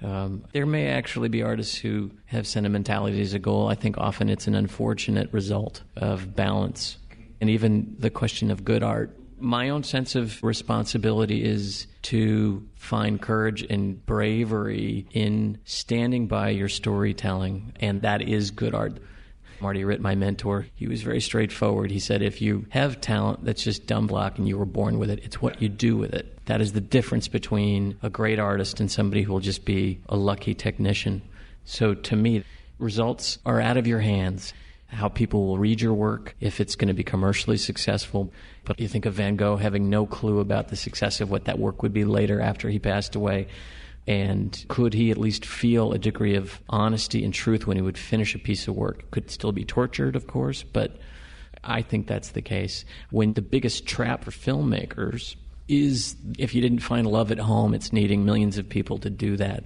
Um, 0.02 0.44
there 0.52 0.66
may 0.66 0.86
actually 0.88 1.28
be 1.28 1.42
artists 1.42 1.76
who 1.76 2.10
have 2.26 2.46
sentimentality 2.46 3.20
as 3.20 3.34
a 3.34 3.38
goal. 3.38 3.68
I 3.68 3.74
think 3.74 3.98
often 3.98 4.28
it's 4.28 4.46
an 4.46 4.54
unfortunate 4.54 5.32
result 5.32 5.82
of 5.96 6.36
balance. 6.36 6.98
And 7.40 7.50
even 7.50 7.96
the 7.98 8.10
question 8.10 8.50
of 8.50 8.64
good 8.64 8.82
art 8.82 9.18
my 9.40 9.68
own 9.68 9.82
sense 9.82 10.14
of 10.14 10.42
responsibility 10.42 11.44
is 11.44 11.86
to 12.02 12.66
find 12.74 13.20
courage 13.20 13.62
and 13.62 14.04
bravery 14.04 15.06
in 15.12 15.58
standing 15.64 16.26
by 16.26 16.50
your 16.50 16.68
storytelling, 16.68 17.72
and 17.80 18.02
that 18.02 18.22
is 18.22 18.50
good 18.50 18.74
art. 18.74 18.98
Marty 19.60 19.84
Ritt, 19.84 20.00
my 20.00 20.14
mentor, 20.14 20.66
he 20.76 20.86
was 20.86 21.02
very 21.02 21.20
straightforward. 21.20 21.90
He 21.90 21.98
said, 21.98 22.22
if 22.22 22.40
you 22.40 22.66
have 22.70 23.00
talent 23.00 23.44
that's 23.44 23.62
just 23.62 23.86
dumb 23.86 24.06
block 24.06 24.38
and 24.38 24.46
you 24.46 24.56
were 24.56 24.64
born 24.64 25.00
with 25.00 25.10
it, 25.10 25.20
it's 25.24 25.42
what 25.42 25.60
you 25.60 25.68
do 25.68 25.96
with 25.96 26.14
it. 26.14 26.38
That 26.46 26.60
is 26.60 26.72
the 26.72 26.80
difference 26.80 27.26
between 27.26 27.96
a 28.02 28.08
great 28.08 28.38
artist 28.38 28.78
and 28.78 28.90
somebody 28.90 29.22
who 29.22 29.32
will 29.32 29.40
just 29.40 29.64
be 29.64 30.00
a 30.08 30.16
lucky 30.16 30.54
technician. 30.54 31.22
So 31.64 31.94
to 31.94 32.14
me, 32.14 32.44
results 32.78 33.38
are 33.44 33.60
out 33.60 33.76
of 33.76 33.88
your 33.88 33.98
hands 33.98 34.54
how 34.88 35.08
people 35.08 35.46
will 35.46 35.58
read 35.58 35.80
your 35.80 35.94
work, 35.94 36.34
if 36.40 36.60
it's 36.60 36.74
going 36.74 36.88
to 36.88 36.94
be 36.94 37.04
commercially 37.04 37.58
successful. 37.58 38.32
But 38.64 38.80
you 38.80 38.88
think 38.88 39.06
of 39.06 39.14
Van 39.14 39.36
Gogh 39.36 39.56
having 39.56 39.90
no 39.90 40.06
clue 40.06 40.40
about 40.40 40.68
the 40.68 40.76
success 40.76 41.20
of 41.20 41.30
what 41.30 41.44
that 41.44 41.58
work 41.58 41.82
would 41.82 41.92
be 41.92 42.04
later 42.04 42.40
after 42.40 42.68
he 42.68 42.78
passed 42.78 43.14
away. 43.14 43.48
And 44.06 44.64
could 44.68 44.94
he 44.94 45.10
at 45.10 45.18
least 45.18 45.44
feel 45.44 45.92
a 45.92 45.98
degree 45.98 46.34
of 46.34 46.60
honesty 46.70 47.22
and 47.22 47.34
truth 47.34 47.66
when 47.66 47.76
he 47.76 47.82
would 47.82 47.98
finish 47.98 48.34
a 48.34 48.38
piece 48.38 48.66
of 48.66 48.74
work? 48.74 49.10
Could 49.10 49.30
still 49.30 49.52
be 49.52 49.66
tortured, 49.66 50.16
of 50.16 50.26
course, 50.26 50.62
but 50.62 50.96
I 51.62 51.82
think 51.82 52.06
that's 52.06 52.30
the 52.30 52.40
case. 52.40 52.86
When 53.10 53.34
the 53.34 53.42
biggest 53.42 53.86
trap 53.86 54.24
for 54.24 54.30
filmmakers 54.30 55.36
is 55.68 56.16
if 56.38 56.54
you 56.54 56.62
didn't 56.62 56.78
find 56.78 57.06
love 57.06 57.30
at 57.30 57.38
home, 57.38 57.74
it's 57.74 57.92
needing 57.92 58.24
millions 58.24 58.56
of 58.56 58.66
people 58.66 58.96
to 59.00 59.10
do 59.10 59.36
that. 59.36 59.64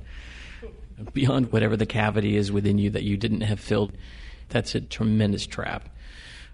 Beyond 1.12 1.52
whatever 1.52 1.76
the 1.76 1.86
cavity 1.86 2.36
is 2.36 2.50
within 2.50 2.78
you 2.78 2.90
that 2.90 3.04
you 3.04 3.16
didn't 3.16 3.42
have 3.42 3.60
filled 3.60 3.92
that's 4.52 4.74
a 4.74 4.80
tremendous 4.80 5.46
trap. 5.46 5.88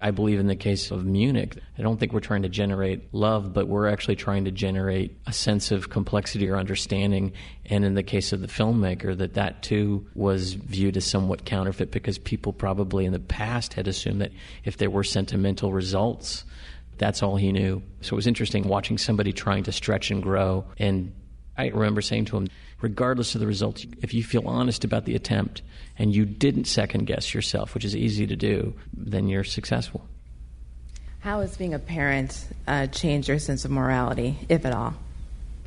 I 0.01 0.11
believe 0.11 0.39
in 0.39 0.47
the 0.47 0.55
case 0.55 0.91
of 0.91 1.05
Munich, 1.05 1.57
I 1.77 1.81
don't 1.81 1.99
think 1.99 2.13
we're 2.13 2.21
trying 2.21 2.43
to 2.43 2.49
generate 2.49 3.13
love, 3.13 3.53
but 3.53 3.67
we're 3.67 3.89
actually 3.89 4.15
trying 4.15 4.45
to 4.45 4.51
generate 4.51 5.17
a 5.27 5.33
sense 5.33 5.71
of 5.71 5.89
complexity 5.89 6.49
or 6.49 6.55
understanding. 6.55 7.33
And 7.65 7.83
in 7.83 7.95
the 7.95 8.03
case 8.03 8.31
of 8.31 8.39
the 8.39 8.47
filmmaker, 8.47 9.17
that 9.17 9.33
that 9.33 9.61
too 9.61 10.07
was 10.15 10.53
viewed 10.53 10.95
as 10.95 11.05
somewhat 11.05 11.43
counterfeit 11.43 11.91
because 11.91 12.17
people 12.17 12.53
probably 12.53 13.05
in 13.05 13.11
the 13.11 13.19
past 13.19 13.73
had 13.73 13.89
assumed 13.89 14.21
that 14.21 14.31
if 14.63 14.77
there 14.77 14.89
were 14.89 15.03
sentimental 15.03 15.73
results, 15.73 16.45
that's 16.97 17.21
all 17.21 17.35
he 17.35 17.51
knew. 17.51 17.83
So 17.99 18.13
it 18.13 18.15
was 18.15 18.27
interesting 18.27 18.69
watching 18.69 18.97
somebody 18.97 19.33
trying 19.33 19.63
to 19.63 19.73
stretch 19.73 20.11
and 20.11 20.23
grow. 20.23 20.63
And 20.77 21.13
I 21.57 21.67
remember 21.67 22.01
saying 22.01 22.25
to 22.25 22.37
him, 22.37 22.47
regardless 22.81 23.35
of 23.35 23.41
the 23.41 23.47
results, 23.47 23.85
if 24.01 24.13
you 24.13 24.23
feel 24.23 24.47
honest 24.47 24.83
about 24.83 25.05
the 25.05 25.15
attempt 25.15 25.61
and 25.97 26.13
you 26.13 26.25
didn't 26.25 26.65
second 26.65 27.05
guess 27.05 27.33
yourself, 27.33 27.73
which 27.73 27.85
is 27.85 27.95
easy 27.95 28.25
to 28.27 28.35
do, 28.35 28.73
then 28.93 29.27
you're 29.27 29.43
successful. 29.43 30.05
How 31.19 31.41
has 31.41 31.57
being 31.57 31.73
a 31.73 31.79
parent 31.79 32.47
uh, 32.67 32.87
changed 32.87 33.27
your 33.27 33.39
sense 33.39 33.65
of 33.65 33.71
morality, 33.71 34.37
if 34.47 34.65
at 34.65 34.73
all? 34.73 34.93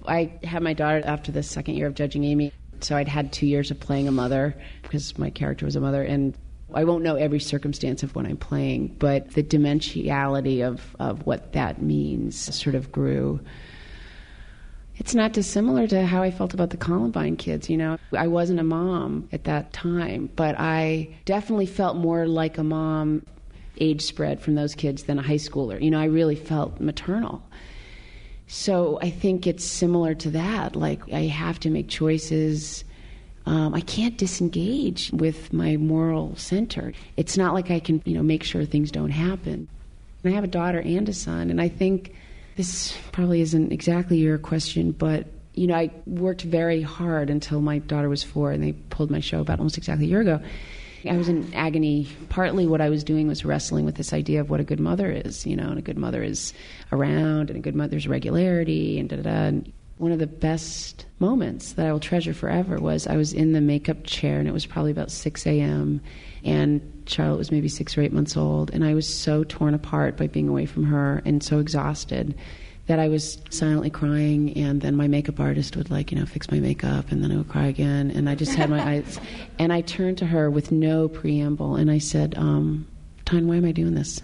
I 0.06 0.32
had 0.42 0.62
my 0.62 0.72
daughter 0.72 1.02
after 1.04 1.30
the 1.30 1.42
second 1.42 1.74
year 1.74 1.86
of 1.86 1.94
judging 1.94 2.24
Amy, 2.24 2.52
so 2.80 2.96
I'd 2.96 3.08
had 3.08 3.32
two 3.32 3.46
years 3.46 3.70
of 3.70 3.78
playing 3.78 4.08
a 4.08 4.12
mother 4.12 4.56
because 4.82 5.16
my 5.18 5.30
character 5.30 5.66
was 5.66 5.76
a 5.76 5.80
mother, 5.80 6.02
and 6.02 6.34
I 6.74 6.84
won't 6.84 7.04
know 7.04 7.16
every 7.16 7.38
circumstance 7.38 8.02
of 8.02 8.14
when 8.14 8.26
I'm 8.26 8.38
playing, 8.38 8.96
but 8.98 9.32
the 9.32 9.42
dimensionality 9.42 10.66
of, 10.66 10.96
of 10.98 11.26
what 11.26 11.52
that 11.52 11.82
means 11.82 12.54
sort 12.54 12.74
of 12.74 12.90
grew 12.90 13.40
it's 14.96 15.14
not 15.14 15.32
dissimilar 15.32 15.86
to 15.88 16.06
how 16.06 16.22
I 16.22 16.30
felt 16.30 16.54
about 16.54 16.70
the 16.70 16.76
Columbine 16.76 17.36
kids. 17.36 17.70
You 17.70 17.76
know, 17.76 17.98
I 18.16 18.26
wasn't 18.26 18.60
a 18.60 18.64
mom 18.64 19.28
at 19.32 19.44
that 19.44 19.72
time, 19.72 20.30
but 20.36 20.54
I 20.58 21.16
definitely 21.24 21.66
felt 21.66 21.96
more 21.96 22.26
like 22.26 22.58
a 22.58 22.64
mom 22.64 23.24
age 23.78 24.02
spread 24.02 24.40
from 24.40 24.54
those 24.54 24.74
kids 24.74 25.04
than 25.04 25.18
a 25.18 25.22
high 25.22 25.36
schooler. 25.36 25.80
You 25.80 25.90
know, 25.90 26.00
I 26.00 26.04
really 26.04 26.36
felt 26.36 26.80
maternal. 26.80 27.42
So 28.46 28.98
I 29.00 29.08
think 29.08 29.46
it's 29.46 29.64
similar 29.64 30.14
to 30.16 30.30
that. 30.32 30.76
Like, 30.76 31.10
I 31.10 31.22
have 31.22 31.58
to 31.60 31.70
make 31.70 31.88
choices. 31.88 32.84
Um, 33.46 33.74
I 33.74 33.80
can't 33.80 34.18
disengage 34.18 35.10
with 35.10 35.54
my 35.54 35.78
moral 35.78 36.36
center. 36.36 36.92
It's 37.16 37.38
not 37.38 37.54
like 37.54 37.70
I 37.70 37.80
can, 37.80 38.02
you 38.04 38.14
know, 38.14 38.22
make 38.22 38.44
sure 38.44 38.64
things 38.66 38.90
don't 38.90 39.10
happen. 39.10 39.68
I 40.24 40.30
have 40.30 40.44
a 40.44 40.48
daughter 40.48 40.80
and 40.80 41.08
a 41.08 41.14
son, 41.14 41.50
and 41.50 41.60
I 41.60 41.68
think 41.68 42.14
this 42.56 42.96
probably 43.12 43.40
isn't 43.40 43.72
exactly 43.72 44.18
your 44.18 44.38
question, 44.38 44.92
but 44.92 45.26
you 45.54 45.66
know, 45.66 45.74
I 45.74 45.90
worked 46.06 46.42
very 46.42 46.80
hard 46.80 47.28
until 47.28 47.60
my 47.60 47.78
daughter 47.78 48.08
was 48.08 48.22
four, 48.22 48.52
and 48.52 48.62
they 48.62 48.72
pulled 48.72 49.10
my 49.10 49.20
show 49.20 49.40
about 49.40 49.58
almost 49.58 49.76
exactly 49.76 50.06
a 50.06 50.08
year 50.08 50.20
ago. 50.20 50.40
I 51.08 51.16
was 51.16 51.28
in 51.28 51.52
agony. 51.52 52.08
Partly 52.28 52.66
what 52.66 52.80
I 52.80 52.88
was 52.88 53.02
doing 53.02 53.26
was 53.26 53.44
wrestling 53.44 53.84
with 53.84 53.96
this 53.96 54.12
idea 54.12 54.40
of 54.40 54.50
what 54.50 54.60
a 54.60 54.64
good 54.64 54.80
mother 54.80 55.10
is, 55.10 55.44
you 55.44 55.56
know, 55.56 55.68
and 55.68 55.78
a 55.78 55.82
good 55.82 55.98
mother 55.98 56.22
is 56.22 56.54
around, 56.92 57.50
and 57.50 57.58
a 57.58 57.60
good 57.62 57.74
mother's 57.74 58.06
regularity, 58.06 58.98
and 58.98 59.08
da 59.08 59.16
da 59.16 59.22
da. 59.22 59.30
And 59.30 59.72
one 59.98 60.12
of 60.12 60.18
the 60.18 60.26
best 60.26 61.06
moments 61.18 61.72
that 61.74 61.86
I 61.86 61.92
will 61.92 62.00
treasure 62.00 62.34
forever 62.34 62.80
was 62.80 63.06
I 63.06 63.16
was 63.16 63.32
in 63.32 63.52
the 63.52 63.60
makeup 63.60 64.04
chair, 64.04 64.38
and 64.38 64.48
it 64.48 64.52
was 64.52 64.66
probably 64.66 64.92
about 64.92 65.10
6 65.10 65.46
a.m., 65.46 66.00
and 66.44 67.02
Charlotte 67.06 67.38
was 67.38 67.50
maybe 67.50 67.68
six 67.68 67.96
or 67.96 68.02
eight 68.02 68.12
months 68.12 68.36
old, 68.36 68.70
and 68.70 68.84
I 68.84 68.94
was 68.94 69.12
so 69.12 69.44
torn 69.44 69.74
apart 69.74 70.16
by 70.16 70.26
being 70.26 70.48
away 70.48 70.66
from 70.66 70.84
her 70.84 71.22
and 71.24 71.42
so 71.42 71.58
exhausted 71.58 72.34
that 72.86 72.98
I 72.98 73.08
was 73.08 73.38
silently 73.50 73.90
crying, 73.90 74.56
and 74.56 74.80
then 74.80 74.96
my 74.96 75.06
makeup 75.06 75.38
artist 75.38 75.76
would 75.76 75.90
like 75.90 76.10
you 76.10 76.18
know 76.18 76.26
fix 76.26 76.50
my 76.50 76.58
makeup, 76.60 77.12
and 77.12 77.22
then 77.22 77.30
I 77.30 77.36
would 77.36 77.48
cry 77.48 77.66
again, 77.66 78.10
and 78.10 78.28
I 78.28 78.34
just 78.34 78.54
had 78.54 78.70
my 78.70 78.82
eyes, 78.92 79.20
and 79.58 79.72
I 79.72 79.82
turned 79.82 80.18
to 80.18 80.26
her 80.26 80.50
with 80.50 80.72
no 80.72 81.08
preamble, 81.08 81.76
and 81.76 81.90
I 81.90 81.98
said, 81.98 82.34
um, 82.36 82.86
"Tyne, 83.24 83.46
why 83.46 83.56
am 83.56 83.64
I 83.64 83.72
doing 83.72 83.94
this?" 83.94 84.20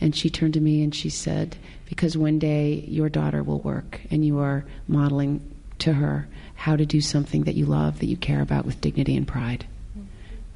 And 0.00 0.16
she 0.16 0.30
turned 0.30 0.54
to 0.54 0.60
me 0.60 0.82
and 0.82 0.94
she 0.94 1.10
said, 1.10 1.56
"Because 1.86 2.16
one 2.16 2.38
day 2.38 2.84
your 2.88 3.08
daughter 3.08 3.42
will 3.42 3.60
work, 3.60 4.00
and 4.10 4.24
you 4.24 4.38
are 4.38 4.64
modeling 4.88 5.40
to 5.80 5.92
her 5.92 6.26
how 6.54 6.76
to 6.76 6.84
do 6.84 7.00
something 7.00 7.44
that 7.44 7.54
you 7.54 7.64
love, 7.64 8.00
that 8.00 8.06
you 8.06 8.16
care 8.16 8.42
about 8.42 8.66
with 8.66 8.80
dignity 8.80 9.16
and 9.16 9.26
pride." 9.26 9.66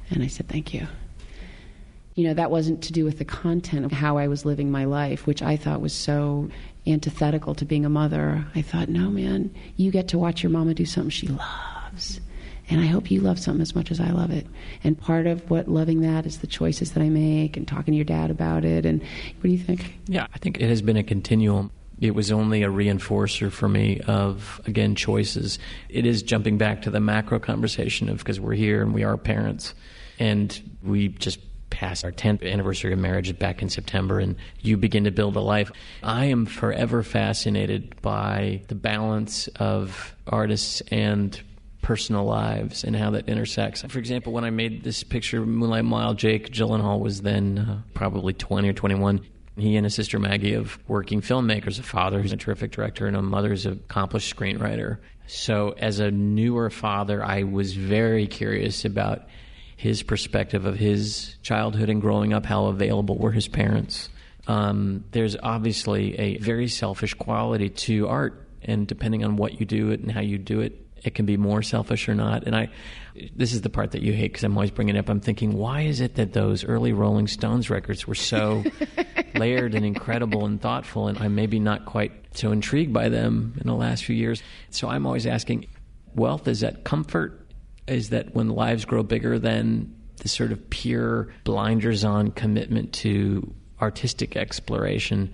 And 0.09 0.23
I 0.23 0.27
said, 0.27 0.47
"Thank 0.47 0.73
you." 0.73 0.87
You 2.15 2.23
know, 2.23 2.33
that 2.33 2.49
wasn't 2.49 2.81
to 2.83 2.93
do 2.93 3.03
with 3.03 3.19
the 3.19 3.25
content 3.25 3.85
of 3.85 3.91
how 3.91 4.17
I 4.17 4.27
was 4.27 4.45
living 4.45 4.71
my 4.71 4.85
life, 4.85 5.27
which 5.27 5.41
I 5.41 5.57
thought 5.57 5.81
was 5.81 5.93
so 5.93 6.49
antithetical 6.87 7.53
to 7.55 7.65
being 7.65 7.85
a 7.85 7.89
mother. 7.89 8.45
I 8.55 8.61
thought, 8.61 8.87
no, 8.87 9.09
man, 9.09 9.53
you 9.75 9.91
get 9.91 10.07
to 10.09 10.17
watch 10.17 10.41
your 10.41 10.49
mama 10.49 10.73
do 10.73 10.85
something 10.85 11.09
she 11.09 11.27
loves. 11.27 12.21
And 12.69 12.81
I 12.81 12.85
hope 12.85 13.11
you 13.11 13.21
love 13.21 13.37
something 13.37 13.61
as 13.61 13.75
much 13.75 13.91
as 13.91 13.99
I 13.99 14.09
love 14.09 14.31
it. 14.31 14.47
And 14.83 14.99
part 14.99 15.27
of 15.27 15.49
what 15.49 15.67
loving 15.67 16.01
that 16.01 16.25
is 16.25 16.39
the 16.39 16.47
choices 16.47 16.93
that 16.93 17.03
I 17.03 17.09
make 17.09 17.57
and 17.57 17.67
talking 17.67 17.91
to 17.91 17.95
your 17.95 18.05
dad 18.05 18.31
about 18.31 18.65
it. 18.65 18.85
And 18.85 19.01
what 19.01 19.43
do 19.43 19.49
you 19.49 19.57
think? 19.57 19.95
Yeah, 20.07 20.25
I 20.33 20.37
think 20.39 20.59
it 20.59 20.69
has 20.69 20.81
been 20.81 20.97
a 20.97 21.03
continuum. 21.03 21.69
It 21.99 22.15
was 22.15 22.31
only 22.31 22.63
a 22.63 22.69
reinforcer 22.69 23.51
for 23.51 23.69
me 23.69 23.99
of, 24.01 24.61
again, 24.65 24.95
choices. 24.95 25.59
It 25.89 26.05
is 26.05 26.23
jumping 26.23 26.57
back 26.57 26.81
to 26.83 26.89
the 26.89 26.99
macro 26.99 27.39
conversation 27.39 28.09
of 28.09 28.19
because 28.19 28.39
we're 28.39 28.53
here 28.53 28.81
and 28.81 28.93
we 28.93 29.03
are 29.03 29.15
parents 29.15 29.73
and 30.17 30.77
we 30.81 31.09
just 31.09 31.39
passed 31.69 32.05
our 32.05 32.11
10th 32.11 32.49
anniversary 32.49 32.93
of 32.93 32.99
marriage 32.99 33.37
back 33.37 33.61
in 33.61 33.69
September, 33.69 34.19
and 34.19 34.35
you 34.61 34.77
begin 34.77 35.03
to 35.03 35.11
build 35.11 35.35
a 35.35 35.41
life. 35.41 35.71
I 36.03 36.25
am 36.25 36.45
forever 36.45 37.03
fascinated 37.03 38.01
by 38.01 38.61
the 38.67 38.75
balance 38.75 39.47
of 39.59 40.15
artists 40.27 40.81
and 40.91 41.39
personal 41.81 42.25
lives 42.25 42.83
and 42.83 42.95
how 42.95 43.11
that 43.11 43.29
intersects. 43.29 43.83
For 43.83 43.99
example, 43.99 44.33
when 44.33 44.43
I 44.43 44.49
made 44.49 44.83
this 44.83 45.03
picture, 45.03 45.45
Moonlight 45.45 45.85
Mile, 45.85 46.15
Jake 46.15 46.49
Gyllenhaal 46.49 46.99
was 46.99 47.21
then 47.21 47.59
uh, 47.59 47.81
probably 47.93 48.33
20 48.33 48.69
or 48.69 48.73
21. 48.73 49.21
He 49.57 49.75
and 49.75 49.85
his 49.85 49.93
sister 49.93 50.17
Maggie 50.17 50.55
of 50.55 50.79
working 50.87 51.21
filmmakers, 51.21 51.79
a 51.79 51.83
father 51.83 52.21
who's 52.21 52.33
a 52.33 52.37
terrific 52.37 52.71
director 52.71 53.05
and 53.05 53.15
a 53.15 53.21
mother 53.21 53.49
who's 53.49 53.67
an 53.67 53.73
accomplished 53.73 54.35
screenwriter. 54.35 54.97
So, 55.27 55.75
as 55.77 55.99
a 55.99 56.09
newer 56.09 56.69
father, 56.69 57.23
I 57.23 57.43
was 57.43 57.73
very 57.73 58.27
curious 58.27 58.83
about 58.83 59.27
his 59.75 60.03
perspective 60.03 60.65
of 60.65 60.77
his 60.77 61.35
childhood 61.41 61.89
and 61.89 62.01
growing 62.01 62.33
up, 62.33 62.45
how 62.45 62.65
available 62.65 63.17
were 63.17 63.31
his 63.31 63.47
parents. 63.47 64.09
Um, 64.47 65.03
there's 65.11 65.35
obviously 65.41 66.17
a 66.17 66.37
very 66.37 66.67
selfish 66.67 67.13
quality 67.13 67.69
to 67.69 68.07
art, 68.07 68.47
and 68.61 68.87
depending 68.87 69.23
on 69.23 69.37
what 69.37 69.59
you 69.59 69.65
do 69.65 69.91
it 69.91 69.99
and 69.99 70.11
how 70.11 70.21
you 70.21 70.37
do 70.37 70.61
it, 70.61 70.81
it 71.03 71.13
can 71.13 71.25
be 71.25 71.37
more 71.37 71.61
selfish 71.61 72.09
or 72.09 72.15
not. 72.15 72.43
And 72.45 72.55
I, 72.55 72.69
this 73.35 73.53
is 73.53 73.61
the 73.61 73.69
part 73.69 73.91
that 73.91 74.01
you 74.01 74.13
hate 74.13 74.31
because 74.31 74.43
I'm 74.43 74.57
always 74.57 74.71
bringing 74.71 74.95
it 74.95 74.99
up. 74.99 75.09
I'm 75.09 75.19
thinking, 75.19 75.53
why 75.53 75.81
is 75.81 76.01
it 76.01 76.15
that 76.15 76.33
those 76.33 76.63
early 76.63 76.93
Rolling 76.93 77.27
Stones 77.27 77.69
records 77.69 78.07
were 78.07 78.15
so 78.15 78.63
layered 79.35 79.75
and 79.75 79.85
incredible 79.85 80.45
and 80.45 80.59
thoughtful, 80.59 81.07
and 81.07 81.17
I'm 81.17 81.35
maybe 81.35 81.59
not 81.59 81.85
quite 81.85 82.11
so 82.35 82.51
intrigued 82.51 82.93
by 82.93 83.09
them 83.09 83.53
in 83.61 83.67
the 83.67 83.75
last 83.75 84.03
few 84.03 84.15
years? 84.15 84.41
So 84.71 84.89
I'm 84.89 85.05
always 85.05 85.27
asking, 85.27 85.67
wealth 86.15 86.47
is 86.47 86.61
that 86.61 86.83
comfort 86.83 87.44
is 87.87 88.09
that 88.09 88.33
when 88.33 88.49
lives 88.49 88.85
grow 88.85 89.03
bigger 89.03 89.37
than 89.39 89.93
the 90.17 90.29
sort 90.29 90.51
of 90.51 90.69
pure 90.69 91.27
blinders 91.43 92.03
on 92.03 92.31
commitment 92.31 92.93
to 92.93 93.53
artistic 93.81 94.35
exploration. 94.35 95.33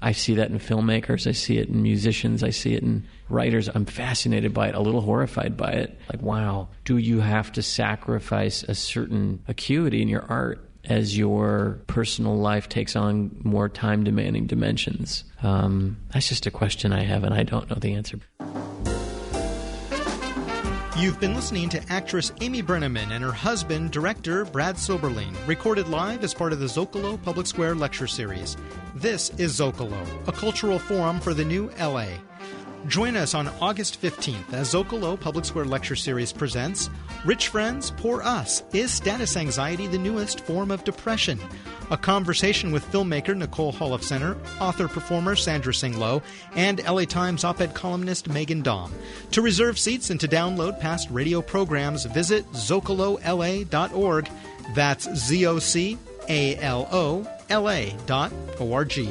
I 0.00 0.12
see 0.12 0.34
that 0.34 0.50
in 0.50 0.58
filmmakers, 0.58 1.26
I 1.26 1.32
see 1.32 1.58
it 1.58 1.68
in 1.68 1.82
musicians, 1.82 2.42
I 2.42 2.50
see 2.50 2.74
it 2.74 2.82
in 2.82 3.06
writers. 3.28 3.70
I'm 3.74 3.86
fascinated 3.86 4.52
by 4.52 4.68
it, 4.68 4.74
a 4.74 4.80
little 4.80 5.00
horrified 5.00 5.56
by 5.56 5.72
it. 5.72 5.98
Like, 6.12 6.20
wow, 6.20 6.68
do 6.84 6.98
you 6.98 7.20
have 7.20 7.52
to 7.52 7.62
sacrifice 7.62 8.62
a 8.64 8.74
certain 8.74 9.42
acuity 9.48 10.02
in 10.02 10.08
your 10.08 10.24
art 10.28 10.68
as 10.84 11.16
your 11.16 11.80
personal 11.86 12.36
life 12.36 12.68
takes 12.68 12.96
on 12.96 13.34
more 13.42 13.70
time 13.70 14.04
demanding 14.04 14.46
dimensions? 14.46 15.24
Um, 15.42 15.96
that's 16.12 16.28
just 16.28 16.46
a 16.46 16.50
question 16.50 16.92
I 16.92 17.04
have, 17.04 17.24
and 17.24 17.32
I 17.32 17.42
don't 17.42 17.70
know 17.70 17.76
the 17.76 17.94
answer. 17.94 18.18
You've 20.96 21.18
been 21.18 21.34
listening 21.34 21.68
to 21.70 21.92
actress 21.92 22.30
Amy 22.40 22.62
Brenneman 22.62 23.10
and 23.10 23.24
her 23.24 23.32
husband, 23.32 23.90
director 23.90 24.44
Brad 24.44 24.76
Silberling, 24.76 25.34
recorded 25.44 25.88
live 25.88 26.22
as 26.22 26.32
part 26.32 26.52
of 26.52 26.60
the 26.60 26.66
Zocalo 26.66 27.20
Public 27.20 27.48
Square 27.48 27.74
Lecture 27.74 28.06
Series. 28.06 28.56
This 28.94 29.30
is 29.30 29.58
Zocalo, 29.58 30.06
a 30.28 30.32
cultural 30.32 30.78
forum 30.78 31.18
for 31.18 31.34
the 31.34 31.44
new 31.44 31.68
LA. 31.80 32.06
Join 32.86 33.16
us 33.16 33.34
on 33.34 33.48
August 33.62 34.00
15th 34.02 34.52
as 34.52 34.74
Zocalo 34.74 35.18
Public 35.18 35.46
Square 35.46 35.64
Lecture 35.66 35.96
Series 35.96 36.34
presents 36.34 36.90
Rich 37.24 37.48
Friends, 37.48 37.90
Poor 37.96 38.20
Us 38.22 38.62
Is 38.74 38.92
Status 38.92 39.38
Anxiety 39.38 39.86
the 39.86 39.96
Newest 39.96 40.40
Form 40.40 40.70
of 40.70 40.84
Depression? 40.84 41.40
A 41.90 41.96
conversation 41.96 42.72
with 42.72 42.84
filmmaker 42.92 43.34
Nicole 43.34 43.72
Holofcener, 43.72 44.36
author 44.60 44.86
performer 44.86 45.34
Sandra 45.34 45.72
Tsing 45.72 45.98
Loh, 45.98 46.22
and 46.56 46.84
LA 46.84 47.04
Times 47.04 47.42
op 47.42 47.62
ed 47.62 47.74
columnist 47.74 48.28
Meghan 48.28 48.62
Daum. 48.62 48.90
To 49.30 49.40
reserve 49.40 49.78
seats 49.78 50.10
and 50.10 50.20
to 50.20 50.28
download 50.28 50.78
past 50.78 51.08
radio 51.10 51.40
programs, 51.40 52.04
visit 52.04 52.50
zocalola.org. 52.52 54.30
That's 54.74 55.14
Z 55.14 55.46
O 55.46 55.58
C 55.58 55.98
A 56.28 56.56
L 56.58 56.88
O 56.92 57.26
L 57.48 57.70
A 57.70 57.94
dot 58.06 58.32
O 58.60 58.72
R 58.74 58.84
G. 58.84 59.08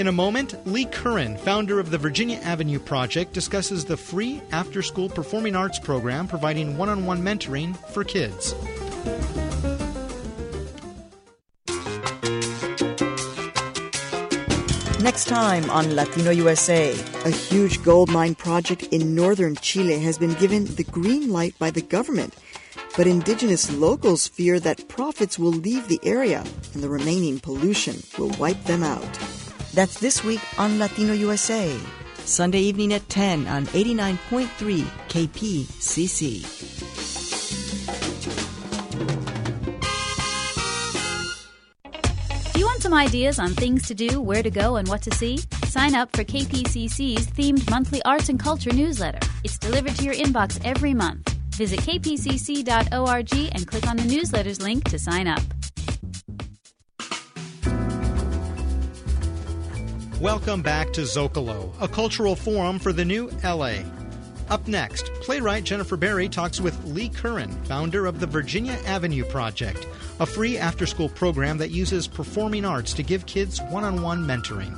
In 0.00 0.06
a 0.06 0.12
moment, 0.12 0.54
Leigh 0.66 0.86
Curran, 0.86 1.36
founder 1.36 1.78
of 1.78 1.90
the 1.90 1.98
Virginia 1.98 2.38
Avenue 2.38 2.78
Project, 2.78 3.34
discusses 3.34 3.84
the 3.84 3.98
free 3.98 4.40
after 4.50 4.80
school 4.80 5.10
performing 5.10 5.54
arts 5.54 5.78
program 5.78 6.26
providing 6.26 6.78
one 6.78 6.88
on 6.88 7.04
one 7.04 7.20
mentoring 7.20 7.76
for 7.90 8.02
kids. 8.02 8.54
Next 15.02 15.26
time 15.26 15.68
on 15.68 15.94
Latino 15.94 16.30
USA. 16.30 16.92
A 17.26 17.30
huge 17.30 17.82
gold 17.82 18.10
mine 18.10 18.34
project 18.34 18.84
in 18.84 19.14
northern 19.14 19.54
Chile 19.56 19.98
has 19.98 20.16
been 20.16 20.32
given 20.32 20.64
the 20.64 20.84
green 20.84 21.30
light 21.30 21.58
by 21.58 21.70
the 21.70 21.82
government. 21.82 22.34
But 22.96 23.06
indigenous 23.06 23.70
locals 23.70 24.26
fear 24.26 24.58
that 24.60 24.88
profits 24.88 25.38
will 25.38 25.52
leave 25.52 25.88
the 25.88 26.00
area 26.02 26.42
and 26.72 26.82
the 26.82 26.88
remaining 26.88 27.38
pollution 27.38 27.96
will 28.18 28.30
wipe 28.38 28.64
them 28.64 28.82
out. 28.82 29.18
That's 29.72 30.00
this 30.00 30.24
week 30.24 30.40
on 30.58 30.78
Latino 30.80 31.12
USA. 31.12 31.78
Sunday 32.24 32.60
evening 32.60 32.92
at 32.92 33.08
10 33.08 33.46
on 33.46 33.66
89.3 33.66 34.82
KPCC. 35.08 36.42
Do 42.52 42.58
you 42.58 42.66
want 42.66 42.82
some 42.82 42.94
ideas 42.94 43.38
on 43.38 43.54
things 43.54 43.86
to 43.86 43.94
do, 43.94 44.20
where 44.20 44.42
to 44.42 44.50
go, 44.50 44.76
and 44.76 44.88
what 44.88 45.02
to 45.02 45.14
see? 45.14 45.38
Sign 45.66 45.94
up 45.94 46.14
for 46.16 46.24
KPCC's 46.24 47.28
themed 47.28 47.70
monthly 47.70 48.02
arts 48.04 48.28
and 48.28 48.40
culture 48.40 48.72
newsletter. 48.72 49.20
It's 49.44 49.58
delivered 49.58 49.94
to 49.96 50.04
your 50.04 50.14
inbox 50.14 50.60
every 50.64 50.94
month. 50.94 51.32
Visit 51.54 51.80
kpcc.org 51.80 53.50
and 53.54 53.66
click 53.66 53.86
on 53.86 53.96
the 53.96 54.02
newsletters 54.02 54.60
link 54.60 54.84
to 54.90 54.98
sign 54.98 55.28
up. 55.28 55.42
Welcome 60.20 60.60
back 60.60 60.92
to 60.92 61.00
Zocalo, 61.00 61.72
a 61.80 61.88
cultural 61.88 62.36
forum 62.36 62.78
for 62.78 62.92
the 62.92 63.06
new 63.06 63.30
LA. 63.42 63.76
Up 64.50 64.68
next, 64.68 65.10
playwright 65.14 65.64
Jennifer 65.64 65.96
Berry 65.96 66.28
talks 66.28 66.60
with 66.60 66.78
Leigh 66.84 67.08
Curran, 67.08 67.50
founder 67.64 68.04
of 68.04 68.20
the 68.20 68.26
Virginia 68.26 68.78
Avenue 68.84 69.24
Project, 69.24 69.86
a 70.18 70.26
free 70.26 70.58
after 70.58 70.84
school 70.84 71.08
program 71.08 71.56
that 71.56 71.70
uses 71.70 72.06
performing 72.06 72.66
arts 72.66 72.92
to 72.92 73.02
give 73.02 73.24
kids 73.24 73.62
one 73.70 73.82
on 73.82 74.02
one 74.02 74.22
mentoring. 74.22 74.76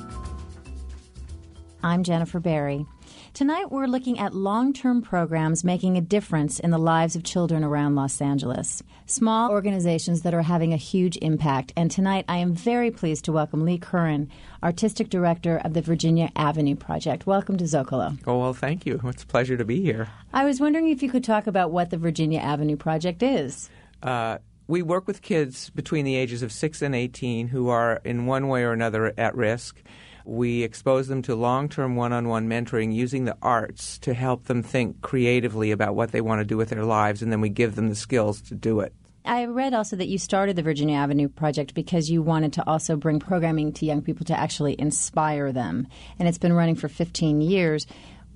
I'm 1.83 2.05
Jennifer 2.05 2.39
Berry. 2.39 2.87
Tonight 3.35 3.73
we're 3.73 3.87
looking 3.87 4.19
at 4.19 4.35
long 4.35 4.75
term 4.75 5.01
programs 5.01 5.65
making 5.65 5.97
a 5.97 6.03
difference 6.03 6.61
in 6.61 6.71
the 6.71 6.77
lives 6.77 7.17
of 7.17 7.25
children 7.25 7.65
around 7.65 7.95
Los 7.95 8.21
Angeles. 8.21 8.83
Small 9.07 9.51
organizations 9.51 10.21
that 10.21 10.35
are 10.35 10.43
having 10.43 10.75
a 10.75 10.77
huge 10.77 11.17
impact. 11.23 11.73
And 11.75 11.91
tonight 11.91 12.27
I 12.29 12.37
am 12.37 12.53
very 12.53 12.91
pleased 12.91 13.25
to 13.25 13.33
welcome 13.33 13.65
Leigh 13.65 13.79
Curran, 13.79 14.31
Artistic 14.63 15.09
Director 15.09 15.57
of 15.65 15.73
the 15.73 15.81
Virginia 15.81 16.31
Avenue 16.37 16.77
Project. 16.77 17.27
Welcome 17.27 17.57
to 17.57 17.65
Zocalo. 17.65 18.19
Oh, 18.27 18.39
well, 18.39 18.53
thank 18.53 18.85
you. 18.85 19.01
It's 19.05 19.23
a 19.23 19.27
pleasure 19.27 19.57
to 19.57 19.65
be 19.65 19.81
here. 19.81 20.09
I 20.35 20.45
was 20.45 20.61
wondering 20.61 20.89
if 20.89 21.03
you 21.03 21.09
could 21.09 21.25
talk 21.25 21.47
about 21.47 21.71
what 21.71 21.89
the 21.89 21.97
Virginia 21.97 22.39
Avenue 22.39 22.77
Project 22.77 23.23
is. 23.23 23.71
Uh, 24.03 24.39
we 24.67 24.83
work 24.83 25.07
with 25.07 25.23
kids 25.23 25.71
between 25.71 26.05
the 26.05 26.17
ages 26.17 26.43
of 26.43 26.53
6 26.53 26.83
and 26.83 26.95
18 26.95 27.49
who 27.49 27.71
are 27.71 28.03
in 28.05 28.27
one 28.27 28.49
way 28.49 28.63
or 28.63 28.73
another 28.73 29.15
at 29.17 29.35
risk. 29.35 29.83
We 30.25 30.63
expose 30.63 31.09
them 31.09 31.23
to 31.23 31.35
long 31.35 31.69
term 31.69 31.97
one 31.97 32.13
on 32.13 32.29
one 32.29 32.49
mentoring 32.49 32.95
using 32.95 33.25
the 33.25 33.37
arts 33.43 33.99
to 34.01 34.15
help 34.15 34.45
them 34.45 34.63
think 34.63 35.01
creatively 35.03 35.71
about 35.71 35.95
what 35.95 36.13
they 36.13 36.21
want 36.21 36.41
to 36.41 36.45
do 36.45 36.57
with 36.57 36.69
their 36.69 36.85
lives, 36.85 37.23
and 37.23 37.33
then 37.33 37.41
we 37.41 37.49
give 37.49 37.75
them 37.75 37.89
the 37.89 37.95
skills 37.95 38.41
to 38.43 38.55
do 38.55 38.81
it. 38.81 38.93
I 39.25 39.45
read 39.45 39.73
also 39.73 39.95
that 39.97 40.09
you 40.09 40.19
started 40.19 40.57
the 40.57 40.63
Virginia 40.63 40.97
Avenue 40.97 41.29
Project 41.29 41.75
because 41.75 42.11
you 42.11 42.23
wanted 42.23 42.53
to 42.55 42.67
also 42.67 42.97
bring 42.97 43.21
programming 43.21 43.73
to 43.75 43.87
young 43.87 44.03
people 44.03 44.27
to 44.27 44.39
actually 44.39 44.75
inspire 44.79 45.53
them. 45.53 45.87
And 46.19 46.27
it's 46.27 46.39
been 46.39 46.53
running 46.53 46.75
for 46.75 46.89
15 46.89 47.41
years. 47.41 47.87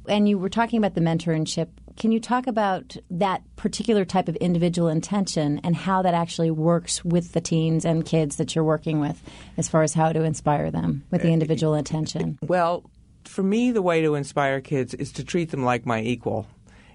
And 0.09 0.29
you 0.29 0.39
were 0.39 0.49
talking 0.49 0.79
about 0.79 0.95
the 0.95 1.01
mentorship. 1.01 1.69
Can 1.97 2.13
you 2.13 2.21
talk 2.21 2.47
about 2.47 2.97
that 3.11 3.43
particular 3.57 4.05
type 4.05 4.29
of 4.29 4.37
individual 4.37 4.89
intention 4.89 5.61
and 5.65 5.75
how 5.75 6.03
that 6.03 6.13
actually 6.13 6.51
works 6.51 7.03
with 7.05 7.33
the 7.33 7.41
teens 7.41 7.87
and 7.87 8.05
kids 8.05 8.37
that 8.37 8.55
you're 8.55 8.65
working 8.65 9.01
with 9.01 9.23
as 9.57 9.69
far 9.69 9.83
as 9.83 9.95
how 9.95 10.13
to 10.13 10.23
inspire 10.23 10.71
them 10.71 11.05
with 11.11 11.23
the 11.23 11.29
eh, 11.29 11.33
individual 11.33 11.75
intention? 11.75 12.39
Well, 12.43 12.91
for 13.25 13.43
me, 13.43 13.71
the 13.71 13.81
way 13.81 14.03
to 14.03 14.15
inspire 14.15 14.61
kids 14.61 14.93
is 14.93 15.11
to 15.13 15.25
treat 15.25 15.51
them 15.51 15.65
like 15.65 15.87
my 15.87 16.03
equal 16.03 16.47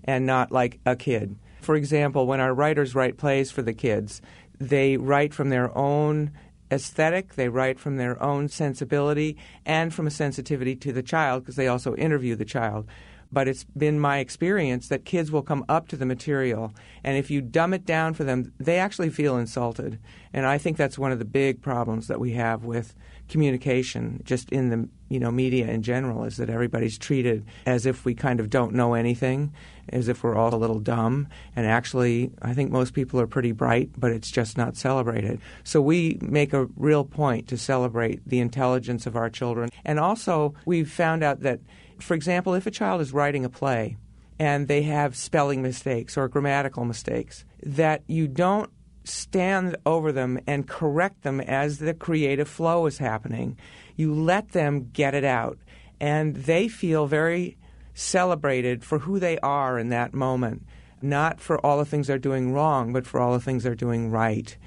and 0.04 0.26
not 0.26 0.52
like 0.52 0.80
a 0.86 0.96
kid. 0.96 1.36
For 1.62 1.76
example, 1.76 2.28
when 2.28 2.40
our 2.40 2.54
writers 2.54 2.94
write 2.94 3.18
plays 3.18 3.52
for 3.52 3.64
the 3.64 3.74
kids, 3.74 4.22
they 4.60 4.98
write 4.98 5.34
from 5.34 5.50
their 5.50 5.76
own 5.76 6.32
aesthetic, 6.72 7.36
they 7.36 7.50
write 7.50 7.80
from 7.80 7.98
their 7.98 8.22
own 8.22 8.48
sensibility, 8.48 9.36
and 9.66 9.94
from 9.94 10.08
a 10.08 10.12
sensitivity 10.12 10.76
to 10.78 10.94
the 10.94 11.04
child 11.04 11.44
because 11.44 11.56
they 11.56 11.68
also 11.68 11.96
interview 11.96 12.36
the 12.36 12.46
child. 12.46 12.88
But 13.32 13.48
it's 13.48 13.64
been 13.64 14.00
my 14.00 14.20
experience 14.20 14.88
that 14.90 15.06
kids 15.06 15.32
will 15.32 15.42
come 15.42 15.66
up 15.70 15.88
to 15.90 15.96
the 15.96 16.06
material, 16.06 16.74
and 17.04 17.18
if 17.18 17.32
you 17.32 17.42
dumb 17.42 17.74
it 17.74 17.86
down 17.86 18.14
for 18.14 18.24
them, 18.24 18.54
they 18.60 18.78
actually 18.78 19.10
feel 19.10 19.38
insulted. 19.38 20.00
And 20.34 20.46
I 20.46 20.58
think 20.58 20.78
that's 20.78 21.00
one 21.00 21.12
of 21.12 21.20
the 21.20 21.26
big 21.26 21.62
problems 21.62 22.08
that 22.08 22.20
we 22.20 22.34
have 22.34 22.64
with 22.64 22.94
communication, 23.30 24.22
just 24.26 24.50
in 24.50 24.70
the 24.70 24.90
you 25.10 25.20
know 25.20 25.32
media 25.32 25.68
in 25.68 25.82
general, 25.82 26.26
is 26.26 26.38
that 26.38 26.50
everybody's 26.50 26.98
treated 26.98 27.46
as 27.66 27.86
if 27.86 28.04
we 28.06 28.14
kind 28.14 28.40
of 28.40 28.50
don't 28.50 28.74
know 28.74 28.94
anything, 28.94 29.54
as 29.90 30.08
if 30.08 30.24
we're 30.24 30.36
all 30.36 30.54
a 30.54 30.58
little 30.58 30.80
dumb. 30.80 31.28
And 31.56 31.66
actually, 31.66 32.32
I 32.42 32.54
think 32.54 32.72
most 32.72 32.94
people 32.94 33.20
are 33.20 33.28
pretty 33.28 33.54
bright, 33.54 33.92
but 33.98 34.12
it's 34.12 34.32
just 34.32 34.58
not 34.58 34.76
celebrated. 34.76 35.40
So 35.64 35.82
we 35.82 36.18
make 36.22 36.54
a 36.54 36.66
real 36.76 37.06
point 37.06 37.48
to 37.50 37.58
celebrate 37.58 38.28
the 38.28 38.40
intelligence 38.40 39.06
of 39.06 39.16
our 39.16 39.30
children. 39.30 39.70
And 39.86 40.00
also, 40.00 40.54
we've 40.66 40.92
found 40.92 41.24
out 41.24 41.42
that, 41.42 41.60
for 42.02 42.14
example, 42.14 42.54
if 42.54 42.66
a 42.66 42.72
child 42.72 43.02
is 43.02 43.14
writing 43.14 43.46
a 43.46 43.50
play 43.50 43.98
and 44.40 44.68
they 44.68 44.84
have 44.84 45.16
spelling 45.16 45.62
mistakes 45.62 46.18
or 46.18 46.28
grammatical 46.28 46.86
mistakes, 46.86 47.46
that 47.64 48.04
you 48.08 48.28
don't 48.28 48.70
stand 49.04 49.76
over 49.86 50.12
them 50.12 50.40
and 50.48 50.68
correct 50.68 51.24
them 51.24 51.42
as 51.42 51.80
the 51.80 51.94
creative 51.94 52.48
flow 52.48 52.86
is 52.86 52.98
happening. 52.98 53.58
You 53.96 54.14
let 54.14 54.50
them 54.50 54.90
get 54.94 55.16
it 55.16 55.24
out. 55.24 55.58
And 56.00 56.36
they 56.36 56.68
feel 56.68 57.08
very 57.08 57.58
celebrated 57.94 58.84
for 58.84 59.00
who 59.00 59.20
they 59.20 59.38
are 59.40 59.78
in 59.78 59.90
that 59.90 60.14
moment, 60.14 60.66
not 61.02 61.40
for 61.40 61.64
all 61.66 61.78
the 61.78 61.86
things 61.86 62.08
they're 62.08 62.18
doing 62.18 62.54
wrong, 62.54 62.94
but 62.94 63.06
for 63.06 63.20
all 63.20 63.34
the 63.34 63.40
things 63.40 63.64
they're 63.64 63.76
doing 63.76 64.10
right. 64.10 64.58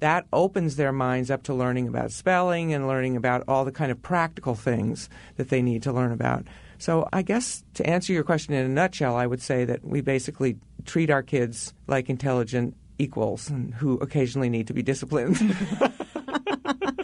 That 0.00 0.26
opens 0.32 0.76
their 0.76 0.92
minds 0.92 1.30
up 1.30 1.42
to 1.44 1.54
learning 1.54 1.86
about 1.86 2.10
spelling 2.10 2.72
and 2.72 2.88
learning 2.88 3.16
about 3.16 3.44
all 3.46 3.64
the 3.64 3.72
kind 3.72 3.92
of 3.92 4.02
practical 4.02 4.54
things 4.54 5.10
that 5.36 5.50
they 5.50 5.62
need 5.62 5.82
to 5.82 5.92
learn 5.92 6.10
about. 6.10 6.46
So, 6.80 7.06
I 7.12 7.20
guess 7.20 7.62
to 7.74 7.86
answer 7.86 8.14
your 8.14 8.24
question 8.24 8.54
in 8.54 8.64
a 8.64 8.68
nutshell, 8.68 9.14
I 9.14 9.26
would 9.26 9.42
say 9.42 9.66
that 9.66 9.84
we 9.84 10.00
basically 10.00 10.56
treat 10.86 11.10
our 11.10 11.22
kids 11.22 11.74
like 11.86 12.08
intelligent 12.08 12.74
equals 12.98 13.50
and 13.50 13.74
who 13.74 13.98
occasionally 13.98 14.48
need 14.48 14.66
to 14.68 14.72
be 14.72 14.82
disciplined. 14.82 15.36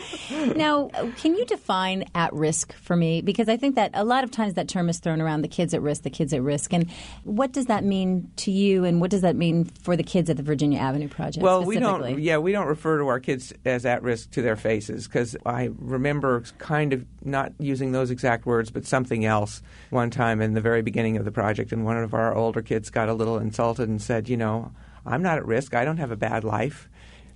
now, 0.57 0.89
can 1.17 1.35
you 1.35 1.45
define 1.45 2.05
at 2.15 2.33
risk 2.33 2.73
for 2.75 2.97
me? 2.97 3.21
Because 3.21 3.49
I 3.49 3.57
think 3.57 3.75
that 3.75 3.91
a 3.95 4.05
lot 4.05 4.25
of 4.25 4.31
times 4.31 4.55
that 4.55 4.69
term 4.69 4.89
is 4.89 4.99
thrown 4.99 5.21
around 5.21 5.43
the 5.43 5.49
kids 5.49 5.75
at 5.75 5.83
risk, 5.83 6.03
the 6.03 6.11
kids 6.11 6.33
at 6.33 6.43
risk. 6.43 6.73
And 6.73 6.91
what 7.25 7.53
does 7.53 7.67
that 7.67 7.85
mean 7.85 8.31
to 8.37 8.51
you, 8.51 8.85
and 8.85 9.01
what 9.01 9.11
does 9.11 9.23
that 9.23 9.37
mean 9.37 9.65
for 9.65 9.97
the 9.97 10.03
kids 10.03 10.31
at 10.31 10.37
the 10.37 10.43
Virginia 10.43 10.79
Avenue 10.79 11.09
Project? 11.09 11.43
Well, 11.43 11.65
we 11.65 11.79
don't, 11.79 12.19
yeah, 12.21 12.39
we 12.39 12.53
don't 12.53 12.67
refer 12.67 12.99
to 12.99 13.09
our 13.09 13.21
kids 13.21 13.53
as 13.65 13.87
at 13.87 14.03
risk 14.03 14.31
to 14.33 14.43
their 14.43 14.57
faces 14.57 15.07
because 15.07 15.37
I 15.45 15.71
remember 15.79 16.43
kind 16.59 16.93
of 16.93 17.05
not 17.25 17.53
using 17.59 17.93
those 17.93 18.11
exact 18.11 18.47
words, 18.47 18.71
but 18.71 18.87
something 18.87 19.25
else 19.25 19.63
one 19.91 20.11
time 20.11 20.41
in 20.41 20.55
the 20.55 20.61
very 20.61 20.83
beginning 20.83 21.17
of 21.17 21.25
the 21.25 21.33
project. 21.33 21.73
And 21.73 21.85
one 21.85 21.97
of 21.97 22.15
our 22.15 22.35
older 22.35 22.63
kids 22.63 22.91
got 22.91 23.09
a 23.09 23.15
little 23.15 23.39
insulted 23.39 23.89
and 23.89 24.01
said, 24.01 24.29
you 24.29 24.37
know, 24.37 24.73
I'm 25.05 25.23
not 25.23 25.39
at 25.39 25.47
risk. 25.47 25.75
I 25.75 25.85
don't 25.85 25.99
have 25.99 26.11
a 26.11 26.17
bad 26.17 26.45
life, 26.45 26.89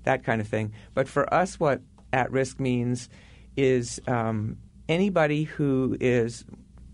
that 0.04 0.24
kind 0.24 0.40
of 0.40 0.48
thing. 0.48 0.72
But 0.94 1.08
for 1.08 1.32
us, 1.32 1.60
what 1.60 1.80
at 2.12 2.30
risk 2.30 2.60
means 2.60 3.08
is 3.56 4.00
um, 4.06 4.58
anybody 4.88 5.44
who 5.44 5.96
is, 6.00 6.44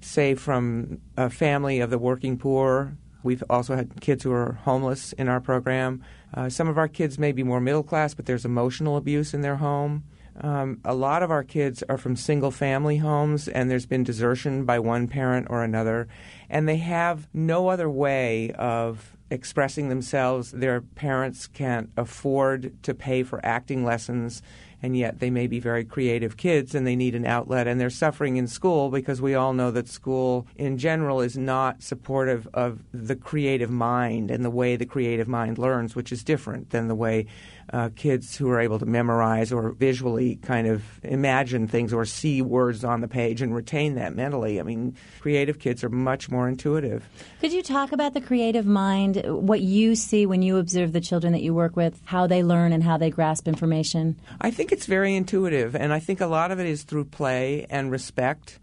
say, 0.01 0.35
from 0.35 0.99
a 1.17 1.31
family 1.31 1.81
of 1.81 1.91
the 1.91 1.99
working 1.99 2.39
poor. 2.39 2.97
We've 3.23 3.43
also 3.51 3.75
had 3.75 4.01
kids 4.01 4.23
who 4.23 4.33
are 4.33 4.53
homeless 4.53 5.13
in 5.15 5.29
our 5.29 5.41
program. 5.41 6.03
Uh, 6.33 6.49
some 6.49 6.69
of 6.69 6.79
our 6.79 6.89
kids 6.89 7.19
may 7.19 7.33
be 7.33 7.43
more 7.43 7.61
middle 7.61 7.83
class, 7.83 8.15
but 8.15 8.27
there's 8.27 8.45
emotional 8.45 8.97
abuse 8.97 9.35
in 9.35 9.41
their 9.41 9.57
home. 9.57 10.05
Um, 10.41 10.81
a 10.85 10.95
lot 10.95 11.23
of 11.23 11.31
our 11.31 11.43
kids 11.43 11.83
are 11.89 11.97
from 11.97 12.15
single 12.15 12.51
family 12.51 12.99
homes, 12.99 13.49
and 13.49 13.71
there's 13.71 13.87
been 13.87 14.05
desertion 14.05 14.65
by 14.65 14.79
one 14.79 15.09
parent 15.09 15.47
or 15.49 15.65
another, 15.65 16.09
and 16.49 16.69
they 16.69 16.77
have 16.77 17.29
no 17.33 17.69
other 17.69 17.89
way 17.89 18.53
of 18.53 19.17
expressing 19.31 19.89
themselves. 19.89 20.53
Their 20.53 20.81
parents 20.81 21.47
can't 21.47 21.91
afford 21.97 22.83
to 22.85 22.95
pay 22.95 23.23
for 23.23 23.45
acting 23.45 23.85
lessons 23.85 24.43
and 24.83 24.97
yet 24.97 25.21
they 25.21 25.31
may 25.31 25.47
be 25.47 25.59
very 25.59 25.85
creative 25.85 26.37
kids 26.37 26.75
and 26.75 26.87
they 26.87 26.97
need 26.97 27.15
an 27.15 27.27
outlet 27.27 27.67
and 27.67 27.81
they're 27.81 27.91
suffering 27.91 28.37
in 28.37 28.47
school 28.47 28.91
because 28.91 29.21
we 29.21 29.35
all 29.35 29.53
know 29.53 29.71
that 29.71 29.89
school 29.89 30.47
in 30.57 30.79
general 30.79 31.21
is 31.21 31.37
not 31.37 31.83
supportive 31.83 32.47
of 32.55 32.83
the 32.93 33.17
creative 33.17 33.71
mind 33.71 34.31
and 34.31 34.45
the 34.45 34.51
way 34.51 34.77
the 34.77 34.87
creative 34.87 35.29
mind 35.29 35.59
learns, 35.59 35.97
which 35.97 36.13
is 36.13 36.23
different 36.23 36.71
than 36.71 36.89
the 36.89 36.95
way 36.95 37.27
uh, 37.73 37.89
kids 37.97 38.37
who 38.37 38.49
are 38.49 38.61
able 38.61 38.79
to 38.79 38.87
memorize 38.87 39.51
or 39.51 39.71
visually 39.73 40.37
kind 40.37 40.67
of 40.67 40.85
imagine 41.03 41.67
things 41.67 41.93
or 41.93 42.05
see 42.05 42.41
words 42.41 42.85
on 42.85 43.01
the 43.01 43.09
page 43.09 43.43
and 43.43 43.55
retain 43.55 43.95
that 43.95 44.15
mentally. 44.15 44.61
I 44.61 44.63
mean, 44.63 44.95
creative 45.21 45.59
kids 45.59 45.83
are 45.83 45.89
much 45.89 46.31
more 46.31 46.36
intuitive. 46.45 47.09
Could 47.41 47.53
you 47.53 47.63
talk 47.63 47.93
about 47.93 48.15
the 48.15 48.21
creative 48.21 48.67
mind, 48.67 49.23
what 49.27 49.61
you 49.61 49.97
see 49.97 50.27
when 50.27 50.43
you 50.43 50.59
observe 50.59 50.93
the 50.93 51.01
children 51.01 51.33
that 51.33 51.43
you 51.43 51.55
work 51.55 51.77
with, 51.77 52.01
how 52.05 52.27
they 52.27 52.43
learn 52.43 52.73
and 52.73 52.83
how 52.83 52.97
they 52.97 53.11
grasp 53.11 53.49
information? 53.49 54.17
I 54.41 54.51
think 54.51 54.73
it's 54.73 54.87
very 54.87 55.17
intuitive, 55.17 55.75
and 55.75 55.93
I 55.93 55.99
think 55.99 56.21
a 56.21 56.27
lot 56.27 56.51
of 56.51 56.61
it 56.61 56.67
is 56.67 56.83
through 56.83 57.07
play 57.07 57.67
and 57.71 57.91
respect 57.91 58.61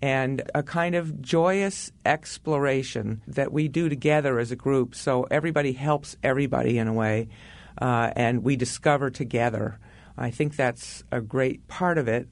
and 0.00 0.42
a 0.54 0.62
kind 0.62 0.94
of 0.94 1.20
joyous 1.20 1.90
exploration 2.04 3.22
that 3.26 3.52
we 3.52 3.66
do 3.66 3.88
together 3.88 4.38
as 4.38 4.50
a 4.52 4.56
group. 4.56 4.94
So 4.94 5.26
everybody 5.30 5.72
helps 5.72 6.16
everybody 6.22 6.78
in 6.78 6.86
a 6.86 6.92
way 6.92 7.28
uh, 7.80 8.12
and 8.14 8.42
we 8.42 8.56
discover 8.56 9.10
together. 9.10 9.78
I 10.16 10.30
think 10.30 10.56
that's 10.56 11.04
a 11.10 11.20
great 11.20 11.66
part 11.68 11.98
of 11.98 12.08
it. 12.08 12.28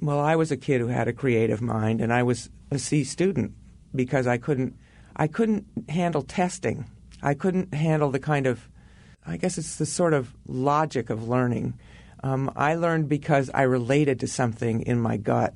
Well, 0.00 0.20
I 0.20 0.36
was 0.36 0.50
a 0.52 0.56
kid 0.56 0.80
who 0.80 0.88
had 0.88 1.08
a 1.08 1.12
creative 1.12 1.62
mind, 1.62 2.00
and 2.00 2.12
I 2.12 2.22
was 2.22 2.50
a 2.70 2.78
C 2.78 3.04
student 3.04 3.54
because 3.94 4.26
I 4.26 4.38
couldn't, 4.38 4.76
I 5.16 5.26
couldn't 5.26 5.66
handle 5.88 6.22
testing. 6.22 6.86
I 7.22 7.34
couldn't 7.34 7.74
handle 7.74 8.10
the 8.10 8.20
kind 8.20 8.46
of, 8.46 8.68
I 9.26 9.36
guess 9.36 9.58
it's 9.58 9.76
the 9.76 9.86
sort 9.86 10.14
of 10.14 10.34
logic 10.46 11.10
of 11.10 11.28
learning. 11.28 11.78
Um, 12.22 12.50
I 12.56 12.74
learned 12.74 13.08
because 13.08 13.50
I 13.54 13.62
related 13.62 14.20
to 14.20 14.26
something 14.26 14.82
in 14.82 15.00
my 15.00 15.16
gut 15.16 15.54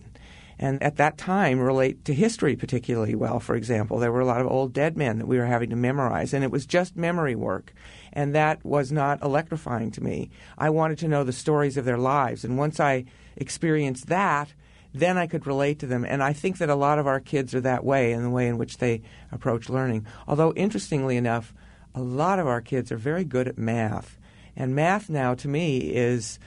and 0.62 0.80
at 0.80 0.96
that 0.96 1.18
time 1.18 1.58
relate 1.58 2.04
to 2.04 2.14
history 2.14 2.54
particularly 2.54 3.16
well. 3.16 3.40
For 3.40 3.56
example, 3.56 3.98
there 3.98 4.12
were 4.12 4.20
a 4.20 4.26
lot 4.26 4.40
of 4.40 4.46
old 4.46 4.72
dead 4.72 4.96
men 4.96 5.18
that 5.18 5.26
we 5.26 5.36
were 5.36 5.46
having 5.46 5.70
to 5.70 5.76
memorize, 5.76 6.32
and 6.32 6.44
it 6.44 6.52
was 6.52 6.66
just 6.66 6.96
memory 6.96 7.34
work. 7.34 7.74
And 8.12 8.32
that 8.36 8.64
was 8.64 8.92
not 8.92 9.20
electrifying 9.22 9.90
to 9.90 10.04
me. 10.04 10.30
I 10.56 10.70
wanted 10.70 10.98
to 10.98 11.08
know 11.08 11.24
the 11.24 11.32
stories 11.32 11.76
of 11.76 11.84
their 11.84 11.98
lives. 11.98 12.44
And 12.44 12.56
once 12.56 12.78
I 12.78 13.06
experienced 13.36 14.06
that, 14.06 14.52
then 14.94 15.16
I 15.18 15.26
could 15.26 15.46
relate 15.46 15.78
to 15.80 15.86
them. 15.86 16.04
And 16.04 16.22
I 16.22 16.32
think 16.32 16.58
that 16.58 16.68
a 16.70 16.74
lot 16.74 16.98
of 16.98 17.06
our 17.06 17.20
kids 17.20 17.54
are 17.54 17.60
that 17.62 17.84
way 17.84 18.12
in 18.12 18.22
the 18.22 18.30
way 18.30 18.46
in 18.46 18.58
which 18.58 18.78
they 18.78 19.02
approach 19.30 19.68
learning. 19.68 20.06
Although, 20.26 20.52
interestingly 20.52 21.16
enough, 21.16 21.54
a 21.94 22.02
lot 22.02 22.38
of 22.38 22.46
our 22.46 22.60
kids 22.60 22.92
are 22.92 22.96
very 22.96 23.24
good 23.24 23.48
at 23.48 23.58
math. 23.58 24.18
And 24.54 24.74
math 24.74 25.08
now, 25.08 25.34
to 25.34 25.48
me, 25.48 25.78
is 25.78 26.38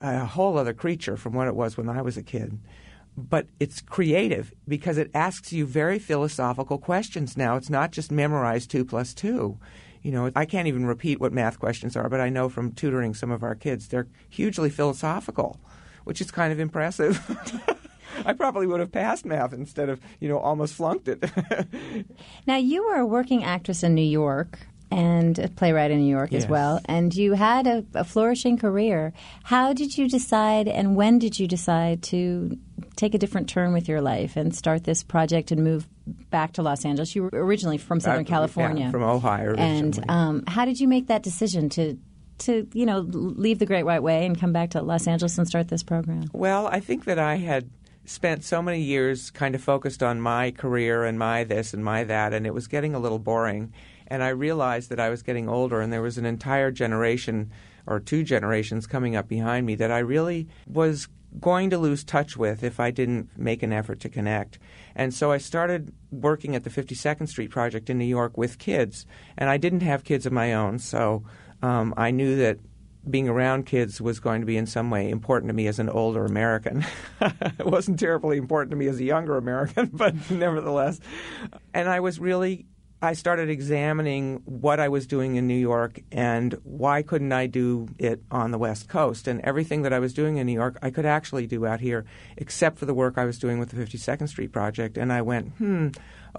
a 0.00 0.24
whole 0.24 0.58
other 0.58 0.74
creature 0.74 1.16
from 1.16 1.32
what 1.32 1.48
it 1.48 1.54
was 1.54 1.76
when 1.76 1.88
I 1.88 2.02
was 2.02 2.16
a 2.16 2.22
kid 2.22 2.58
but 3.16 3.46
it's 3.60 3.80
creative 3.80 4.52
because 4.66 4.98
it 4.98 5.10
asks 5.14 5.52
you 5.52 5.66
very 5.66 5.98
philosophical 5.98 6.78
questions 6.78 7.36
now. 7.36 7.56
It's 7.56 7.70
not 7.70 7.92
just 7.92 8.10
memorize 8.10 8.66
two 8.66 8.84
plus 8.84 9.14
two. 9.14 9.58
You 10.02 10.12
know, 10.12 10.30
I 10.36 10.44
can't 10.44 10.68
even 10.68 10.84
repeat 10.84 11.20
what 11.20 11.32
math 11.32 11.58
questions 11.58 11.96
are, 11.96 12.08
but 12.08 12.20
I 12.20 12.28
know 12.28 12.48
from 12.48 12.72
tutoring 12.72 13.14
some 13.14 13.30
of 13.30 13.42
our 13.42 13.54
kids, 13.54 13.88
they're 13.88 14.08
hugely 14.28 14.68
philosophical, 14.68 15.58
which 16.04 16.20
is 16.20 16.30
kind 16.30 16.52
of 16.52 16.60
impressive. 16.60 17.78
I 18.24 18.32
probably 18.32 18.66
would 18.66 18.80
have 18.80 18.92
passed 18.92 19.24
math 19.24 19.52
instead 19.52 19.88
of, 19.88 20.00
you 20.20 20.28
know, 20.28 20.38
almost 20.38 20.74
flunked 20.74 21.08
it. 21.08 21.22
now, 22.46 22.56
you 22.56 22.84
were 22.86 22.96
a 22.96 23.06
working 23.06 23.44
actress 23.44 23.82
in 23.82 23.94
New 23.94 24.02
York 24.02 24.58
and 24.90 25.38
a 25.38 25.48
playwright 25.48 25.90
in 25.90 25.98
New 26.00 26.10
York 26.10 26.30
Yes. 26.30 26.44
as 26.44 26.48
well. 26.50 26.80
And 26.84 27.12
you 27.14 27.32
had 27.32 27.66
a, 27.66 27.84
a 27.94 28.04
flourishing 28.04 28.58
career. 28.58 29.12
How 29.42 29.72
did 29.72 29.96
you 29.98 30.08
decide, 30.08 30.68
and 30.68 30.94
when 30.94 31.18
did 31.18 31.38
you 31.38 31.48
decide 31.48 32.02
to 32.04 32.56
take 32.96 33.14
a 33.14 33.18
different 33.18 33.48
turn 33.48 33.72
with 33.72 33.88
your 33.88 34.00
life 34.00 34.36
and 34.36 34.54
start 34.54 34.84
this 34.84 35.02
project 35.02 35.50
and 35.50 35.64
move 35.64 35.88
back 36.30 36.52
to 36.52 36.62
Los 36.62 36.84
Angeles? 36.84 37.16
You 37.16 37.24
were 37.24 37.30
originally 37.32 37.78
from 37.78 37.98
Southern 37.98 38.24
Uh, 38.26 38.28
California, 38.28 38.84
yeah, 38.84 38.90
from 38.92 39.02
Ohio 39.02 39.54
And 39.56 39.98
um, 40.08 40.44
how 40.46 40.64
did 40.64 40.78
you 40.78 40.86
make 40.86 41.08
that 41.08 41.22
decision 41.22 41.68
to? 41.70 41.98
To 42.38 42.66
you 42.74 42.84
know, 42.84 42.98
leave 42.98 43.60
the 43.60 43.64
Great 43.66 43.84
White 43.84 44.02
Way 44.02 44.26
and 44.26 44.38
come 44.38 44.52
back 44.52 44.70
to 44.70 44.82
Los 44.82 45.06
Angeles 45.06 45.38
and 45.38 45.46
start 45.46 45.68
this 45.68 45.84
program. 45.84 46.24
Well, 46.32 46.66
I 46.66 46.80
think 46.80 47.04
that 47.04 47.16
I 47.16 47.36
had 47.36 47.70
spent 48.04 48.44
so 48.44 48.60
many 48.60 48.80
years 48.80 49.30
kind 49.30 49.54
of 49.54 49.62
focused 49.62 50.02
on 50.02 50.20
my 50.20 50.50
career 50.50 51.04
and 51.04 51.18
my 51.18 51.44
this 51.44 51.74
and 51.74 51.84
my 51.84 52.04
that, 52.04 52.32
and 52.32 52.46
it 52.46 52.54
was 52.54 52.66
getting 52.66 52.94
a 52.94 52.98
little 52.98 53.18
boring. 53.18 53.72
And 54.06 54.22
I 54.22 54.28
realized 54.28 54.90
that 54.90 55.00
I 55.00 55.08
was 55.08 55.22
getting 55.22 55.48
older, 55.48 55.80
and 55.80 55.92
there 55.92 56.02
was 56.02 56.18
an 56.18 56.26
entire 56.26 56.70
generation 56.70 57.50
or 57.86 58.00
two 58.00 58.22
generations 58.22 58.86
coming 58.86 59.16
up 59.16 59.28
behind 59.28 59.66
me 59.66 59.74
that 59.76 59.90
I 59.90 59.98
really 59.98 60.48
was 60.66 61.08
going 61.40 61.70
to 61.70 61.78
lose 61.78 62.04
touch 62.04 62.36
with 62.36 62.62
if 62.62 62.78
I 62.78 62.90
didn't 62.90 63.28
make 63.36 63.62
an 63.62 63.72
effort 63.72 64.00
to 64.00 64.08
connect. 64.08 64.58
And 64.94 65.12
so 65.12 65.32
I 65.32 65.38
started 65.38 65.92
working 66.12 66.54
at 66.54 66.64
the 66.64 66.70
52nd 66.70 67.28
Street 67.28 67.50
Project 67.50 67.90
in 67.90 67.98
New 67.98 68.04
York 68.04 68.36
with 68.36 68.58
kids, 68.58 69.06
and 69.36 69.50
I 69.50 69.56
didn't 69.56 69.80
have 69.80 70.04
kids 70.04 70.26
of 70.26 70.32
my 70.32 70.52
own, 70.52 70.78
so 70.78 71.24
um, 71.62 71.94
I 71.96 72.10
knew 72.10 72.36
that 72.36 72.58
being 73.08 73.28
around 73.28 73.66
kids 73.66 74.00
was 74.00 74.20
going 74.20 74.40
to 74.40 74.46
be 74.46 74.56
in 74.56 74.66
some 74.66 74.90
way 74.90 75.10
important 75.10 75.48
to 75.50 75.54
me 75.54 75.66
as 75.66 75.78
an 75.78 75.88
older 75.88 76.24
American. 76.24 76.84
it 77.20 77.66
wasn't 77.66 77.98
terribly 77.98 78.36
important 78.36 78.70
to 78.70 78.76
me 78.76 78.86
as 78.86 78.98
a 78.98 79.04
younger 79.04 79.36
American, 79.36 79.90
but 79.92 80.30
nevertheless. 80.30 81.00
And 81.72 81.88
I 81.88 82.00
was 82.00 82.18
really, 82.18 82.66
I 83.02 83.12
started 83.12 83.50
examining 83.50 84.40
what 84.44 84.80
I 84.80 84.88
was 84.88 85.06
doing 85.06 85.36
in 85.36 85.46
New 85.46 85.54
York 85.54 86.00
and 86.10 86.54
why 86.62 87.02
couldn't 87.02 87.32
I 87.32 87.46
do 87.46 87.88
it 87.98 88.22
on 88.30 88.50
the 88.50 88.58
West 88.58 88.88
Coast. 88.88 89.28
And 89.28 89.40
everything 89.42 89.82
that 89.82 89.92
I 89.92 89.98
was 89.98 90.14
doing 90.14 90.38
in 90.38 90.46
New 90.46 90.52
York, 90.52 90.78
I 90.80 90.90
could 90.90 91.06
actually 91.06 91.46
do 91.46 91.66
out 91.66 91.80
here, 91.80 92.06
except 92.36 92.78
for 92.78 92.86
the 92.86 92.94
work 92.94 93.18
I 93.18 93.24
was 93.24 93.38
doing 93.38 93.58
with 93.58 93.70
the 93.70 93.76
52nd 93.76 94.28
Street 94.28 94.52
Project. 94.52 94.96
And 94.96 95.12
I 95.12 95.20
went, 95.20 95.50
hmm, 95.56 95.88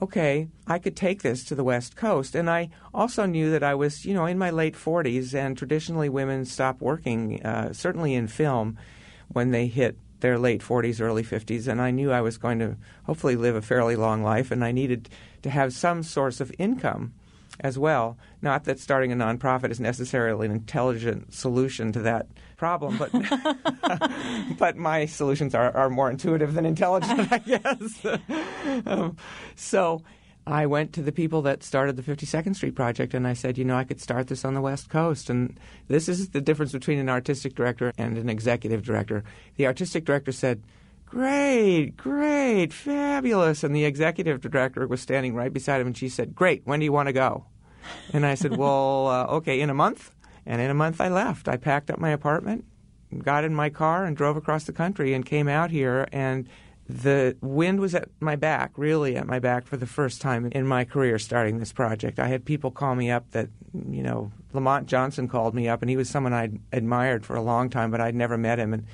okay, 0.01 0.47
I 0.67 0.79
could 0.79 0.95
take 0.95 1.21
this 1.21 1.43
to 1.45 1.55
the 1.55 1.63
West 1.63 1.95
Coast. 1.95 2.35
And 2.35 2.49
I 2.49 2.69
also 2.93 3.25
knew 3.25 3.51
that 3.51 3.63
I 3.63 3.75
was, 3.75 4.05
you 4.05 4.13
know, 4.13 4.25
in 4.25 4.37
my 4.37 4.49
late 4.49 4.75
40s, 4.75 5.33
and 5.33 5.57
traditionally 5.57 6.09
women 6.09 6.45
stop 6.45 6.81
working, 6.81 7.43
uh, 7.45 7.73
certainly 7.73 8.13
in 8.13 8.27
film, 8.27 8.77
when 9.29 9.51
they 9.51 9.67
hit 9.67 9.97
their 10.19 10.37
late 10.37 10.61
40s, 10.61 11.01
early 11.01 11.23
50s. 11.23 11.67
And 11.67 11.81
I 11.81 11.91
knew 11.91 12.11
I 12.11 12.21
was 12.21 12.37
going 12.37 12.59
to 12.59 12.77
hopefully 13.05 13.35
live 13.35 13.55
a 13.55 13.61
fairly 13.61 13.95
long 13.95 14.23
life, 14.23 14.51
and 14.51 14.63
I 14.63 14.71
needed 14.71 15.09
to 15.43 15.49
have 15.49 15.73
some 15.73 16.03
source 16.03 16.39
of 16.41 16.53
income 16.57 17.13
as 17.59 17.77
well. 17.77 18.17
Not 18.41 18.65
that 18.65 18.79
starting 18.79 19.11
a 19.11 19.15
nonprofit 19.15 19.71
is 19.71 19.79
necessarily 19.79 20.47
an 20.47 20.51
intelligent 20.51 21.33
solution 21.33 21.91
to 21.93 21.99
that 22.01 22.27
problem, 22.55 22.97
but 22.97 23.11
but 24.57 24.77
my 24.77 25.05
solutions 25.05 25.55
are, 25.55 25.75
are 25.75 25.89
more 25.89 26.09
intuitive 26.09 26.53
than 26.53 26.65
intelligent, 26.65 27.31
I 27.31 27.37
guess. 27.39 28.05
um, 28.85 29.17
so 29.55 30.01
I 30.47 30.67
went 30.67 30.93
to 30.93 31.01
the 31.01 31.11
people 31.11 31.41
that 31.43 31.63
started 31.63 31.95
the 31.95 32.03
52nd 32.03 32.55
Street 32.55 32.75
Project 32.75 33.13
and 33.15 33.27
I 33.27 33.33
said, 33.33 33.57
you 33.57 33.65
know, 33.65 33.75
I 33.75 33.83
could 33.83 33.99
start 33.99 34.27
this 34.27 34.45
on 34.45 34.53
the 34.53 34.61
West 34.61 34.89
Coast. 34.89 35.29
And 35.29 35.59
this 35.87 36.07
is 36.07 36.29
the 36.29 36.41
difference 36.41 36.71
between 36.71 36.99
an 36.99 37.09
artistic 37.09 37.55
director 37.55 37.91
and 37.97 38.17
an 38.17 38.29
executive 38.29 38.83
director. 38.83 39.23
The 39.55 39.65
artistic 39.65 40.05
director 40.05 40.31
said, 40.31 40.61
Great, 41.07 41.95
great, 41.97 42.73
fabulous. 42.73 43.63
And 43.63 43.75
the 43.75 43.85
executive 43.85 44.41
director 44.41 44.85
was 44.87 45.01
standing 45.01 45.33
right 45.33 45.53
beside 45.53 45.81
him 45.81 45.87
and 45.87 45.97
she 45.97 46.09
said, 46.09 46.35
Great, 46.35 46.61
when 46.65 46.79
do 46.79 46.83
you 46.83 46.91
want 46.91 47.07
to 47.07 47.13
go? 47.13 47.45
And 48.13 48.25
I 48.25 48.35
said, 48.35 48.57
Well, 48.57 49.07
uh, 49.07 49.25
okay, 49.37 49.61
in 49.61 49.69
a 49.69 49.75
month. 49.75 50.11
And 50.45 50.61
in 50.61 50.69
a 50.69 50.75
month, 50.75 51.01
I 51.01 51.09
left. 51.09 51.47
I 51.47 51.57
packed 51.57 51.89
up 51.89 51.99
my 51.99 52.11
apartment, 52.11 52.65
got 53.23 53.43
in 53.43 53.53
my 53.55 53.69
car, 53.69 54.05
and 54.05 54.15
drove 54.15 54.37
across 54.37 54.65
the 54.65 54.73
country 54.73 55.13
and 55.13 55.25
came 55.25 55.47
out 55.47 55.71
here. 55.71 56.07
And 56.11 56.47
the 56.87 57.35
wind 57.41 57.79
was 57.79 57.95
at 57.95 58.09
my 58.19 58.35
back, 58.35 58.71
really 58.77 59.15
at 59.15 59.25
my 59.25 59.39
back, 59.39 59.65
for 59.65 59.75
the 59.75 59.87
first 59.87 60.21
time 60.21 60.49
in 60.51 60.67
my 60.67 60.85
career 60.85 61.17
starting 61.17 61.57
this 61.57 61.73
project. 61.73 62.19
I 62.19 62.27
had 62.27 62.45
people 62.45 62.69
call 62.69 62.93
me 62.93 63.09
up 63.09 63.31
that, 63.31 63.49
you 63.89 64.03
know, 64.03 64.31
Lamont 64.53 64.87
Johnson 64.87 65.27
called 65.27 65.55
me 65.55 65.67
up, 65.67 65.81
and 65.81 65.89
he 65.89 65.97
was 65.97 66.09
someone 66.09 66.33
I'd 66.33 66.59
admired 66.71 67.25
for 67.25 67.35
a 67.35 67.41
long 67.41 67.69
time, 67.69 67.89
but 67.89 68.01
I'd 68.01 68.15
never 68.15 68.37
met 68.37 68.59
him. 68.59 68.73
And 68.73 68.85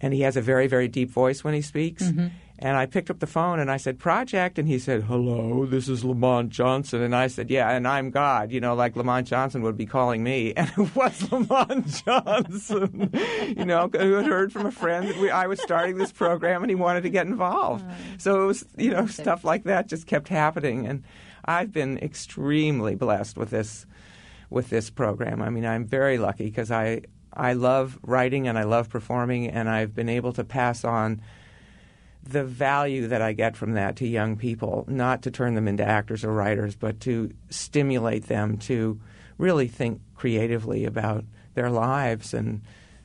and 0.00 0.14
he 0.14 0.20
has 0.20 0.36
a 0.36 0.40
very, 0.40 0.68
very 0.68 0.88
deep 0.88 1.10
voice 1.10 1.42
when 1.42 1.54
he 1.54 1.62
speaks. 1.62 2.04
Mm-hmm. 2.04 2.28
And 2.60 2.76
I 2.76 2.86
picked 2.86 3.08
up 3.08 3.20
the 3.20 3.26
phone 3.26 3.60
and 3.60 3.70
I 3.70 3.76
said, 3.76 4.00
Project. 4.00 4.58
And 4.58 4.66
he 4.66 4.80
said, 4.80 5.04
Hello, 5.04 5.64
this 5.64 5.88
is 5.88 6.04
Lamont 6.04 6.50
Johnson. 6.50 7.02
And 7.02 7.14
I 7.14 7.28
said, 7.28 7.50
Yeah, 7.50 7.70
and 7.70 7.86
I'm 7.86 8.10
God, 8.10 8.50
you 8.50 8.60
know, 8.60 8.74
like 8.74 8.96
Lamont 8.96 9.28
Johnson 9.28 9.62
would 9.62 9.76
be 9.76 9.86
calling 9.86 10.22
me. 10.22 10.54
And 10.58 10.70
it 10.76 10.96
was 10.96 11.30
Lamont 11.30 11.86
Johnson, 12.04 13.10
you 13.56 13.64
know, 13.64 13.88
who 13.88 14.14
had 14.14 14.26
heard 14.26 14.52
from 14.52 14.66
a 14.66 14.72
friend 14.72 15.08
that 15.08 15.16
we, 15.18 15.30
I 15.30 15.46
was 15.46 15.62
starting 15.62 15.98
this 15.98 16.10
program 16.10 16.62
and 16.62 16.70
he 16.70 16.74
wanted 16.74 17.02
to 17.02 17.10
get 17.10 17.26
involved. 17.26 17.84
Oh. 17.88 17.94
So 18.18 18.42
it 18.42 18.46
was, 18.46 18.64
you 18.76 18.90
know, 18.90 19.06
stuff 19.06 19.44
like 19.44 19.62
that 19.64 19.88
just 19.88 20.08
kept 20.08 20.28
happening. 20.28 20.86
And 20.86 21.04
I've 21.44 21.72
been 21.72 21.98
extremely 21.98 22.96
blessed 22.96 23.36
with 23.36 23.50
this 23.50 23.86
with 24.50 24.70
this 24.70 24.90
program. 24.90 25.42
I 25.42 25.50
mean, 25.50 25.64
I'm 25.64 25.84
very 25.84 26.18
lucky 26.18 26.46
because 26.46 26.72
I 26.72 27.02
I 27.32 27.52
love 27.52 27.98
writing 28.02 28.48
and 28.48 28.58
I 28.58 28.64
love 28.64 28.88
performing, 28.88 29.46
and 29.48 29.68
I've 29.68 29.94
been 29.94 30.08
able 30.08 30.32
to 30.32 30.44
pass 30.44 30.84
on 30.84 31.20
the 32.28 32.44
value 32.44 33.08
that 33.08 33.22
I 33.22 33.32
get 33.32 33.56
from 33.56 33.72
that 33.72 33.96
to 33.96 34.06
young 34.06 34.36
people, 34.36 34.84
not 34.86 35.22
to 35.22 35.30
turn 35.30 35.54
them 35.54 35.66
into 35.66 35.84
actors 35.84 36.24
or 36.24 36.32
writers, 36.32 36.76
but 36.76 37.00
to 37.00 37.32
stimulate 37.48 38.26
them 38.26 38.58
to 38.58 39.00
really 39.38 39.66
think 39.66 40.02
creatively 40.14 40.84
about 40.84 41.24
their 41.54 41.70
lives 41.70 42.34
and 42.34 42.60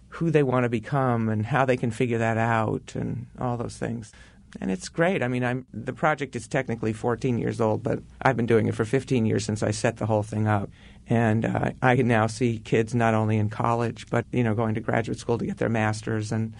who 0.09 0.29
they 0.29 0.43
want 0.43 0.65
to 0.65 0.69
become 0.69 1.29
and 1.29 1.45
how 1.45 1.63
they 1.63 1.77
can 1.77 1.89
figure 1.89 2.17
that 2.17 2.37
out 2.37 2.93
and 2.95 3.25
all 3.39 3.55
those 3.55 3.77
things. 3.77 4.11
And 4.59 4.69
it's 4.69 4.89
great. 4.89 5.23
I 5.23 5.27
mean, 5.29 5.43
I'm 5.43 5.65
the 5.73 5.93
project 5.93 6.35
is 6.35 6.47
technically 6.47 6.93
14 6.93 7.39
years 7.39 7.61
old, 7.61 7.81
but 7.81 7.99
I've 8.21 8.37
been 8.37 8.45
doing 8.45 8.67
it 8.67 8.75
for 8.75 8.85
15 8.85 9.25
years 9.25 9.45
since 9.45 9.63
I 9.63 9.71
set 9.71 9.97
the 9.97 10.05
whole 10.05 10.21
thing 10.21 10.47
up. 10.47 10.69
And 11.07 11.45
uh, 11.45 11.71
I 11.81 11.95
can 11.95 12.07
now 12.07 12.27
see 12.27 12.59
kids 12.59 12.93
not 12.93 13.13
only 13.13 13.37
in 13.37 13.49
college, 13.49 14.05
but 14.09 14.25
you 14.31 14.43
know, 14.43 14.53
going 14.53 14.75
to 14.75 14.81
graduate 14.81 15.17
school 15.17 15.37
to 15.37 15.45
get 15.45 15.57
their 15.57 15.69
masters, 15.69 16.31
and 16.31 16.53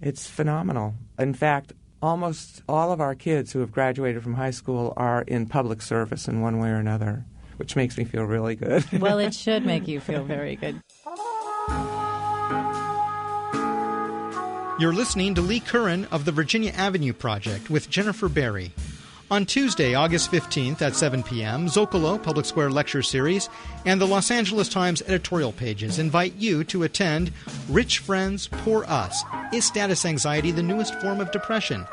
it's 0.00 0.28
phenomenal. 0.28 0.94
In 1.18 1.34
fact, 1.34 1.72
almost 2.02 2.62
all 2.68 2.92
of 2.92 3.00
our 3.00 3.14
kids 3.14 3.52
who 3.52 3.60
have 3.60 3.72
graduated 3.72 4.22
from 4.22 4.34
high 4.34 4.50
school 4.50 4.92
are 4.96 5.22
in 5.22 5.46
public 5.46 5.82
service 5.82 6.28
in 6.28 6.40
one 6.40 6.58
way 6.58 6.70
or 6.70 6.76
another, 6.76 7.24
which 7.56 7.76
makes 7.76 7.98
me 7.98 8.04
feel 8.04 8.24
really 8.24 8.56
good. 8.56 8.84
well, 9.00 9.18
it 9.18 9.34
should 9.34 9.64
make 9.66 9.86
you 9.86 10.00
feel 10.00 10.24
very 10.24 10.56
good. 10.56 10.80
You're 14.78 14.94
listening 14.94 15.34
to 15.34 15.42
Leigh 15.42 15.60
Curran 15.60 16.06
of 16.06 16.24
the 16.24 16.32
Virginia 16.32 16.72
Avenue 16.74 17.12
Project 17.12 17.68
with 17.68 17.90
Jennifer 17.90 18.30
Berry. 18.30 18.72
On 19.30 19.46
Tuesday, 19.46 19.94
August 19.94 20.32
15th 20.32 20.82
at 20.82 20.96
7 20.96 21.22
p.m., 21.22 21.66
Zocalo 21.68 22.20
Public 22.20 22.44
Square 22.44 22.70
Lecture 22.70 23.00
Series 23.00 23.48
and 23.86 24.00
the 24.00 24.06
Los 24.06 24.28
Angeles 24.28 24.68
Times 24.68 25.02
editorial 25.02 25.52
pages 25.52 26.00
invite 26.00 26.34
you 26.34 26.64
to 26.64 26.82
attend 26.82 27.30
Rich 27.68 28.00
Friends, 28.00 28.48
Poor 28.48 28.84
Us 28.88 29.22
Is 29.52 29.64
Status 29.64 30.04
Anxiety 30.04 30.50
the 30.50 30.64
Newest 30.64 31.00
Form 31.00 31.20
of 31.20 31.30
Depression? 31.30 31.86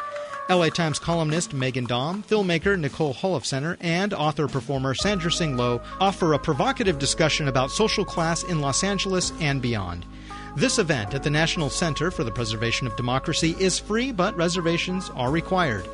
LA 0.49 0.69
Times 0.69 0.97
columnist 0.97 1.51
Meghan 1.51 1.87
Daum, 1.87 2.25
filmmaker 2.25 2.79
Nicole 2.79 3.13
Holofcener, 3.13 3.77
and 3.81 4.15
author 4.15 4.47
performer 4.47 4.95
Sandra 4.95 5.31
Singh 5.31 5.59
offer 5.59 6.33
a 6.33 6.39
provocative 6.39 6.97
discussion 6.97 7.47
about 7.47 7.69
social 7.69 8.03
class 8.03 8.41
in 8.45 8.61
Los 8.61 8.83
Angeles 8.83 9.31
and 9.39 9.61
beyond. 9.61 10.07
This 10.55 10.79
event 10.79 11.13
at 11.13 11.21
the 11.21 11.29
National 11.29 11.69
Center 11.69 12.09
for 12.09 12.23
the 12.23 12.31
Preservation 12.31 12.87
of 12.87 12.95
Democracy 12.95 13.55
is 13.59 13.77
free, 13.77 14.11
but 14.11 14.35
reservations 14.35 15.11
are 15.11 15.29
required. 15.29 15.87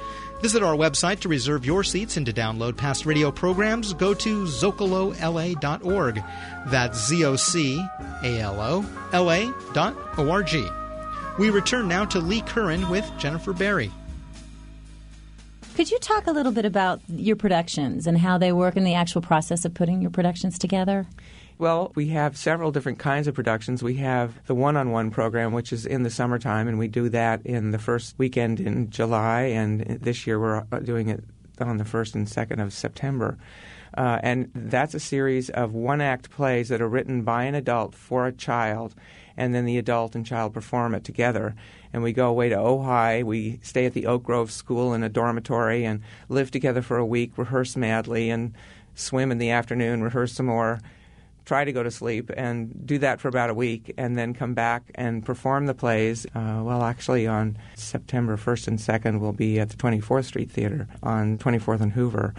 Visit 0.44 0.62
our 0.62 0.76
website 0.76 1.22
to 1.22 1.30
reserve 1.30 1.66
your 1.66 1.86
seats 1.86 2.18
and 2.18 2.26
to 2.26 2.34
download 2.34 2.76
past 2.76 3.06
radio 3.06 3.32
programs. 3.32 3.94
Go 3.94 4.14
to 4.14 4.44
zocalola.org. 4.44 6.22
That's 6.68 7.08
Z 7.08 7.24
O 7.24 7.38
C 7.38 7.82
A 8.24 8.40
L 8.42 8.60
O 8.60 8.86
L 9.14 9.32
A 9.32 9.54
dot 9.72 9.96
O 10.18 10.30
R 10.30 10.44
G. 10.44 10.68
We 11.40 11.50
return 11.50 11.88
now 11.88 12.04
to 12.04 12.20
Leigh 12.20 12.42
Curran 12.42 12.90
with 12.90 13.10
Jennifer 13.18 13.54
Berry. 13.54 13.90
Could 15.76 15.90
you 15.90 15.98
talk 16.00 16.28
a 16.28 16.32
little 16.32 16.52
bit 16.52 16.66
about 16.66 17.00
your 17.08 17.38
productions 17.38 18.06
and 18.06 18.18
how 18.18 18.38
they 18.38 18.52
work 18.52 18.76
in 18.76 18.84
the 18.84 18.96
actual 18.96 19.22
process 19.22 19.64
of 19.64 19.74
putting 19.74 20.02
your 20.02 20.12
productions 20.12 20.60
together? 20.60 21.08
Well, 21.60 21.92
we 21.96 22.08
have 22.10 22.36
several 22.36 22.72
different 22.72 23.00
kinds 23.00 23.28
of 23.28 23.36
productions. 23.36 23.84
We 23.84 23.96
have 23.96 24.46
the 24.48 24.56
one 24.56 24.76
on 24.76 24.92
one 24.92 25.12
program, 25.12 25.54
which 25.54 25.72
is 25.72 25.86
in 25.86 26.04
the 26.04 26.10
summertime, 26.10 26.68
and 26.68 26.80
we 26.80 26.88
do 26.88 27.10
that 27.10 27.46
in 27.46 27.72
the 27.72 27.80
first 27.80 28.16
weekend 28.18 28.60
in 28.60 28.90
July, 28.90 29.42
and 29.42 29.82
this 29.82 30.26
year 30.26 30.40
we're 30.40 30.66
uh, 30.72 30.80
doing 30.80 31.10
it 31.10 31.24
on 31.60 31.78
the 31.78 31.84
1st 31.84 32.16
and 32.16 32.28
2nd 32.28 32.62
of 32.62 32.74
September. 32.74 33.38
Uh, 33.96 34.20
and 34.24 34.50
that's 34.56 34.96
a 34.96 35.00
series 35.00 35.52
of 35.52 35.74
one 35.74 36.02
act 36.02 36.32
plays 36.32 36.70
that 36.70 36.82
are 36.82 36.90
written 36.90 37.22
by 37.22 37.44
an 37.44 37.54
adult 37.54 37.94
for 37.94 38.26
a 38.26 38.32
child, 38.32 38.96
and 39.38 39.54
then 39.54 39.66
the 39.66 39.78
adult 39.78 40.16
and 40.16 40.26
child 40.26 40.54
perform 40.54 40.96
it 40.96 41.04
together. 41.04 41.54
And 41.94 42.02
we 42.02 42.12
go 42.12 42.28
away 42.28 42.50
to 42.50 42.56
Ojai. 42.56 43.24
We 43.24 43.60
stay 43.62 43.86
at 43.86 43.94
the 43.94 44.08
Oak 44.08 44.24
Grove 44.24 44.52
School 44.52 44.94
in 44.94 45.04
a 45.04 45.10
dormitory 45.10 45.86
and 45.86 46.02
live 46.28 46.50
together 46.50 46.82
for 46.82 46.98
a 46.98 47.06
week, 47.06 47.38
rehearse 47.38 47.76
madly, 47.76 48.32
and 48.32 48.54
swim 48.96 49.32
in 49.32 49.38
the 49.38 49.52
afternoon, 49.52 50.02
rehearse 50.02 50.34
some 50.34 50.48
more, 50.48 50.80
try 51.46 51.66
to 51.66 51.72
go 51.72 51.84
to 51.84 51.92
sleep, 51.92 52.32
and 52.36 52.86
do 52.86 52.98
that 53.00 53.20
for 53.20 53.28
about 53.28 53.50
a 53.50 53.54
week, 53.54 53.94
and 53.98 54.18
then 54.18 54.34
come 54.34 54.54
back 54.54 54.84
and 54.96 55.26
perform 55.26 55.66
the 55.66 55.74
plays. 55.74 56.26
Uh, 56.36 56.62
well, 56.64 56.84
actually, 56.84 57.28
on 57.28 57.58
September 57.76 58.38
1st 58.38 58.68
and 58.68 58.80
2nd, 58.80 59.20
we'll 59.20 59.34
be 59.34 59.60
at 59.60 59.70
the 59.70 59.78
24th 59.78 60.26
Street 60.26 60.52
Theater 60.52 60.88
on 61.02 61.38
24th 61.38 61.82
and 61.82 61.92
Hoover. 61.92 62.34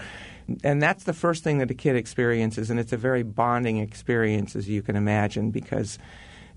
And 0.62 0.82
that's 0.82 1.05
the 1.05 1.12
first 1.12 1.42
thing 1.42 1.59
that 1.59 1.70
a 1.70 1.74
kid 1.74 1.96
experiences, 1.96 2.70
and 2.70 2.78
it's 2.78 2.92
a 2.92 2.96
very 2.96 3.22
bonding 3.22 3.78
experience, 3.78 4.57
as 4.57 4.68
you 4.68 4.82
can 4.82 4.96
imagine, 4.96 5.50
because 5.50 5.98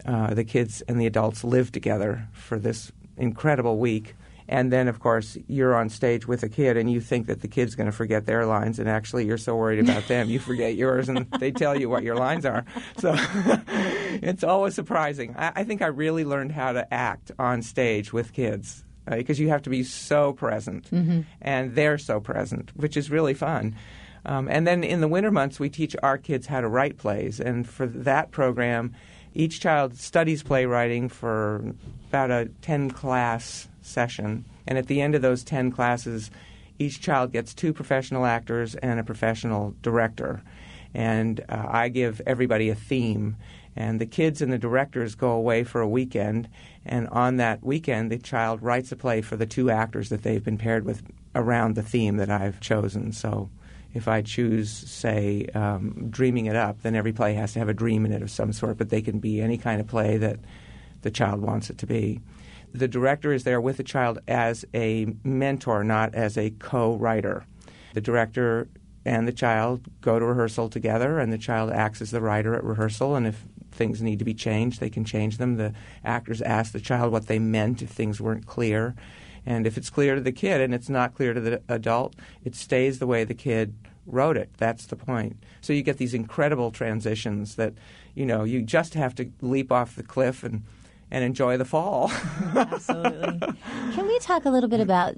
uh, 0.06 0.34
the 0.34 0.44
kids 0.44 0.82
and 0.88 1.00
the 1.00 1.06
adults 1.06 1.44
live 1.44 1.72
together 1.72 2.28
for 2.34 2.60
this 2.60 2.92
incredible 3.18 3.78
week. 3.78 4.16
And 4.50 4.72
then, 4.72 4.88
of 4.88 5.00
course, 5.00 5.38
you're 5.48 5.76
on 5.76 5.90
stage 5.90 6.28
with 6.28 6.44
a 6.44 6.50
kid, 6.50 6.78
and 6.78 6.90
you 6.90 7.02
think 7.02 7.28
that 7.28 7.42
the 7.42 7.48
kid's 7.48 7.76
going 7.76 7.88
to 7.88 7.92
forget 7.92 8.26
their 8.26 8.46
lines, 8.46 8.80
and 8.80 8.88
actually, 8.88 9.26
you're 9.26 9.38
so 9.38 9.56
worried 9.56 9.80
about 9.80 10.08
them, 10.08 10.30
you 10.30 10.40
forget 10.40 10.76
yours, 10.76 11.10
and 11.10 11.30
they 11.40 11.52
tell 11.52 11.78
you 11.78 11.90
what 11.90 12.04
your 12.04 12.16
lines 12.16 12.46
are. 12.46 12.64
So 12.98 13.14
it's 13.18 14.44
always 14.44 14.74
surprising. 14.74 15.36
I, 15.38 15.52
I, 15.58 15.64
think 15.64 15.82
I 15.82 15.88
really 15.88 16.24
learned 16.24 16.54
how 16.54 16.72
to 16.72 16.94
act 16.94 17.32
on 17.38 17.62
stage 17.62 18.14
with 18.14 18.32
kids 18.32 18.86
because 19.10 19.40
uh, 19.40 19.44
you 19.44 19.50
have 19.50 19.64
to 19.64 19.70
be 19.70 19.84
so 19.84 20.34
present, 20.34 20.90
mm-hmm. 20.92 21.22
and 21.42 21.76
they're 21.76 21.98
so 21.98 22.20
present, 22.20 22.72
which 22.76 22.96
is 22.96 23.12
really 23.12 23.34
fun. 23.34 23.76
Um, 24.26 24.48
and 24.50 24.68
then 24.68 24.84
in 24.84 25.00
the 25.00 25.08
winter 25.08 25.32
months, 25.32 25.60
we 25.60 25.70
teach 25.70 25.96
our 26.04 26.18
kids 26.18 26.48
how 26.48 26.62
to 26.62 26.68
write 26.68 26.98
plays, 26.98 27.40
and 27.40 27.68
for 27.68 27.86
that 27.88 28.32
program, 28.32 28.94
each 29.38 29.60
child 29.60 29.96
studies 29.96 30.42
playwriting 30.42 31.08
for 31.08 31.64
about 32.10 32.32
a 32.32 32.50
10 32.64 32.90
class 32.90 33.68
session. 33.84 34.44
And 34.66 34.80
at 34.80 34.88
the 34.88 35.00
end 35.00 35.14
of 35.14 35.22
those 35.22 35.44
10 35.44 35.72
classes, 35.72 36.32
each 36.80 37.02
child 37.02 37.32
gets 37.32 37.54
two 37.54 37.72
professional 37.72 38.26
actors 38.26 38.74
and 38.74 39.00
a 39.00 39.04
professional 39.04 39.76
director. 39.84 40.42
And 40.96 41.40
uh, 41.50 41.68
I 41.70 41.90
give 41.90 42.20
everybody 42.26 42.70
a 42.70 42.76
theme. 42.76 43.36
And 43.76 44.02
the 44.02 44.08
kids 44.08 44.42
and 44.42 44.52
the 44.52 44.58
directors 44.58 45.14
go 45.14 45.30
away 45.30 45.64
for 45.64 45.82
a 45.82 45.88
weekend. 45.88 46.50
And 46.84 47.08
on 47.10 47.38
that 47.38 47.64
weekend, 47.64 48.12
the 48.12 48.18
child 48.18 48.64
writes 48.64 48.92
a 48.92 48.96
play 48.96 49.22
for 49.22 49.38
the 49.38 49.46
two 49.46 49.70
actors 49.70 50.10
that 50.10 50.24
they've 50.24 50.44
been 50.44 50.58
paired 50.58 50.84
with 50.84 51.04
around 51.36 51.76
the 51.76 51.84
theme 51.84 52.18
that 52.18 52.32
I've 52.32 52.60
chosen. 52.60 53.12
So 53.12 53.52
if 53.94 54.08
I 54.08 54.22
choose, 54.22 54.70
say, 54.70 55.48
um, 55.54 56.10
Dreaming 56.10 56.46
It 56.46 56.56
Up, 56.56 56.82
then 56.82 56.96
every 56.96 57.14
play 57.14 57.34
has 57.34 57.54
to 57.54 57.60
have 57.60 57.70
a 57.70 57.74
dream 57.74 58.06
in 58.06 58.12
it 58.12 58.22
of 58.22 58.30
some 58.30 58.54
sort, 58.54 58.78
but 58.78 58.90
they 58.90 59.02
can 59.02 59.20
be 59.20 59.42
any 59.42 59.58
kind 59.58 59.82
of 59.82 59.88
play 59.88 60.18
that 60.18 60.40
the 61.02 61.12
child 61.12 61.42
wants 61.42 61.70
it 61.70 61.78
to 61.80 61.88
be. 61.88 62.20
The 62.74 62.88
director 62.88 63.32
is 63.32 63.44
there 63.44 63.62
with 63.62 63.78
the 63.78 63.84
child 63.84 64.20
as 64.28 64.66
a 64.74 65.08
mentor, 65.24 65.84
not 65.84 66.14
as 66.14 66.38
a 66.38 66.52
co 66.52 66.96
writer. 66.96 67.46
The 67.94 68.02
director 68.02 68.68
and 69.06 69.28
the 69.28 69.34
child 69.34 69.88
go 70.02 70.20
to 70.20 70.26
rehearsal 70.26 70.70
together, 70.70 71.18
and 71.18 71.32
the 71.32 71.38
child 71.38 71.72
acts 71.72 72.02
as 72.02 72.12
the 72.12 72.22
writer 72.22 72.54
at 72.54 72.64
rehearsal. 72.64 73.16
And 73.16 73.26
if 73.26 73.46
things 73.72 74.02
need 74.02 74.20
to 74.20 74.26
be 74.26 74.34
changed, 74.34 74.80
they 74.80 74.90
can 74.90 75.06
change 75.06 75.38
them. 75.38 75.56
The 75.56 75.74
actors 76.04 76.42
ask 76.42 76.74
the 76.74 76.82
child 76.82 77.12
what 77.12 77.28
they 77.28 77.40
meant 77.40 77.82
if 77.82 77.90
things 77.90 78.20
weren't 78.20 78.46
clear. 78.46 78.96
And 79.48 79.66
if 79.66 79.78
it's 79.78 79.90
clear 79.90 80.14
to 80.14 80.20
the 80.20 80.34
kid 80.34 80.60
and 80.60 80.74
it's 80.74 80.90
not 80.90 81.16
clear 81.16 81.34
to 81.34 81.40
the 81.40 81.62
adult, 81.70 82.18
it 82.44 82.54
stays 82.54 83.00
the 83.00 83.08
way 83.08 83.24
the 83.24 83.34
kid 83.34 83.74
wrote 84.06 84.36
it. 84.36 84.50
That's 84.58 84.88
the 84.88 84.98
point. 84.98 85.42
So 85.62 85.72
you 85.72 85.84
get 85.84 85.98
these 85.98 86.14
incredible 86.14 86.70
transitions 86.70 87.56
that, 87.56 87.74
you 88.14 88.26
know, 88.26 88.44
you 88.44 88.62
just 88.62 88.94
have 88.96 89.16
to 89.16 89.32
leap 89.42 89.72
off 89.72 89.96
the 89.96 90.04
cliff 90.04 90.44
and 90.44 90.64
and 91.10 91.24
enjoy 91.24 91.56
the 91.56 91.64
fall. 91.64 92.12
Absolutely. 92.54 93.40
Can 93.94 94.08
we 94.08 94.20
talk 94.20 94.44
a 94.44 94.50
little 94.50 94.68
bit 94.68 94.82
about 94.82 95.16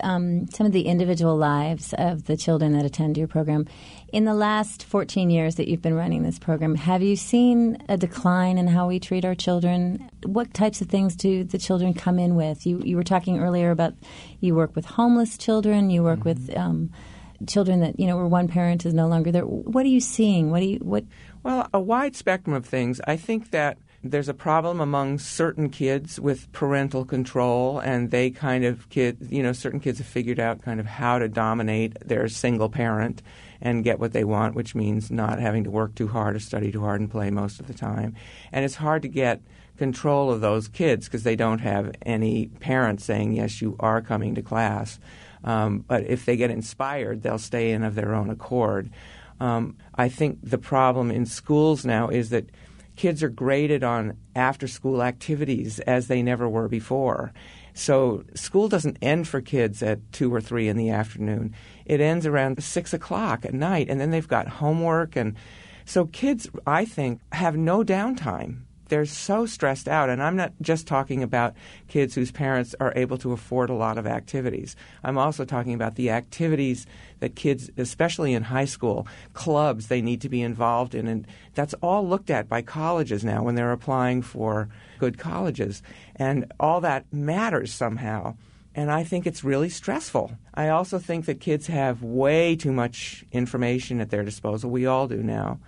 um, 0.00 0.48
some 0.48 0.66
of 0.66 0.72
the 0.72 0.82
individual 0.82 1.36
lives 1.36 1.94
of 1.96 2.24
the 2.24 2.36
children 2.36 2.72
that 2.72 2.84
attend 2.84 3.16
your 3.16 3.28
program? 3.28 3.68
In 4.10 4.24
the 4.24 4.34
last 4.34 4.84
14 4.84 5.28
years 5.28 5.56
that 5.56 5.68
you've 5.68 5.82
been 5.82 5.94
running 5.94 6.22
this 6.22 6.38
program, 6.38 6.74
have 6.76 7.02
you 7.02 7.14
seen 7.14 7.76
a 7.90 7.98
decline 7.98 8.56
in 8.56 8.66
how 8.66 8.88
we 8.88 8.98
treat 8.98 9.22
our 9.22 9.34
children? 9.34 10.08
What 10.24 10.54
types 10.54 10.80
of 10.80 10.88
things 10.88 11.14
do 11.14 11.44
the 11.44 11.58
children 11.58 11.92
come 11.92 12.18
in 12.18 12.34
with? 12.34 12.66
You, 12.66 12.80
you 12.82 12.96
were 12.96 13.04
talking 13.04 13.38
earlier 13.38 13.70
about 13.70 13.92
you 14.40 14.54
work 14.54 14.74
with 14.74 14.86
homeless 14.86 15.36
children, 15.36 15.90
you 15.90 16.02
work 16.02 16.20
mm-hmm. 16.20 16.28
with. 16.28 16.56
Um, 16.56 16.90
children 17.46 17.78
that 17.78 18.00
you 18.00 18.06
know 18.08 18.16
where 18.16 18.26
one 18.26 18.48
parent 18.48 18.84
is 18.84 18.92
no 18.92 19.06
longer 19.06 19.30
there. 19.30 19.46
What 19.46 19.86
are 19.86 19.88
you 19.88 20.00
seeing? 20.00 20.50
What 20.50 20.58
do 20.58 20.66
you 20.66 20.78
what? 20.78 21.04
Well, 21.44 21.68
a 21.72 21.78
wide 21.78 22.16
spectrum 22.16 22.52
of 22.56 22.66
things. 22.66 23.00
I 23.06 23.16
think 23.16 23.52
that 23.52 23.78
there's 24.02 24.28
a 24.28 24.34
problem 24.34 24.80
among 24.80 25.20
certain 25.20 25.70
kids 25.70 26.18
with 26.18 26.50
parental 26.50 27.04
control, 27.04 27.78
and 27.78 28.10
they 28.10 28.30
kind 28.30 28.64
of 28.64 28.88
kid 28.88 29.28
you 29.30 29.44
know, 29.44 29.52
certain 29.52 29.78
kids 29.78 29.98
have 29.98 30.08
figured 30.08 30.40
out 30.40 30.62
kind 30.62 30.80
of 30.80 30.86
how 30.86 31.20
to 31.20 31.28
dominate 31.28 31.96
their 32.00 32.26
single 32.26 32.68
parent 32.68 33.22
and 33.60 33.84
get 33.84 33.98
what 33.98 34.12
they 34.12 34.24
want, 34.24 34.54
which 34.54 34.74
means 34.74 35.10
not 35.10 35.38
having 35.38 35.64
to 35.64 35.70
work 35.70 35.94
too 35.94 36.08
hard 36.08 36.36
or 36.36 36.40
study 36.40 36.70
too 36.70 36.80
hard 36.80 37.00
and 37.00 37.10
play 37.10 37.30
most 37.30 37.60
of 37.60 37.66
the 37.66 37.74
time. 37.74 38.14
And 38.52 38.64
it's 38.64 38.76
hard 38.76 39.02
to 39.02 39.08
get 39.08 39.42
control 39.76 40.30
of 40.30 40.40
those 40.40 40.68
kids 40.68 41.06
because 41.06 41.22
they 41.22 41.36
don't 41.36 41.60
have 41.60 41.94
any 42.02 42.46
parents 42.60 43.04
saying, 43.04 43.32
yes, 43.32 43.62
you 43.62 43.76
are 43.80 44.02
coming 44.02 44.34
to 44.34 44.42
class. 44.42 44.98
Um, 45.44 45.84
but 45.86 46.04
if 46.04 46.24
they 46.24 46.36
get 46.36 46.50
inspired, 46.50 47.22
they'll 47.22 47.38
stay 47.38 47.70
in 47.70 47.84
of 47.84 47.94
their 47.94 48.14
own 48.14 48.30
accord. 48.30 48.90
Um, 49.40 49.76
I 49.94 50.08
think 50.08 50.38
the 50.42 50.58
problem 50.58 51.10
in 51.10 51.26
schools 51.26 51.84
now 51.84 52.08
is 52.08 52.30
that 52.30 52.50
kids 52.96 53.22
are 53.22 53.28
graded 53.28 53.84
on 53.84 54.16
after 54.34 54.66
school 54.66 55.02
activities 55.02 55.78
as 55.80 56.08
they 56.08 56.22
never 56.22 56.48
were 56.48 56.68
before. 56.68 57.32
So 57.78 58.24
school 58.34 58.68
doesn't 58.68 58.98
end 59.00 59.28
for 59.28 59.40
kids 59.40 59.82
at 59.82 60.00
two 60.12 60.34
or 60.34 60.40
three 60.40 60.68
in 60.68 60.76
the 60.76 60.90
afternoon. 60.90 61.54
It 61.86 62.00
ends 62.00 62.26
around 62.26 62.62
six 62.62 62.92
o'clock 62.92 63.44
at 63.44 63.54
night, 63.54 63.88
and 63.88 64.00
then 64.00 64.10
they've 64.10 64.26
got 64.26 64.48
homework 64.48 65.14
and 65.14 65.36
so 65.84 66.04
kids, 66.04 66.50
I 66.66 66.84
think, 66.84 67.20
have 67.32 67.56
no 67.56 67.82
downtime 67.82 68.64
they're 68.88 69.06
so 69.06 69.46
stressed 69.46 69.88
out. 69.88 70.10
And 70.10 70.22
I'm 70.22 70.36
not 70.36 70.52
just 70.60 70.86
talking 70.86 71.22
about 71.22 71.54
kids 71.88 72.14
whose 72.14 72.30
parents 72.30 72.74
are 72.80 72.92
able 72.96 73.18
to 73.18 73.32
afford 73.32 73.70
a 73.70 73.74
lot 73.74 73.98
of 73.98 74.06
activities. 74.06 74.76
I'm 75.04 75.18
also 75.18 75.44
talking 75.44 75.74
about 75.74 75.94
the 75.94 76.10
activities 76.10 76.86
that 77.20 77.34
kids, 77.34 77.70
especially 77.76 78.34
in 78.34 78.44
high 78.44 78.64
school, 78.64 79.06
clubs 79.34 79.88
they 79.88 80.02
need 80.02 80.20
to 80.22 80.28
be 80.28 80.42
involved 80.42 80.94
in. 80.94 81.06
And 81.06 81.26
that's 81.54 81.74
all 81.74 82.06
looked 82.06 82.30
at 82.30 82.48
by 82.48 82.62
colleges 82.62 83.24
now 83.24 83.42
when 83.42 83.54
they're 83.54 83.72
applying 83.72 84.22
for 84.22 84.68
good 84.98 85.18
colleges. 85.18 85.82
And 86.16 86.52
all 86.58 86.80
that 86.80 87.12
matters 87.12 87.72
somehow. 87.72 88.36
And 88.74 88.92
I 88.92 89.02
think 89.02 89.26
it's 89.26 89.42
really 89.42 89.70
stressful. 89.70 90.38
I 90.54 90.68
also 90.68 91.00
think 91.00 91.24
that 91.24 91.40
kids 91.40 91.66
have 91.66 92.02
way 92.02 92.54
too 92.54 92.72
much 92.72 93.24
information 93.32 94.00
at 94.00 94.10
their 94.10 94.22
disposal. 94.22 94.70
We 94.70 94.86
all 94.86 95.08
do 95.08 95.20
now. 95.20 95.58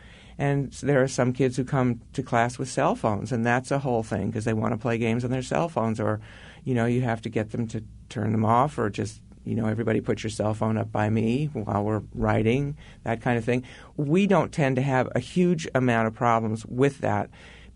And 0.41 0.73
there 0.73 1.03
are 1.03 1.07
some 1.07 1.35
kids 1.35 1.59
who 1.59 1.65
come 1.65 2.01
to 2.15 2.23
class 2.23 2.59
with 2.59 2.71
cell 2.71 2.95
phones, 2.95 3.31
and 3.31 3.45
that's 3.45 3.71
a 3.71 3.81
whole 3.81 4.03
thing 4.03 4.29
because 4.29 4.47
they 4.47 4.55
want 4.55 4.73
to 4.73 4.79
play 4.79 4.97
games 4.97 5.23
on 5.23 5.31
their 5.31 5.43
cell 5.43 5.69
phones, 5.69 6.01
or, 6.01 6.19
you 6.65 6.73
know, 6.73 6.87
you 6.87 7.03
have 7.03 7.21
to 7.23 7.29
get 7.29 7.51
them 7.51 7.69
to 7.69 7.85
turn 8.09 8.33
them 8.33 8.47
off, 8.47 8.79
or 8.79 8.89
just, 8.89 9.21
you 9.45 9.55
know, 9.55 9.67
everybody 9.67 10.01
put 10.01 10.23
your 10.23 10.31
cell 10.31 10.55
phone 10.55 10.79
up 10.79 10.91
by 10.91 11.11
me 11.11 11.51
while 11.53 11.85
we're 11.85 12.01
writing, 12.15 12.75
that 13.05 13.21
kind 13.21 13.37
of 13.37 13.45
thing. 13.45 13.65
We 13.99 14.27
don't 14.27 14.51
tend 14.51 14.77
to 14.77 14.83
have 14.83 15.11
a 15.15 15.21
huge 15.21 15.69
amount 15.75 16.07
of 16.07 16.15
problems 16.15 16.65
with 16.65 17.01
that 17.01 17.29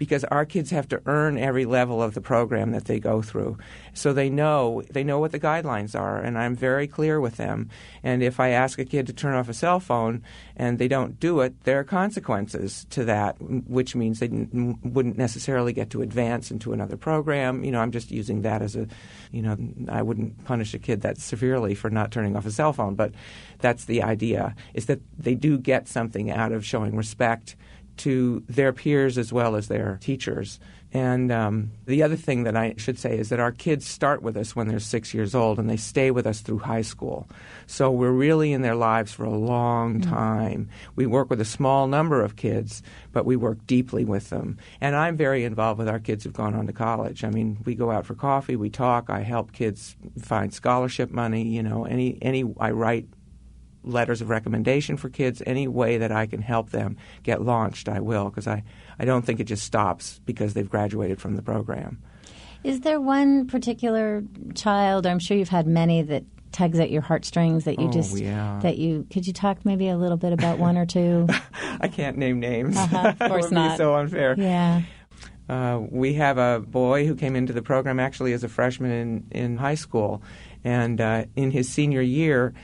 because 0.05 0.24
our 0.24 0.44
kids 0.44 0.70
have 0.70 0.88
to 0.88 1.00
earn 1.07 1.38
every 1.38 1.64
level 1.64 2.02
of 2.02 2.14
the 2.14 2.20
program 2.20 2.72
that 2.72 2.84
they 2.84 3.00
go 3.00 3.22
through. 3.22 3.57
So 3.94 4.12
they 4.12 4.28
know 4.28 4.82
they 4.90 5.02
know 5.02 5.18
what 5.18 5.32
the 5.32 5.40
guidelines 5.40 5.98
are, 5.98 6.18
and 6.18 6.38
I'm 6.38 6.55
very 6.55 6.86
clear 6.86 7.20
with 7.20 7.36
them. 7.36 7.70
And 8.02 8.22
if 8.22 8.38
I 8.38 8.50
ask 8.50 8.78
a 8.78 8.84
kid 8.84 9.07
to 9.07 9.12
turn 9.12 9.34
off 9.34 9.48
a 9.48 9.55
cell 9.55 9.80
phone 9.80 10.22
and 10.57 10.78
they 10.78 10.88
don't 10.88 11.18
do 11.18 11.40
it, 11.40 11.64
there 11.64 11.78
are 11.78 11.84
consequences 11.84 12.86
to 12.90 13.05
that, 13.07 13.40
which 13.40 13.96
means 13.96 14.20
they 14.20 14.28
wouldn't 14.28 15.16
necessarily 15.16 15.72
get 15.72 15.90
to 15.90 16.02
advance 16.02 16.50
into 16.50 16.72
another 16.72 16.96
program. 16.96 17.64
You 17.64 17.70
know, 17.72 17.80
I'm 17.80 17.92
just 17.92 18.11
using 18.11 18.42
that 18.42 18.62
as 18.62 18.76
a, 18.76 18.86
you 19.32 19.42
know, 19.42 19.57
I 19.88 20.02
wouldn't 20.02 20.44
punish 20.44 20.74
a 20.74 20.78
kid 20.78 21.00
that 21.00 21.18
severely 21.18 21.74
for 21.74 21.90
not 21.90 22.11
turning 22.11 22.36
off 22.36 22.46
a 22.46 22.50
cell 22.50 22.72
phone, 22.72 22.94
but 22.94 23.12
that's 23.61 23.86
the 23.86 24.02
idea 24.02 24.55
is 24.74 24.86
that 24.86 25.00
they 25.18 25.34
do 25.34 25.59
get 25.59 25.88
something 25.88 26.30
out 26.30 26.52
of 26.52 26.64
showing 26.64 26.94
respect 26.96 27.57
to 27.99 28.42
their 28.49 28.72
peers 28.72 29.18
as 29.18 29.32
well 29.32 29.57
as 29.57 29.68
their 29.68 29.99
teachers. 30.01 30.59
And 30.95 31.32
um, 31.32 31.72
the 31.86 32.05
other 32.05 32.14
thing 32.14 32.45
that 32.45 32.57
I 32.57 32.74
should 32.76 33.01
say 33.01 33.18
is 33.18 33.30
that 33.30 33.40
our 33.40 33.51
kids 33.51 33.84
start 33.84 34.22
with 34.22 34.36
us 34.36 34.55
when 34.55 34.68
they're 34.68 34.78
six 34.78 35.12
years 35.12 35.34
old 35.34 35.59
and 35.59 35.68
they 35.68 35.76
stay 35.76 36.12
with 36.12 36.24
us 36.24 36.40
through 36.40 36.61
high 36.61 36.82
school. 36.82 37.28
So 37.66 37.90
we're 37.90 38.12
really 38.12 38.53
in 38.53 38.62
their 38.62 38.76
lives 38.76 39.12
for 39.12 39.24
a 39.24 39.30
long 39.30 40.01
mm-hmm. 40.01 40.11
time. 40.14 40.68
We 40.95 41.07
work 41.07 41.30
with 41.30 41.40
a 41.40 41.45
small 41.45 41.88
number 41.88 42.22
of 42.22 42.36
kids, 42.36 42.80
but 43.11 43.26
we 43.26 43.34
work 43.34 43.66
deeply 43.66 44.05
with 44.05 44.30
them. 44.30 44.57
And 44.80 44.95
I'm 44.95 45.16
very 45.16 45.42
involved 45.42 45.80
with 45.80 45.88
our 45.88 45.99
kids 45.99 46.22
who've 46.22 46.32
gone 46.32 46.55
on 46.55 46.68
to 46.68 46.72
college. 46.72 47.24
I 47.24 47.30
mean, 47.30 47.59
we 47.64 47.74
go 47.74 47.90
out 47.90 48.07
for 48.07 48.14
coffee, 48.14 48.55
we 48.55 48.70
talk, 48.70 49.11
I 49.11 49.22
help 49.22 49.51
kids 49.51 49.97
find 50.22 50.55
scholarship 50.55 51.11
money, 51.11 51.42
you 51.42 51.64
know, 51.64 51.86
any, 51.86 52.18
any 52.22 52.45
I 52.61 52.70
write 52.70 53.09
letters 53.85 54.20
of 54.20 54.28
recommendation 54.28 54.97
for 54.97 55.09
kids. 55.09 55.43
Any 55.47 55.68
way 55.68 55.99
that 55.99 56.11
I 56.12 56.26
can 56.26 56.43
help 56.43 56.70
them 56.70 56.97
get 57.22 57.43
launched, 57.43 57.89
I 57.89 58.01
will, 58.01 58.30
because 58.30 58.47
I, 58.47 58.64
I 58.99 59.05
don't 59.05 59.24
think 59.24 59.41
it 59.41 59.45
just 59.45 59.64
stops 59.64 60.20
because 60.24 60.55
they've 60.55 60.68
graduated 60.68 61.20
from 61.20 61.37
the 61.37 61.43
program. 61.43 62.01
Is 62.64 62.80
there 62.80 63.01
one 63.01 63.47
particular 63.47 64.22
child, 64.55 65.07
I'm 65.07 65.18
sure 65.18 65.37
you've 65.37 65.49
had 65.51 65.66
many, 65.66 66.01
that 66.03 66.24
tugs 66.53 66.78
at 66.78 66.91
your 66.91 67.03
heartstrings 67.03 67.64
that 67.64 67.78
you 67.80 67.89
Oh, 67.89 67.93
just 67.93 68.16
yeah. 68.16 68.61
that 68.62 68.78
you 68.78 69.05
could 69.11 69.26
you 69.26 69.32
talk 69.32 69.64
maybe 69.64 69.89
a 69.89 69.97
little 69.97 70.16
bit 70.16 70.32
about 70.32 70.59
one 70.59 70.76
or 70.78 70.87
two? 70.87 71.26
I 71.80 71.89
can't 71.89 72.16
name 72.16 72.39
names. 72.41 72.76
Uh-huh, 72.76 73.09
of 73.09 73.18
That 73.18 73.28
course 73.30 73.51
not. 73.51 73.76
so 73.76 73.95
unfair. 73.97 74.35
yeah. 74.39 74.82
Uh, 75.47 75.82
we 75.91 76.14
have 76.14 76.39
a 76.39 76.61
boy 76.61 77.07
who 77.07 77.14
came 77.14 77.37
into 77.37 77.53
the 77.53 77.61
program 77.61 78.01
actually 78.01 78.32
as 78.32 78.45
a 78.45 78.49
freshman 78.49 78.91
in, 78.91 79.26
in 79.30 79.57
high 79.59 79.74
school. 79.74 80.22
And 80.62 80.99
uh, 81.03 81.26
in 81.37 81.51
his 81.51 81.68
senior 81.68 82.01
year, 82.01 82.55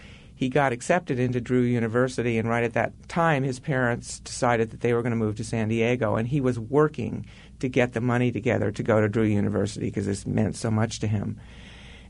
he 0.41 0.49
got 0.49 0.72
accepted 0.72 1.18
into 1.18 1.38
Drew 1.38 1.61
University. 1.61 2.38
And 2.38 2.49
right 2.49 2.64
at 2.64 2.72
that 2.72 2.95
time, 3.11 3.43
his 3.43 3.61
parents 3.61 4.20
decided 4.20 4.70
that 4.70 4.80
they 4.80 4.95
were 4.95 5.03
going 5.03 5.11
to 5.11 5.16
move 5.16 5.36
to 5.36 5.45
San 5.45 5.68
Diego. 5.68 6.16
And 6.16 6.26
he 6.26 6.41
was 6.41 6.59
working 6.59 7.26
to 7.59 7.68
get 7.68 7.93
the 7.93 8.01
money 8.01 8.32
together 8.32 8.70
to 8.70 8.82
go 8.82 9.03
to 9.03 9.09
Drew 9.11 9.24
University 9.24 9.88
because 9.88 10.07
this 10.07 10.24
meant 10.26 10.57
so 10.57 10.70
much 10.70 10.99
to 11.01 11.07
him. 11.07 11.38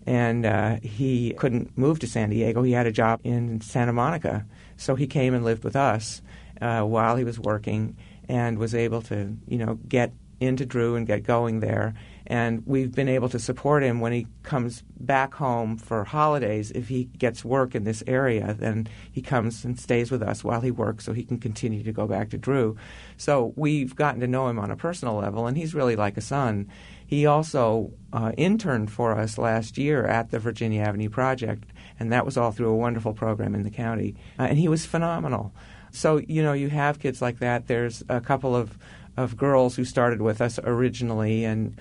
And 0.07 0.47
uh, 0.47 0.77
he 0.81 1.35
couldn't 1.39 1.77
move 1.77 1.99
to 1.99 2.07
San 2.07 2.31
Diego. 2.31 2.63
He 2.63 2.71
had 2.71 2.87
a 2.87 2.93
job 2.93 3.19
in 3.25 3.63
Santa 3.63 3.93
Monica. 3.93 4.47
So 4.77 4.95
he 4.95 5.09
came 5.09 5.35
and 5.35 5.45
lived 5.45 5.65
with 5.65 5.75
us 5.75 6.23
uh, 6.61 6.83
while 6.83 7.17
he 7.17 7.25
was 7.25 7.41
working 7.41 7.97
and 8.29 8.59
was 8.59 8.77
able 8.77 9.03
to, 9.03 9.37
you 9.49 9.59
know, 9.59 9.75
get 9.89 10.13
into 10.39 10.65
Drew 10.65 10.95
and 10.95 11.05
get 11.05 11.25
going 11.25 11.59
there. 11.59 11.95
And 12.31 12.63
we've 12.65 12.95
been 12.95 13.09
able 13.09 13.29
to 13.31 13.41
support 13.41 13.83
him 13.83 13.99
when 13.99 14.13
he 14.13 14.29
comes 14.45 14.85
back 15.01 15.35
home 15.35 15.77
for 15.77 16.05
holidays. 16.05 16.71
If 16.71 16.87
he 16.87 17.07
gets 17.19 17.45
work 17.45 17.75
in 17.75 17.83
this 17.83 18.05
area, 18.07 18.55
then 18.57 18.87
he 19.11 19.21
comes 19.21 19.65
and 19.65 19.77
stays 19.77 20.13
with 20.13 20.23
us 20.23 20.45
while 20.45 20.61
he 20.61 20.71
works 20.71 21.05
so 21.05 21.13
he 21.13 21.25
can 21.25 21.39
continue 21.39 21.83
to 21.83 21.91
go 21.91 22.07
back 22.07 22.31
to 22.31 22.39
Drew. 22.39 22.77
So 23.17 23.53
we've 23.57 23.97
gotten 23.97 24.21
to 24.21 24.29
know 24.29 24.47
him 24.47 24.61
on 24.61 24.71
a 24.71 24.77
personal 24.77 25.17
level, 25.17 25.49
and 25.49 25.57
he's 25.57 25.75
really 25.75 25.97
like 25.97 26.17
a 26.17 26.21
son. 26.21 26.69
He 27.05 27.27
also 27.27 27.91
uh, 28.13 28.31
interned 28.37 28.93
for 28.93 29.19
us 29.19 29.37
last 29.37 29.77
year 29.77 30.07
at 30.07 30.31
the 30.31 30.39
Virginia 30.39 30.83
Avenue 30.83 31.11
Project, 31.11 31.65
and 31.99 32.13
that 32.13 32.25
was 32.25 32.37
all 32.37 32.53
through 32.53 32.71
a 32.71 32.77
wonderful 32.77 33.13
program 33.13 33.57
in 33.57 33.65
the 33.65 33.71
county. 33.71 34.15
Uh, 34.39 34.45
and 34.45 34.57
he 34.57 34.69
was 34.69 34.87
phenomenal. 34.87 35.53
So, 35.91 36.19
you 36.19 36.45
know, 36.45 36.53
you 36.53 36.69
have 36.69 37.01
kids 37.01 37.21
like 37.21 37.41
that. 37.41 37.67
There's 37.67 38.05
a 38.09 38.21
couple 38.21 38.55
of, 38.55 38.79
of 39.17 39.37
girls 39.37 39.75
who 39.75 39.85
started 39.85 40.23
with 40.23 40.41
us 40.41 40.61
originally, 40.63 41.45
and, 41.45 41.77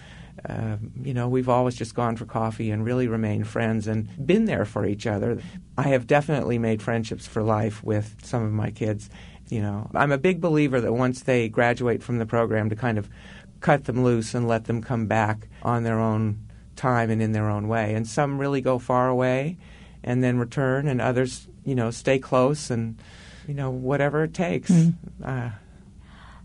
uh, 0.47 0.77
you 1.01 1.13
know, 1.13 1.27
we've 1.27 1.49
always 1.49 1.75
just 1.75 1.95
gone 1.95 2.15
for 2.15 2.25
coffee 2.25 2.71
and 2.71 2.85
really 2.85 3.07
remained 3.07 3.47
friends 3.47 3.87
and 3.87 4.07
been 4.25 4.45
there 4.45 4.65
for 4.65 4.85
each 4.85 5.07
other. 5.07 5.41
I 5.77 5.83
have 5.89 6.07
definitely 6.07 6.59
made 6.59 6.81
friendships 6.81 7.27
for 7.27 7.41
life 7.41 7.83
with 7.83 8.15
some 8.23 8.43
of 8.43 8.51
my 8.51 8.71
kids. 8.71 9.09
You 9.49 9.61
know, 9.61 9.89
I'm 9.95 10.11
a 10.11 10.17
big 10.17 10.39
believer 10.39 10.79
that 10.79 10.93
once 10.93 11.23
they 11.23 11.49
graduate 11.49 12.03
from 12.03 12.19
the 12.19 12.25
program, 12.25 12.69
to 12.69 12.75
kind 12.75 12.97
of 12.97 13.09
cut 13.61 13.85
them 13.85 14.03
loose 14.03 14.35
and 14.35 14.47
let 14.47 14.65
them 14.65 14.81
come 14.81 15.07
back 15.07 15.47
on 15.63 15.83
their 15.83 15.99
own 15.99 16.47
time 16.75 17.09
and 17.09 17.21
in 17.21 17.31
their 17.31 17.49
own 17.49 17.67
way. 17.67 17.93
And 17.95 18.07
some 18.07 18.37
really 18.39 18.61
go 18.61 18.79
far 18.79 19.09
away 19.09 19.57
and 20.03 20.23
then 20.23 20.37
return, 20.37 20.87
and 20.87 21.01
others, 21.01 21.47
you 21.65 21.75
know, 21.75 21.91
stay 21.91 22.19
close 22.19 22.69
and, 22.69 22.97
you 23.47 23.53
know, 23.53 23.69
whatever 23.69 24.23
it 24.23 24.33
takes. 24.33 24.71
Uh, 25.23 25.49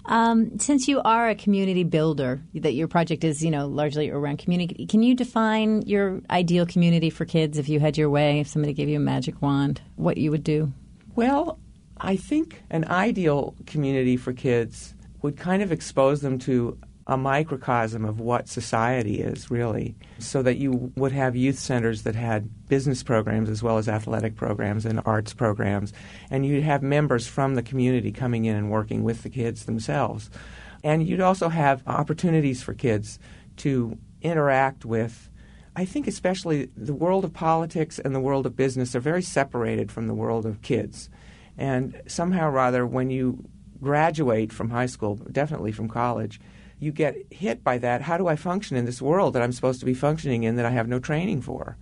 Um, 0.06 0.58
since 0.58 0.86
you 0.86 1.00
are 1.00 1.30
a 1.30 1.34
community 1.34 1.82
builder, 1.82 2.42
that 2.54 2.74
your 2.74 2.88
project 2.88 3.24
is, 3.24 3.42
you 3.42 3.50
know, 3.50 3.66
largely 3.66 4.10
around 4.10 4.38
community, 4.38 4.86
can 4.86 5.02
you 5.02 5.14
define 5.14 5.82
your 5.82 6.20
ideal 6.30 6.66
community 6.66 7.10
for 7.10 7.24
kids 7.24 7.58
if 7.58 7.68
you 7.68 7.80
had 7.80 7.96
your 7.96 8.10
way, 8.10 8.40
if 8.40 8.48
somebody 8.48 8.74
gave 8.74 8.88
you 8.88 8.96
a 8.96 9.00
magic 9.00 9.40
wand, 9.40 9.80
what 9.96 10.18
you 10.18 10.30
would 10.30 10.44
do? 10.44 10.72
Well, 11.16 11.58
I 12.00 12.16
think 12.16 12.62
an 12.70 12.84
ideal 12.86 13.54
community 13.66 14.16
for 14.16 14.32
kids 14.32 14.94
would 15.22 15.36
kind 15.36 15.62
of 15.62 15.72
expose 15.72 16.20
them 16.20 16.38
to 16.40 16.76
a 17.06 17.16
microcosm 17.16 18.04
of 18.04 18.18
what 18.18 18.48
society 18.48 19.20
is, 19.20 19.50
really, 19.50 19.94
so 20.18 20.42
that 20.42 20.56
you 20.56 20.92
would 20.96 21.12
have 21.12 21.36
youth 21.36 21.58
centers 21.58 22.02
that 22.02 22.14
had 22.14 22.48
business 22.68 23.02
programs 23.02 23.50
as 23.50 23.62
well 23.62 23.76
as 23.76 23.88
athletic 23.88 24.36
programs 24.36 24.86
and 24.86 25.00
arts 25.04 25.34
programs, 25.34 25.92
and 26.30 26.46
you'd 26.46 26.62
have 26.62 26.82
members 26.82 27.26
from 27.26 27.54
the 27.54 27.62
community 27.62 28.10
coming 28.10 28.46
in 28.46 28.56
and 28.56 28.70
working 28.70 29.02
with 29.02 29.22
the 29.22 29.28
kids 29.28 29.66
themselves. 29.66 30.30
And 30.82 31.06
you'd 31.06 31.20
also 31.20 31.48
have 31.48 31.82
opportunities 31.86 32.62
for 32.62 32.74
kids 32.74 33.18
to 33.58 33.98
interact 34.22 34.84
with 34.84 35.30
I 35.76 35.84
think 35.84 36.06
especially 36.06 36.68
the 36.76 36.94
world 36.94 37.24
of 37.24 37.32
politics 37.32 37.98
and 37.98 38.14
the 38.14 38.20
world 38.20 38.46
of 38.46 38.54
business 38.54 38.94
are 38.94 39.00
very 39.00 39.22
separated 39.22 39.90
from 39.90 40.06
the 40.06 40.14
world 40.14 40.46
of 40.46 40.62
kids. 40.62 41.10
And 41.58 42.00
somehow 42.06 42.50
or 42.50 42.58
other, 42.58 42.86
when 42.86 43.10
you 43.10 43.44
graduate 43.82 44.52
from 44.52 44.70
high 44.70 44.86
school, 44.86 45.16
definitely 45.16 45.72
from 45.72 45.88
college, 45.88 46.40
you 46.78 46.92
get 46.92 47.16
hit 47.30 47.64
by 47.64 47.78
that. 47.78 48.02
How 48.02 48.16
do 48.16 48.26
I 48.26 48.36
function 48.36 48.76
in 48.76 48.84
this 48.84 49.02
world 49.02 49.34
that 49.34 49.42
I'm 49.42 49.52
supposed 49.52 49.80
to 49.80 49.86
be 49.86 49.94
functioning 49.94 50.42
in 50.42 50.56
that 50.56 50.66
I 50.66 50.70
have 50.70 50.88
no 50.88 50.98
training 50.98 51.42
for? 51.42 51.76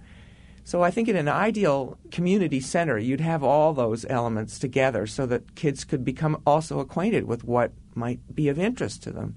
So 0.65 0.83
I 0.83 0.91
think 0.91 1.09
in 1.09 1.17
an 1.17 1.29
ideal 1.29 1.99
community 2.11 2.61
center, 2.61 2.97
you'd 2.97 3.21
have 3.21 3.43
all 3.43 3.73
those 3.73 4.07
elements 4.09 4.59
together 4.59 5.07
so 5.07 5.27
that 5.27 5.57
kids 5.57 5.85
could 5.85 6.05
become 6.05 6.41
also 6.47 6.79
acquainted 6.79 7.25
with 7.25 7.43
what 7.43 7.73
might 7.95 8.21
be 8.35 8.49
of 8.49 8.59
interest 8.59 9.03
to 9.03 9.11
them. 9.11 9.37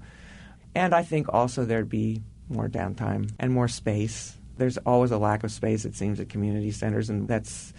And 0.74 0.94
I 0.94 1.02
think 1.02 1.26
also 1.28 1.64
there'd 1.64 1.88
be 1.88 2.22
more 2.48 2.68
downtime 2.68 3.32
and 3.40 3.52
more 3.52 3.66
space. 3.66 4.36
There's 4.56 4.78
always 4.78 5.10
a 5.10 5.18
lack 5.18 5.42
of 5.42 5.50
space, 5.50 5.84
it 5.84 5.96
seems, 5.96 6.20
at 6.20 6.28
community 6.28 6.70
centers, 6.70 7.10
and 7.10 7.26
that's 7.26 7.74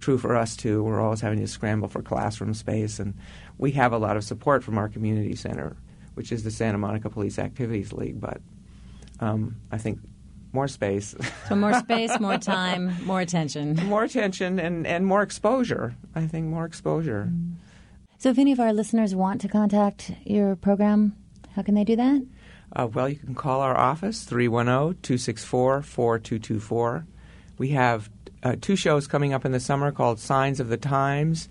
true 0.00 0.16
for 0.16 0.36
us 0.36 0.56
too. 0.56 0.82
We're 0.82 1.00
always 1.00 1.20
having 1.20 1.40
to 1.40 1.46
scramble 1.48 1.88
for 1.88 2.02
classroom 2.02 2.54
space, 2.54 3.00
and 3.00 3.14
we 3.58 3.72
have 3.72 3.92
a 3.92 3.98
lot 3.98 4.16
of 4.16 4.24
support 4.24 4.62
from 4.62 4.78
our 4.78 4.88
community 4.88 5.34
center, 5.34 5.76
which 6.14 6.32
is 6.32 6.44
the 6.44 6.50
Santa 6.50 6.78
Monica 6.78 7.10
Police 7.10 7.38
Activities 7.38 7.92
League. 7.92 8.20
But 8.20 8.40
um, 9.20 9.56
I 9.70 9.78
think 9.78 10.00
more 10.52 10.68
space, 10.68 11.14
So 11.48 11.56
more 11.56 11.74
space, 11.74 12.18
more 12.20 12.38
time, 12.38 12.94
more 13.04 13.20
attention. 13.20 13.76
more 13.86 14.04
attention, 14.04 14.58
and, 14.58 14.86
and 14.86 15.06
more 15.06 15.22
exposure. 15.22 15.94
I 16.14 16.26
think 16.26 16.46
more 16.46 16.64
exposure. 16.64 17.32
So 18.18 18.30
if 18.30 18.38
any 18.38 18.52
of 18.52 18.60
our 18.60 18.72
listeners 18.72 19.14
want 19.14 19.40
to 19.40 19.48
contact 19.48 20.12
your 20.24 20.54
program, 20.56 21.16
how 21.56 21.62
can 21.62 21.74
they 21.74 21.84
do 21.84 21.96
that? 21.96 22.22
Uh, 22.74 22.86
well, 22.86 23.08
you 23.08 23.16
can 23.16 23.34
call 23.34 23.60
our 23.60 23.76
office, 23.76 24.24
310 24.24 25.00
264 25.02 25.82
4224. 25.82 27.06
We 27.58 27.68
have 27.70 28.10
uh, 28.42 28.56
two 28.60 28.76
shows 28.76 29.06
coming 29.06 29.34
up 29.34 29.44
in 29.44 29.52
the 29.52 29.60
summer 29.60 29.92
called 29.92 30.18
Signs 30.18 30.60
of 30.60 30.68
the 30.68 30.76
Times 30.76 31.48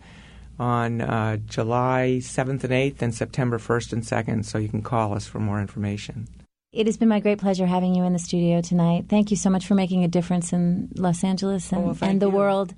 on 0.62 1.02
uh, 1.02 1.38
July 1.48 2.20
7th 2.22 2.64
and 2.64 2.72
8th 2.72 3.02
and 3.02 3.14
September 3.16 3.58
1st 3.58 3.94
and 3.94 4.04
2nd, 4.04 4.46
so 4.46 4.60
you 4.60 4.70
can 4.70 4.84
call 4.84 5.14
us 5.16 5.26
for 5.26 5.40
more 5.40 5.60
information. 5.60 6.28
It 6.72 6.86
has 6.86 6.96
been 6.96 7.10
my 7.10 7.20
great 7.20 7.40
pleasure 7.40 7.66
having 7.66 7.96
you 7.96 8.04
in 8.04 8.14
the 8.14 8.20
studio 8.20 8.62
tonight. 8.62 9.06
Thank 9.10 9.32
you 9.32 9.36
so 9.38 9.50
much 9.50 9.66
for 9.66 9.74
making 9.76 10.04
a 10.06 10.08
difference 10.08 10.54
in 10.54 10.88
Los 10.96 11.24
Angeles 11.24 11.72
and, 11.74 11.82
Oh, 11.82 11.86
well, 11.88 11.98
and 12.02 12.22
the 12.22 12.28
you. 12.30 12.36
world. 12.36 12.74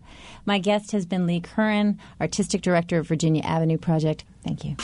My 0.45 0.57
guest 0.59 0.93
has 0.93 1.05
been 1.05 1.27
Leigh 1.27 1.41
Curran, 1.41 1.99
Artistic 2.19 2.61
Director 2.61 2.97
of 2.99 3.07
Virginia 3.07 3.43
Avenue 3.43 3.77
Project. 3.77 4.23
Thank 4.43 4.63
you. 4.65 4.75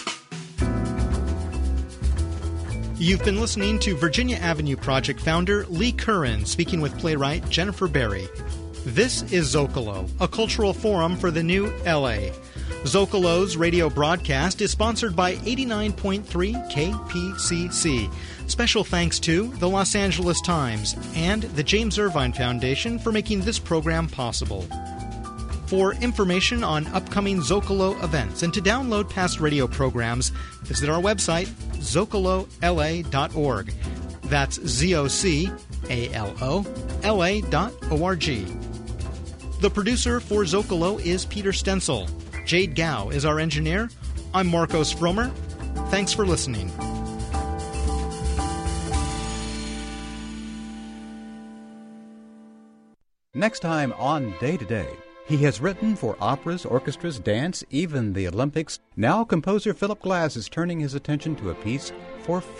You've 2.97 3.23
been 3.23 3.39
listening 3.39 3.79
to 3.79 3.95
Virginia 3.95 4.35
Avenue 4.37 4.75
Project 4.75 5.21
founder 5.21 5.65
Leigh 5.67 5.93
Curran 5.93 6.45
speaking 6.45 6.81
with 6.81 6.97
playwright 6.99 7.49
Jennifer 7.49 7.87
Berry. 7.87 8.27
This 8.85 9.23
is 9.31 9.55
Zocalo, 9.55 10.09
a 10.19 10.27
cultural 10.27 10.73
forum 10.73 11.15
for 11.15 11.31
the 11.31 11.41
new 11.41 11.71
LA. 11.85 12.31
Zocalo's 12.83 13.57
radio 13.57 13.89
broadcast 13.89 14.61
is 14.61 14.71
sponsored 14.71 15.13
by 15.13 15.35
89.3 15.35 16.23
KPCC. 16.71 18.09
Special 18.47 18.85
thanks 18.85 19.19
to 19.19 19.47
the 19.57 19.67
Los 19.67 19.95
Angeles 19.95 20.39
Times 20.41 20.95
and 21.13 21.43
the 21.43 21.61
James 21.63 21.99
Irvine 21.99 22.31
Foundation 22.31 22.97
for 22.97 23.11
making 23.11 23.41
this 23.41 23.59
program 23.59 24.07
possible. 24.07 24.65
For 25.67 25.93
information 25.95 26.63
on 26.63 26.87
upcoming 26.87 27.41
Zocalo 27.41 28.01
events 28.01 28.43
and 28.43 28.53
to 28.53 28.61
download 28.61 29.09
past 29.09 29.41
radio 29.41 29.67
programs, 29.67 30.29
visit 30.63 30.89
our 30.89 31.01
website, 31.01 31.47
zocalola.org. 31.79 33.73
That's 34.23 34.65
Z 34.65 34.95
O 34.95 35.07
C 35.07 35.51
A 35.89 36.09
L 36.13 36.33
O 36.41 36.65
L 37.03 37.23
A 37.25 37.41
dot 37.41 37.73
O 37.91 38.03
R 38.05 38.15
G. 38.15 38.45
The 39.59 39.69
producer 39.69 40.21
for 40.21 40.43
Zocalo 40.43 40.99
is 41.05 41.25
Peter 41.25 41.51
Stencil. 41.51 42.07
Jade 42.49 42.73
Gao 42.73 43.09
is 43.09 43.25
our 43.25 43.39
engineer. 43.39 43.91
I'm 44.33 44.47
Marcos 44.47 44.91
Fromer. 44.91 45.31
Thanks 45.91 46.13
for 46.13 46.25
listening. 46.25 46.71
Next 53.35 53.59
time 53.59 53.93
on 53.99 54.33
Day 54.39 54.57
to 54.57 54.65
Day, 54.65 54.89
he 55.27 55.37
has 55.43 55.61
written 55.61 55.95
for 55.95 56.17
operas, 56.19 56.65
orchestras, 56.65 57.19
dance, 57.19 57.63
even 57.69 58.13
the 58.13 58.27
Olympics. 58.27 58.79
Now 58.95 59.23
composer 59.23 59.75
Philip 59.75 60.01
Glass 60.01 60.35
is 60.35 60.49
turning 60.49 60.79
his 60.79 60.95
attention 60.95 61.35
to 61.35 61.51
a 61.51 61.53
piece 61.53 61.91
for 62.23 62.41
folk 62.41 62.55